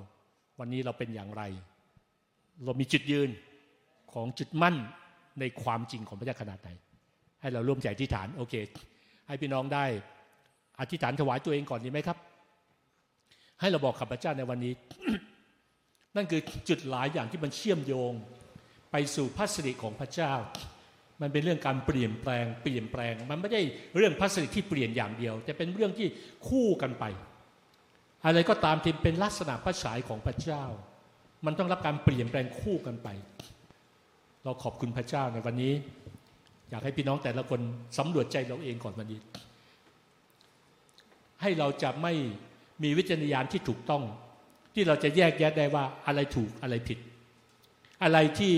[0.58, 1.42] วันนี้เราเป็นอย่างไร
[2.64, 3.30] เรามีจุดยืน
[4.12, 4.76] ของจุดมั่น
[5.40, 6.70] ในความจริงของพระเจ้าขนาดไหน
[7.40, 8.54] ให้เราร่วมใจอธิษฐานโอเค
[9.26, 9.84] ให้พี่น้องได้
[10.80, 12.18] อธิษฐานถวายตัวเองก่อนดีไหมครับ
[13.60, 14.72] ให้เราบอกขับพระเจ้าในวันนี้
[16.16, 18.12] นั่นคือจุดหลายอย่างที่มันเชื่อมโยง
[18.98, 20.32] ไปสู่พระสิริของพระเจ้า
[21.20, 23.62] มันเป็นเรื่องการเปลี่ยนแปลง เปลี่ยนแปลง มันไม่ได้
[23.96, 26.08] เรื่องพระสิริที่เปลี่ยนอย่างเดียว แต่เป็นเรื่องที่
[26.48, 27.04] คู่กันไป
[28.24, 30.64] อะไรก็ตามที่เป็นลักษณะพระฉายของพระเจ้า
[31.46, 33.08] มันต้องรับการเปลี่ยนแปลงคู่กันไป
[34.44, 35.72] เราขอบคุณพระเจ้าในวันนี้
[36.70, 37.60] อยากให้พี่น้องแต่ละคน
[37.98, 39.20] สำรวจใจเราเองก่อนวันนี้
[41.42, 42.12] ให้เราจะไม่
[42.82, 44.02] มีวิจารณญาณที่ถูกต้อง
[44.74, 47.00] ที่เราจะแยกแยะได้ว่าอะไรถูกอะไรผิด
[48.04, 48.54] อะไรที่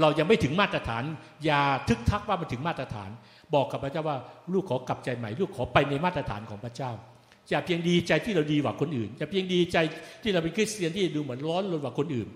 [0.00, 1.04] เรายังไม่ถึงมาตรฐาน
[1.44, 3.10] อย่าทึกทักว่ามันถึงมาตรฐาน
[3.54, 4.16] บอกกับพระเจ้าว่า
[4.52, 6.90] ลูกขอกลับใจใหม่ ลูกขอไปในมาตรฐานของพระเจ้า
[7.50, 9.76] อย่าเพียงดีใจที่เราดีกว่าคนอื่น อย่าเพียงดีใจ
[10.22, 12.28] ที่เราเป็นคริสเตียนที่ดูเหมือนร้อนรนกว่าคนอื่น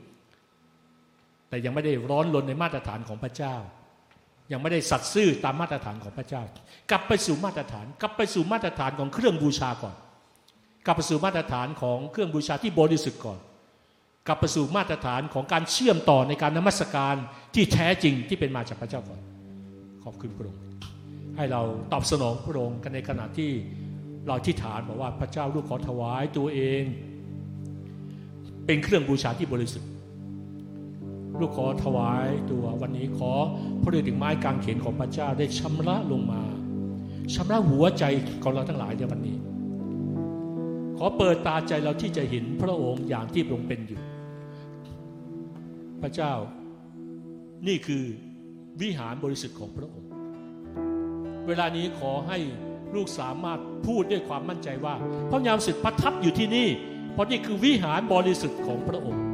[1.49, 3.55] แต่ยังไม่ได้ร้อนรนในมาตรฐานของพระเจ้า
[4.53, 6.43] ยังไม่ได้สัตย์ซื่อตามมาตรฐานของพระเจ้า
[6.91, 9.97] กลับไปสู่มาตรฐาน กลับไปสู่มาตรฐานของเครื่องบูชาก่อน
[10.87, 13.39] กลับไปสู่มาตรฐานของเครื่องบูชาที่บริสุทธิ์ก่อน
[14.27, 17.15] กลับไปสู่มาตรฐานของการเชื่อมต่อในการนมัสการ
[17.55, 19.21] ที่แท้จริงที่เป็นมาจากพระเจ้าก่อน
[20.05, 20.63] ขอบคุณพระองค์
[21.37, 21.63] ให้เรา
[21.93, 23.51] ตอบสนองพระองค์กันในขณะที่
[24.27, 26.83] เราที่ฐานบอกว่าพระเจ้าลูกขอถวายตัวเอง
[28.67, 29.91] เป็นเครื่องบูชาที่บริสุทธิ์
[31.41, 33.33] ลูกขอถวายตัววันนี้ขอ
[33.83, 36.43] พระเดชถึงไม้กางเขนของพระเจ้าได้ชำระลงมา
[37.35, 38.05] ชำระหัวใจ
[38.43, 39.37] ของเราทั้งหลายในวันนี้
[40.99, 44.01] ขอเปิดตาใจเราที่จะเห็นพระองค์อย่างที่พระองค์เป็นอยู่
[46.05, 46.35] พระเจ้า
[47.69, 48.05] นี่คือ
[48.81, 50.11] วิหารบริสุทธิ์ของพระองค์
[51.47, 52.39] เวลานี้ขอให้
[52.95, 54.95] ลูกสามารถพูดด้วยความมั่นใจว่า
[55.31, 56.69] พระยามสิทธิ์ประทับอยู่ที่นี่
[57.13, 59.25] เพราะนี่คือวิหารบริสุทธิ์ของพระองค์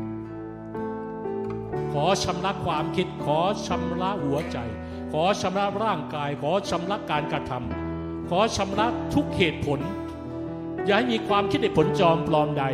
[1.92, 4.58] ขอชำระความคิด ขอชำระหัวใจ
[5.12, 9.80] ขอชำระร่างกาย ขอชำระการกระทำขอชำระทุกเหตุผล
[10.86, 12.64] อย่าให้มีความคิดในผลจอมปลอมใด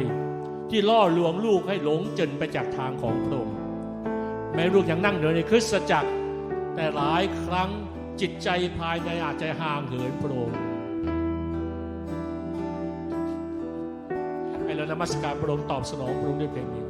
[0.71, 3.57] ที่ล่อลวงลูกให้หลงจนไปจากทางของพระองค์
[4.57, 6.11] แม้ลูกยังนั่งเดินในคริสตจักร
[6.75, 7.71] แต่หลายครั้ง
[8.21, 8.49] จิตใจ
[8.79, 10.51] ภายในอาจจะห่างเหินพระอง
[14.65, 16.85] ให้เรานมัสการพระองค์ตอบสนองพระองค์ด้วยเพลงนี้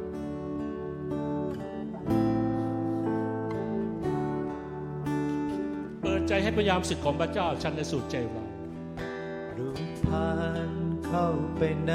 [6.01, 8.43] เปิดใจให้พยายามสึกของพระเจ้าชันในสุดใจเรา
[9.57, 10.29] ลูกผ่า
[10.69, 10.71] น
[11.07, 11.93] เข้าไปใน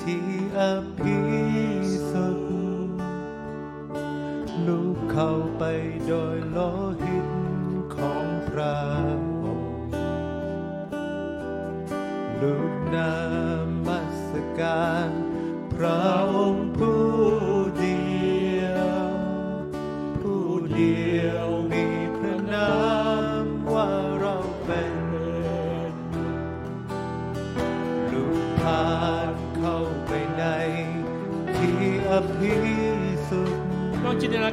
[0.00, 0.22] ที่
[0.56, 0.58] อ
[0.98, 1.16] ภิ
[2.10, 2.47] สุทธิ
[4.68, 5.64] ลูกเข้าไป
[6.06, 6.58] โดยโล
[7.02, 7.28] หิต
[7.96, 8.78] ของพระ
[9.44, 9.80] องค์
[12.40, 13.12] ลูกนา
[13.86, 15.10] มัสการ
[15.72, 16.00] พระ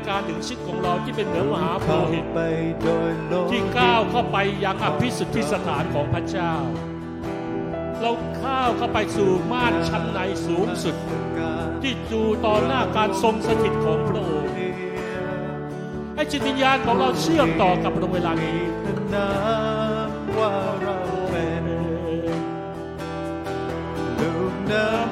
[0.07, 2.25] การถึงชีวิตของเราที่เป็นเหมือนมหาโพหิต
[3.51, 6.53] ที่ก้าวเข้าไปยังอภิสุทธิสถานของพระเจ้า
[8.01, 10.95] เราข้าวเข้าไปสู่ม่านชั้นในสูงสุด
[11.81, 14.53] ที่จูต่อหน้าการทรงสถิตของพระองค์
[16.15, 18.59] ให้จิตวิญญาณของเราเชื่อมต่อกับพระองเวลานี้
[20.37, 20.51] ว่า
[20.81, 20.97] เรา
[21.29, 21.65] เป็น
[24.19, 25.04] ลูกนา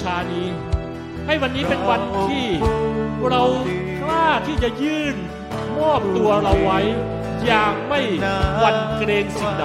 [0.00, 0.48] ชานี้
[1.26, 2.46] ให้วันนี้เป็นวันที่
[3.28, 3.42] เรา
[4.02, 5.16] กล้าที่จะยื่น
[5.78, 6.80] มอบตัวเราไว้
[7.46, 8.00] อย่างไม่
[8.58, 9.64] หวั่นเกรงสิ่งใด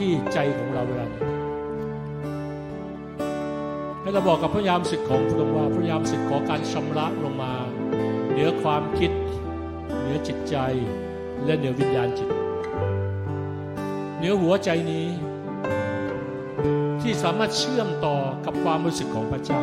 [0.00, 1.22] ที่ใจของเราเวลานี้
[4.00, 7.52] ให้เราบอกกับพระยามสิทธิ์ของพระองค์ว่าพระยามสิทธิ์ขอการชำระลงมา
[8.30, 9.10] เหนือความคิด
[10.00, 10.56] เหนือจิตใจ
[11.44, 12.28] และเหนือวิญญาณจิต
[14.16, 15.06] เหนือหัวใจนี้
[17.00, 19.62] ที่สามารถเชื่อมต่อกับความรู้สึกของพระเจ้า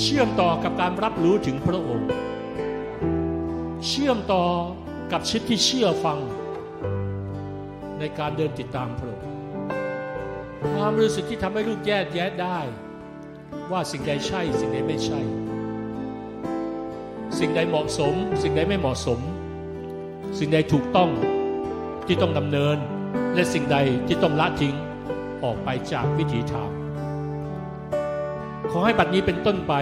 [0.00, 2.08] เชื่อมต่อกับการรับรู้ถึงพระองค์
[3.86, 4.44] เชื่อมต่อ
[5.12, 6.20] กับชีวิตที่เชื่อฟัง
[7.98, 9.26] ในการเดินติดตามพระองค์
[10.74, 12.58] ความรู้สึกที่ทำให้ลูกแยกแยะได้
[13.70, 15.20] ว่าสิ่งใดใช่สิ่งใดไม่ใช่
[17.38, 19.20] สิ่งใดเหมาะสม สิ่งใดไม่เหมาะสม
[20.38, 21.10] สิ่งใดถูกต้อง
[22.06, 22.76] ที่ต้องดำเนิน
[23.34, 23.76] และสิ่งใด
[24.06, 24.74] ที่ต้องละทิ้ง
[25.44, 26.70] ออกไปจากวิถีทาง
[28.70, 29.74] ขอให้บัดนี้เป็นต้นไป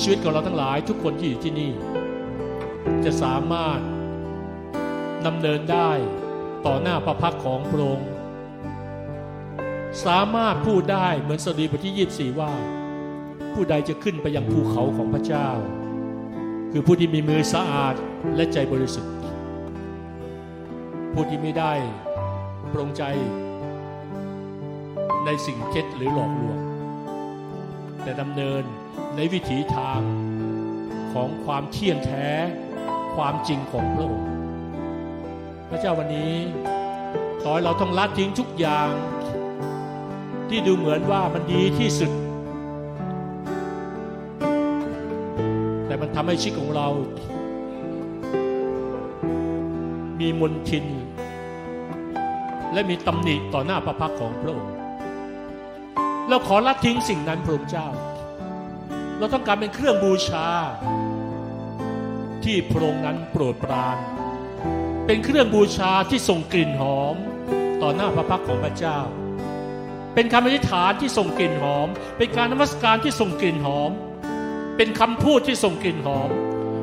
[0.00, 1.72] ชีวิตของเราทั้งหลายทุกคนที่อยู่ที่นี่
[3.04, 3.78] จะสามารถ
[5.26, 5.90] ดำเนินได้
[6.66, 8.08] ต่อหน้าพระพักของพระองค์
[10.04, 12.52] สามารถพูดได้เหมือนสดีบทที่ 24 ว่า
[13.52, 15.48] ผู้ใดจะขึ้นไปยังภูเขาของพระเจ้า
[16.72, 17.94] คือผู้ที่มีมือสะอาด
[18.36, 19.14] และใจบริสุทธิ์
[21.12, 21.72] ผู้ที่ไม่ได้
[22.72, 23.02] ปรงใจ
[25.24, 26.58] ในสิ่งเท็จหรือหลอกลวง
[28.02, 28.62] แต่ดำเนิน
[29.16, 30.00] ในวิถีทาง
[31.12, 32.28] ของความเที่ยงแท้
[33.16, 34.35] ความจริงของพระองค์
[35.70, 36.34] พระเจ้าวันนี้
[37.40, 38.88] ขอให้เราต้องละทิ้งทุกอย่าง
[40.48, 42.12] ที่ดูเหมือนว่ามันดีที่สุด
[45.86, 46.88] แต่มันทำให้ชีวิตของเรา
[50.20, 50.84] มีมนทิน
[52.72, 54.72] และมีตำหนิต่อหน้าพระพักของพระองค์
[56.28, 57.88] เราขอละทิ้งสิ่งนั้นพระองค์เจ้า
[59.18, 60.46] เราต้องการเป็นเครื่องบูชา
[62.44, 63.96] ที่พระองค์นั้นโปรดปราน
[65.08, 67.16] เป็นเครื่องบูชาที่ส่งกลิ่นหอม
[67.82, 68.98] ต่อหน้าพระพักของพระเจ้า
[70.14, 71.88] เป็นคำอธิษฐานที่ส่งกลิ่นหอม
[72.18, 73.90] เป็นการนมัสการที่ส่งกลิ่นหอม
[74.76, 76.30] เป็นคำพูดที่ส่งกลิ่นหอม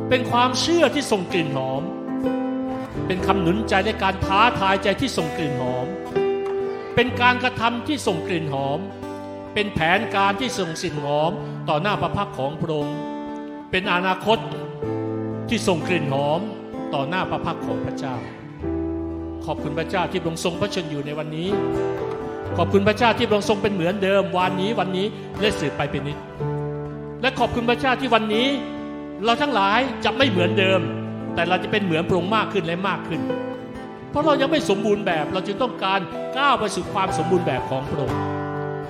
[0.09, 1.81] เป็นความเชื่อที่ส่งกลิ่นหอม
[3.07, 5.87] เป็นคำหนุนใจในการท้าทายใจที่ส่งกลิ่นหอม
[6.95, 8.79] เป็นการกระทำที่ส่งกลิ่นหอม
[9.53, 11.31] เป็นแผนการที่ส่งสิ่งหอม
[11.69, 12.97] ต่อหน้าพระพักของพระองค์
[13.71, 14.37] เป็นอนาคต
[15.49, 16.41] ที่ส่งกลิ่นหอม
[16.93, 18.15] ต่อหน้าพระพักของพระเจ้า
[19.45, 21.49] ขอบคุณพระเจ้าที่ทรงทรงพระชนอยู่ในวันนี้
[22.57, 25.05] ขอบคุณพระเจ้าที่ทรงทรงเป็นเหมือนเดิมวันนี้วันนี้
[25.39, 26.17] และสืบไปเป็นนิจ
[27.21, 28.47] และขอบคุณพระเจ้าที่วันนี้
[29.25, 30.79] เราทั้งหลายจะไม่เหมือนเดิม
[31.35, 33.21] แต่เราจะเป็นเหมือนพระองค์มากขึ้นและมากขึ้น
[34.09, 35.99] เพราะเรายังไม่สมบูรณ์แบบเราจึงต้องการ
[36.37, 38.17] ก้าวไปสู่ความสมบูรณ์แบบของพระองค์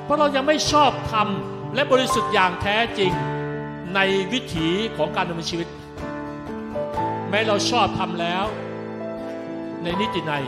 [0.05, 3.11] เพราะเรายังไม่ชอบทำและบริสุทธิ์อย่างแท้จริง
[3.95, 3.99] ใน
[4.33, 4.67] วิถี
[4.97, 5.67] ของการดำเนินชีวิต
[7.33, 8.45] ม้เราชอบทำแล้ว
[9.83, 10.43] ในนิตินัย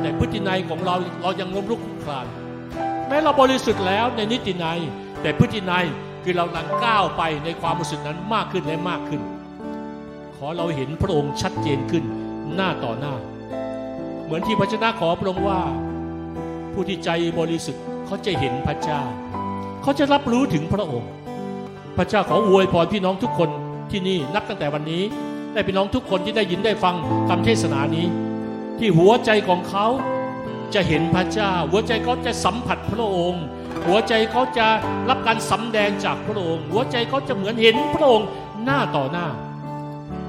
[0.00, 2.26] แต่พฤตินัยของเราเรายังล้มลุกคลุกคลาน
[3.08, 4.78] แม้เราบริสุทธิ์แล้วในนิตินัย
[5.22, 5.86] แต่พฤตินัย
[6.24, 9.22] คือเราลังก้าวไปในความบริสุทธิ์นั้นมากขึ้นและมากขึ้น
[10.36, 12.04] ขอเราเห็นพระองค์ชัดเจนขึ้น
[12.54, 13.14] หน้าต่อหน้า
[14.24, 15.60] เหมือนที่พระเจ้าขอพระองค์ว่า
[16.72, 19.00] ผู้ที่ใจบริสุทธิ์เขาจะเห็นพระเจ้า
[19.82, 21.10] เขาจะรับรู้ถึงพระองค์
[21.96, 23.50] พระเจ้าขออวยพรพี่น้องทุกคน
[23.90, 25.02] ที่นี่นับตั้งแต่วันนี้
[25.52, 26.94] ได้พี่น้องทุกคนที่ได้ยินได้ฟัง
[27.28, 28.06] คำเทศนานี้
[28.78, 29.86] ที่หัวใจของเขา
[30.74, 33.44] จะเห็นพระเจ้า หัวใจเขาจะสัมผัสพระองค์
[33.86, 34.66] หัวใจเขาจะ
[35.08, 38.28] รับการสำแดงจากพระองค์ หัวใจเขาจะเหมือนเห็นพระองค์
[38.64, 39.26] หน้าต่อหน้า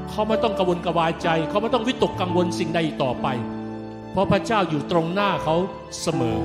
[0.10, 3.28] เขาไม่ต้องกังวลกระวายใจ เขาไม่ต้องวิตกกังวลสิ่งใดต่อไป
[4.12, 5.56] เพราะพระเจ้าอยู่ตรงหน้าเขา
[6.02, 6.38] เสมอ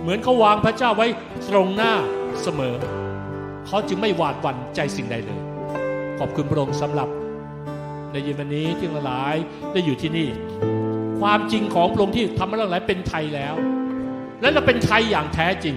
[0.00, 1.06] เหมือนเขาวางพระเจ้าไว้
[1.50, 1.92] ตรงหน้า
[2.42, 2.74] เสมอ
[3.66, 5.40] เขาจึงไม่หวาดหวั่นใจสิ่งใดเลย
[6.18, 7.08] ขอบคุณพระองค์สำหรับ
[8.12, 9.36] ในเย็นวันนี้ที่หลาย
[9.72, 10.28] ได้อยู่ที่นี่
[11.20, 13.54] ความจริงของพระองค์ที่ทำให้เราหลายเป็นไทยแล้ว
[14.40, 15.76] และเราเป็นไทยอย่างแท้จริง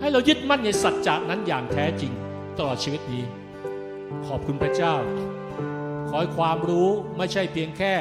[0.00, 2.12] ให้เรายึดมั่นในสัจจะนั้นอย่างแท้จริง
[2.58, 3.24] ตลอดชีวิตนี้
[4.26, 4.94] ขอบคุณพระเจ้า
[6.08, 7.94] ขอให้ความรู้ไม่ใช่เพียงแค่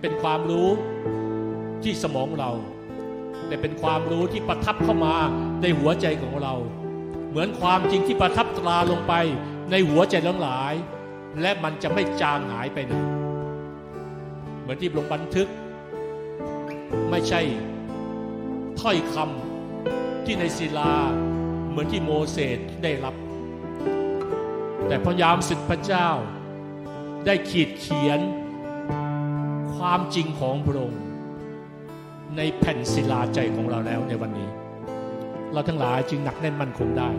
[0.00, 0.68] เป็นความรู้
[1.82, 2.50] ที่สมองเรา
[3.46, 5.16] แต่เป็นความรู้ที่ประทับเข้ามา
[5.62, 6.54] ในหัวใจของเรา
[7.30, 9.12] เหมือนความจริงที่ประทับตราลงไป
[9.70, 10.72] ในหัวใจทั้งหลาย
[11.40, 12.94] และมันจะไม่จางหายไปไหน
[14.60, 15.48] เหมือนที่ลงบันทึก
[17.10, 17.40] ไม่ใช่
[18.80, 20.92] ถ้อยคำที่ในศิลา
[21.68, 23.14] เหมือนที่โมเสสได้รับ
[24.86, 26.08] แต่พยายามสิทธิพระเจ้า
[27.26, 28.20] ได้ขีดเขียน
[29.74, 31.00] ความจริงของพระองค์
[32.36, 34.48] ในแผ่นศิลาใจของเราแล้วในวันนี้
[35.52, 37.10] เราทั้งหลายจึงหนักแน่นมั่นคงได้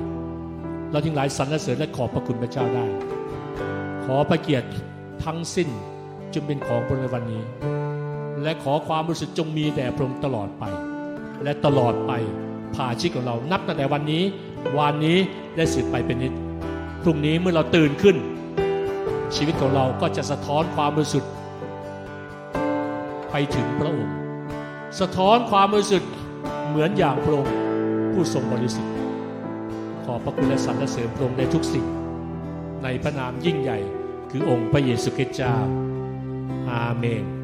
[0.91, 2.85] เราทั้งหลายสรรเสริญและขอบพระคุณพระเจ้าได้
[4.05, 4.67] ขอพระเกียรติ
[5.23, 5.69] ทั้งสิ้น
[6.33, 7.41] จึงเป็นของพระในวันนี้
[8.43, 10.63] และขอความบริสุทธิ์จงมีแด่พระองค์ตลอดไป
[11.43, 12.11] และตลอดไป
[12.75, 14.23] ผ่าชีวิตของเรานับตั้งแต่วันนี้
[14.77, 15.17] วันนี้
[15.55, 16.33] ได้สืบไปเป็นนิด
[17.01, 18.17] พรุ่งนี้เมื่อเราตื่นขึ้น
[19.35, 21.31] ชีวิตของเราก็จะสะท้อนความบริสุทธิ์
[23.31, 24.15] ไปถึงพระองค์
[24.99, 26.11] สะท้อนความบริสุทธิ์
[26.67, 27.55] เหมือนอย่างพระองค์
[28.13, 28.93] ผู้ทรงบริสุทธิ์
[30.05, 31.85] ขอพระคุณและสรรเสริญพระองค์ในทุกสิ่ง
[32.83, 33.79] ในพระนามยิ่งใหญ่
[34.31, 35.55] คือองค์พระเยซูคริสต์เจ้า
[36.71, 37.40] อาเมน